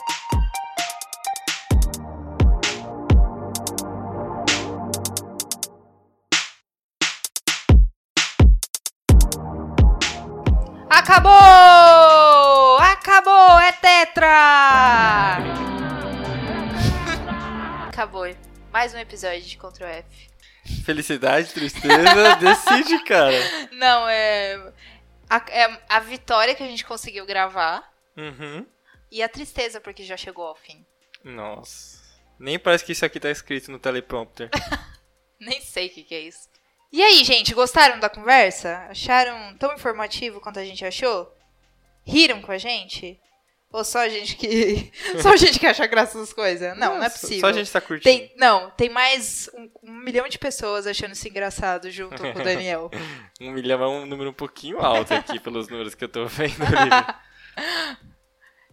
Acabou! 10.90 12.78
Acabou! 12.80 13.60
É 13.60 13.72
tetra! 13.74 15.38
Acabou. 17.88 18.26
Mais 18.72 18.94
um 18.94 18.98
episódio 18.98 19.42
de 19.42 19.58
Ctrl 19.58 19.86
F. 19.86 20.28
Felicidade, 20.86 21.54
tristeza, 21.54 22.36
decide, 22.40 23.04
cara. 23.04 23.38
Não, 23.72 24.08
é 24.08 24.72
a, 25.30 25.38
é 25.50 25.82
a 25.90 26.00
vitória 26.00 26.56
que 26.56 26.64
a 26.64 26.68
gente 26.68 26.86
conseguiu 26.86 27.26
gravar 27.26 27.84
Uhum. 28.16 28.66
e 29.12 29.22
a 29.22 29.30
tristeza 29.30 29.80
porque 29.80 30.04
já 30.04 30.18
chegou 30.18 30.46
ao 30.48 30.56
fim. 30.56 30.86
Nossa. 31.24 31.98
Nem 32.40 32.58
parece 32.58 32.86
que 32.86 32.92
isso 32.94 33.06
aqui 33.06 33.20
tá 33.20 33.30
escrito 33.30 33.72
no 33.72 33.80
teleprompter. 33.80 34.50
Nem 35.40 35.62
sei 35.62 35.88
o 35.88 35.90
que, 35.90 36.04
que 36.04 36.16
é 36.16 36.20
isso. 36.22 36.48
E 36.92 37.04
aí, 37.04 37.24
gente, 37.24 37.54
gostaram 37.54 38.00
da 38.00 38.10
conversa? 38.10 38.86
Acharam 38.90 39.56
tão 39.58 39.74
informativo 39.74 40.40
quanto 40.40 40.60
a 40.60 40.66
gente 40.66 40.86
achou? 40.86 41.34
Riram 42.06 42.42
com 42.42 42.52
a 42.52 42.58
gente? 42.58 43.20
Ou 43.72 43.84
só 43.84 44.00
a 44.00 44.10
gente 44.10 44.38
que. 44.38 44.92
só 45.22 45.34
a 45.34 45.38
gente 45.38 45.60
que 45.60 45.66
acha 45.68 45.86
graça 45.86 46.18
das 46.18 46.32
coisas? 46.32 46.78
Não, 46.78 46.96
não, 46.96 47.04
é 47.04 47.10
só- 47.10 47.20
possível. 47.20 47.42
Só 47.42 47.48
a 47.48 47.54
gente 47.54 47.70
tá 47.72 47.82
curtindo. 47.82 48.04
Tem, 48.04 48.34
não, 48.38 48.72
tem 48.72 48.88
mais 48.90 49.50
um, 49.54 49.70
um 49.84 49.92
milhão 49.92 50.28
de 50.30 50.40
pessoas 50.40 50.88
achando 50.88 51.12
isso 51.12 51.28
engraçado 51.28 51.92
junto 51.92 52.22
com 52.22 52.30
o 52.40 52.44
Daniel. 52.44 52.90
Um 53.40 53.52
milhão 53.52 53.84
é 53.84 53.88
um 53.88 54.06
número 54.08 54.32
um 54.32 54.34
pouquinho 54.34 54.80
alto 54.80 55.14
aqui 55.14 55.38
pelos 55.42 55.68
números 55.68 55.94
que 55.94 56.04
eu 56.06 56.10
tô 56.10 56.26
vendo 56.26 56.64
ali. 56.64 57.16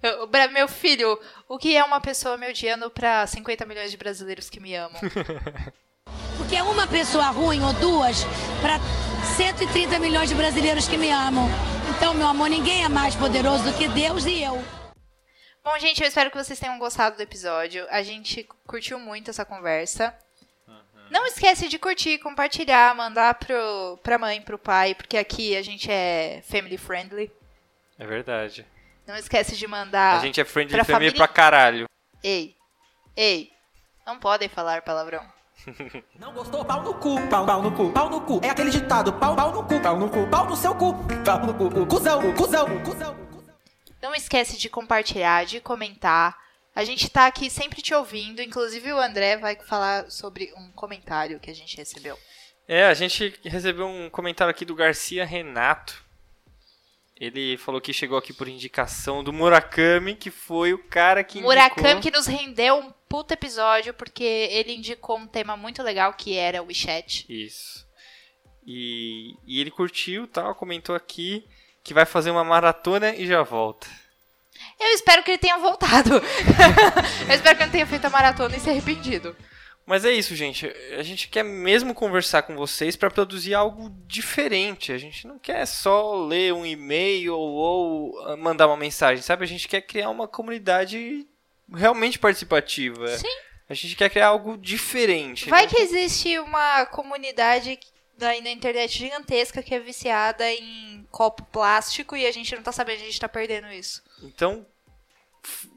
Eu- 0.03 0.27
meu 0.53 0.69
filho, 0.69 1.21
o 1.49 1.59
que 1.59 1.77
é 1.77 1.85
uma 1.85 2.01
pessoa 2.01 2.39
me 2.39 2.49
odiando 2.49 2.89
pra 2.91 3.27
50 3.27 3.67
milhões 3.67 3.91
de 3.91 3.97
brasileiros 3.99 4.49
que 4.49 4.61
me 4.61 4.75
amam? 4.75 4.99
Porque 6.37 6.57
é 6.57 6.63
uma 6.63 6.87
pessoa 6.87 7.27
ruim 7.31 7.63
ou 7.63 7.73
duas 7.75 8.25
para 8.61 8.79
130 9.37 9.99
milhões 9.99 10.29
de 10.29 10.35
brasileiros 10.35 10.87
que 10.89 10.97
me 10.97 11.11
amam. 11.11 11.49
Então, 11.97 12.15
meu 12.15 12.27
amor, 12.27 12.49
ninguém 12.49 12.85
é 12.85 12.89
mais 12.89 13.15
poderoso 13.15 13.65
do 13.65 13.73
que 13.77 13.89
Deus 13.89 14.25
e 14.27 14.43
eu. 14.43 14.63
Bom, 15.63 15.79
gente, 15.79 16.03
eu 16.03 16.09
espero 16.09 16.31
que 16.31 16.37
vocês 16.37 16.59
tenham 16.59 16.79
gostado 16.79 17.17
do 17.17 17.23
episódio. 17.23 17.87
A 17.91 18.03
gente 18.03 18.47
curtiu 18.67 18.99
muito 18.99 19.31
essa 19.31 19.45
conversa. 19.45 20.15
Não 21.11 21.27
esquece 21.27 21.69
de 21.69 21.79
curtir, 21.79 22.19
compartilhar, 22.19 22.95
mandar 22.95 23.35
pro, 23.35 23.99
pra 24.03 24.19
mãe, 24.19 24.41
pro 24.43 24.59
pai, 24.59 24.95
porque 24.95 25.17
aqui 25.17 25.57
a 25.57 25.63
gente 25.63 25.91
é 25.91 26.43
family 26.49 26.77
friendly. 26.77 27.31
É 27.99 28.07
verdade. 28.07 28.67
Não 29.07 29.15
esquece 29.17 29.55
de 29.57 29.67
mandar. 29.67 30.17
a 30.17 30.21
gente 30.21 30.41
é 30.41 30.45
friendly 30.45 30.75
pra 30.75 30.85
family 30.85 31.11
família- 31.11 31.27
pra 31.27 31.29
caralho. 31.29 31.89
Ei, 32.23 32.57
ei, 33.15 33.51
não 34.07 34.19
podem 34.19 34.49
falar 34.49 34.83
palavrão. 34.83 35.23
Não 36.19 36.33
gostou? 36.33 36.65
Pau 36.65 36.83
no 36.83 36.95
cu, 36.95 37.21
pau, 37.29 37.47
pau 37.47 37.63
no 37.63 37.73
cu, 37.73 37.91
pau 37.93 38.11
no 38.11 38.21
cu. 38.21 38.41
É 38.43 38.51
aquele 38.51 38.71
ditado, 38.71 39.13
pau, 39.13 39.35
pau 39.35 39.53
no 39.53 39.65
cu, 39.65 39.81
pau 39.81 39.99
no 39.99 40.09
cu, 40.09 40.27
pau 40.29 40.47
no 40.47 40.57
seu 40.57 40.75
cu, 40.75 40.95
pau 41.25 41.47
no 41.47 41.55
cu, 41.55 41.87
cuzão, 41.87 42.35
cuzão, 42.35 42.83
cuzão. 42.83 43.17
Não 44.03 44.15
esquece 44.15 44.59
de 44.59 44.69
compartilhar, 44.69 45.47
de 45.47 45.61
comentar. 45.61 46.37
A 46.75 46.85
gente 46.85 47.09
tá 47.09 47.27
aqui 47.27 47.49
sempre 47.49 47.81
te 47.81 47.95
ouvindo. 47.95 48.43
Inclusive 48.43 48.93
o 48.93 48.99
André 48.99 49.37
vai 49.37 49.57
falar 49.57 50.11
sobre 50.11 50.53
um 50.57 50.71
comentário 50.73 51.41
que 51.41 51.51
a 51.51 51.55
gente 51.55 51.77
recebeu. 51.77 52.19
É, 52.67 52.87
a 52.87 52.95
gente 52.95 53.35
recebeu 53.45 53.87
um 53.87 54.11
comentário 54.11 54.51
aqui 54.51 54.65
do 54.65 54.75
Garcia 54.75 55.25
Renato. 55.25 56.03
Ele 57.19 57.57
falou 57.57 57.81
que 57.81 57.93
chegou 57.93 58.19
aqui 58.19 58.33
por 58.33 58.49
indicação 58.49 59.23
do 59.23 59.33
Murakami, 59.33 60.17
que 60.17 60.31
foi 60.31 60.75
o 60.75 60.79
cara 60.79 61.23
que 61.23 61.41
Murakami 61.41 61.93
indicou... 61.93 62.03
que 62.03 62.11
nos 62.11 62.27
rendeu 62.27 62.77
um 62.77 62.93
puta 63.15 63.35
episódio, 63.35 63.95
porque 63.95 64.25
ele 64.25 64.75
indicou 64.75 65.17
um 65.17 65.25
tema 65.25 65.57
muito 65.57 65.85
legal 65.85 66.15
que 66.15 66.37
era 66.37 66.61
o 66.61 66.67
WeChat. 66.67 67.25
Isso. 67.29 67.87
E, 68.67 69.37
e 69.47 69.61
ele 69.61 69.71
curtiu, 69.71 70.27
tal, 70.27 70.53
comentou 70.57 70.97
aqui 70.97 71.47
que 71.85 71.95
vai 71.95 72.05
fazer 72.05 72.33
uma 72.33 72.43
maratona 72.43 73.15
e 73.15 73.25
já 73.25 73.45
volta. 73.45 73.87
Eu 74.81 74.89
espero 74.89 75.23
que 75.23 75.31
ele 75.31 75.39
tenha 75.39 75.59
voltado. 75.59 76.15
Eu 77.29 77.35
espero 77.37 77.57
que 77.57 77.63
ele 77.63 77.67
não 77.67 77.71
tenha 77.71 77.87
feito 77.87 78.05
a 78.05 78.11
maratona 78.11 78.57
e 78.57 78.59
se 78.59 78.69
arrependido. 78.69 79.37
Mas 79.87 80.05
é 80.05 80.11
isso, 80.11 80.35
gente. 80.35 80.67
A 80.99 81.03
gente 81.05 81.29
quer 81.29 81.45
mesmo 81.45 81.95
conversar 81.95 82.43
com 82.43 82.57
vocês 82.57 82.97
para 82.97 83.13
produzir 83.13 83.55
algo 83.55 83.91
diferente. 84.09 84.91
A 84.91 84.99
gente 84.99 85.25
não 85.25 85.39
quer 85.39 85.65
só 85.67 86.27
ler 86.27 86.53
um 86.53 86.67
e-mail 86.67 87.37
ou 87.37 88.19
ah, 88.27 88.37
mandar 88.37 88.67
uma 88.67 88.77
mensagem, 88.77 89.23
sabe? 89.23 89.45
A 89.45 89.49
gente 89.49 89.69
quer 89.69 89.83
criar 89.83 90.11
uma 90.11 90.27
comunidade 90.27 91.29
realmente 91.73 92.19
participativa. 92.19 93.17
Sim. 93.17 93.29
A 93.69 93.75
gente 93.75 93.97
quer 93.97 94.11
criar 94.11 94.29
algo 94.29 94.57
diferente. 94.57 95.49
Vai 95.49 95.63
né? 95.63 95.69
que 95.69 95.81
existe 95.81 96.39
uma 96.39 96.87
comunidade 96.87 97.79
aí 98.21 98.41
na 98.43 98.51
internet 98.51 98.99
gigantesca 98.99 99.63
que 99.63 99.75
é 99.75 99.81
viciada 99.81 100.51
em 100.51 101.07
copo 101.11 101.45
plástico 101.47 102.17
e 102.17 102.27
a 102.27 102.33
gente 102.33 102.55
não 102.55 102.63
tá 102.63 102.73
sabendo, 102.73 103.03
a 103.03 103.05
gente 103.07 103.21
tá 103.21 103.29
perdendo 103.29 103.69
isso. 103.69 104.03
Então, 104.23 104.67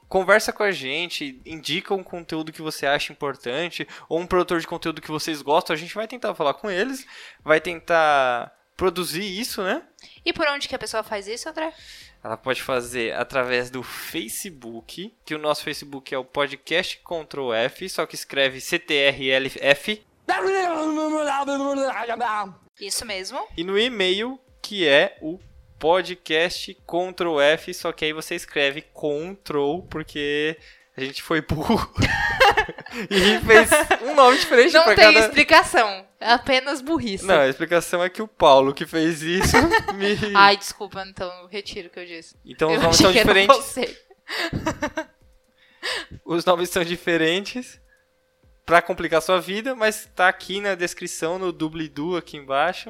conversa 0.07 0.53
com 0.53 0.63
a 0.63 0.71
gente, 0.71 1.41
indica 1.45 1.93
um 1.93 2.03
conteúdo 2.03 2.51
que 2.51 2.61
você 2.61 2.85
acha 2.85 3.11
importante, 3.11 3.87
ou 4.07 4.19
um 4.19 4.27
produtor 4.27 4.59
de 4.59 4.67
conteúdo 4.67 5.01
que 5.01 5.11
vocês 5.11 5.41
gostam, 5.41 5.73
a 5.73 5.77
gente 5.77 5.95
vai 5.95 6.07
tentar 6.07 6.35
falar 6.35 6.53
com 6.53 6.69
eles, 6.69 7.05
vai 7.43 7.59
tentar 7.59 8.51
produzir 8.77 9.23
isso, 9.23 9.63
né? 9.63 9.81
E 10.23 10.31
por 10.31 10.47
onde 10.47 10.67
que 10.67 10.75
a 10.75 10.79
pessoa 10.79 11.03
faz 11.03 11.27
isso, 11.27 11.49
André? 11.49 11.73
Ela 12.23 12.37
pode 12.37 12.61
fazer 12.61 13.13
através 13.15 13.69
do 13.69 13.81
Facebook, 13.83 15.13
que 15.25 15.35
o 15.35 15.39
nosso 15.39 15.63
Facebook 15.63 16.13
é 16.13 16.17
o 16.17 16.23
podcast 16.23 16.97
Ctrl 17.03 17.53
F, 17.53 17.89
só 17.89 18.05
que 18.05 18.15
escreve 18.15 18.61
CTRLF, 18.61 20.05
Isso 22.79 23.05
mesmo. 23.05 23.45
e 23.57 23.63
no 23.63 23.77
e-mail, 23.79 24.39
que 24.61 24.87
é 24.87 25.17
o 25.21 25.39
podcast 25.79 26.73
Ctrl 26.85 27.39
F, 27.39 27.73
só 27.73 27.91
que 27.91 28.05
aí 28.05 28.13
você 28.13 28.35
escreve 28.35 28.81
Ctrl, 28.81 29.81
porque 29.89 30.57
a 30.97 31.01
gente 31.01 31.21
foi 31.21 31.41
burro 31.41 31.93
e 33.09 33.39
fez 33.45 33.69
um 34.01 34.15
nome 34.15 34.37
diferente 34.37 34.73
Não 34.73 34.83
pra 34.83 34.95
tem 34.95 35.13
cada... 35.13 35.19
explicação. 35.19 36.07
É 36.19 36.31
apenas 36.31 36.81
burrice. 36.81 37.23
Não, 37.23 37.41
a 37.41 37.47
explicação 37.47 38.03
é 38.03 38.09
que 38.09 38.23
o 38.23 38.27
Paulo 38.27 38.73
que 38.73 38.87
fez 38.87 39.21
isso 39.21 39.55
me... 39.93 40.35
Ai, 40.35 40.57
desculpa, 40.57 41.05
então 41.07 41.31
eu 41.41 41.47
retiro 41.47 41.87
o 41.87 41.91
que 41.91 41.99
eu 41.99 42.05
disse. 42.05 42.35
Então 42.43 42.71
eu 42.71 42.77
os 42.77 42.81
nomes 42.81 42.97
são 42.97 43.11
diferentes. 43.11 43.55
você. 43.55 43.97
Os 46.25 46.43
nomes 46.43 46.69
são 46.69 46.83
diferentes 46.83 47.79
pra 48.65 48.81
complicar 48.81 49.21
sua 49.21 49.39
vida, 49.39 49.73
mas 49.73 50.09
tá 50.13 50.27
aqui 50.27 50.59
na 50.59 50.75
descrição, 50.75 51.39
no 51.39 51.53
doobly-doo 51.53 52.17
aqui 52.17 52.35
embaixo. 52.35 52.89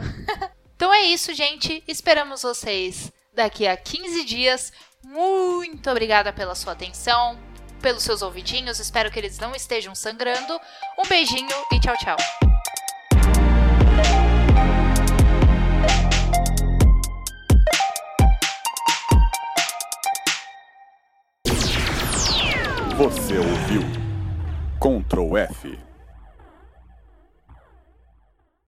Então 0.75 0.91
é 0.91 1.03
isso, 1.03 1.31
gente. 1.35 1.83
Esperamos 1.87 2.41
vocês 2.41 3.11
daqui 3.31 3.67
a 3.67 3.77
15 3.77 4.25
dias. 4.25 4.73
Muito 5.03 5.89
obrigada 5.91 6.33
pela 6.33 6.55
sua 6.55 6.73
atenção, 6.73 7.37
pelos 7.77 8.03
seus 8.03 8.21
ouvidinhos. 8.21 8.79
Espero 8.79 9.11
que 9.11 9.19
eles 9.19 9.39
não 9.39 9.55
estejam 9.55 9.95
sangrando. 9.95 10.59
Um 10.99 11.07
beijinho 11.07 11.55
e 11.71 11.79
tchau, 11.79 11.95
tchau. 11.97 12.17
Você 22.97 23.37
ouviu? 23.37 23.83
Ctrl 24.79 25.37
F. 25.37 25.86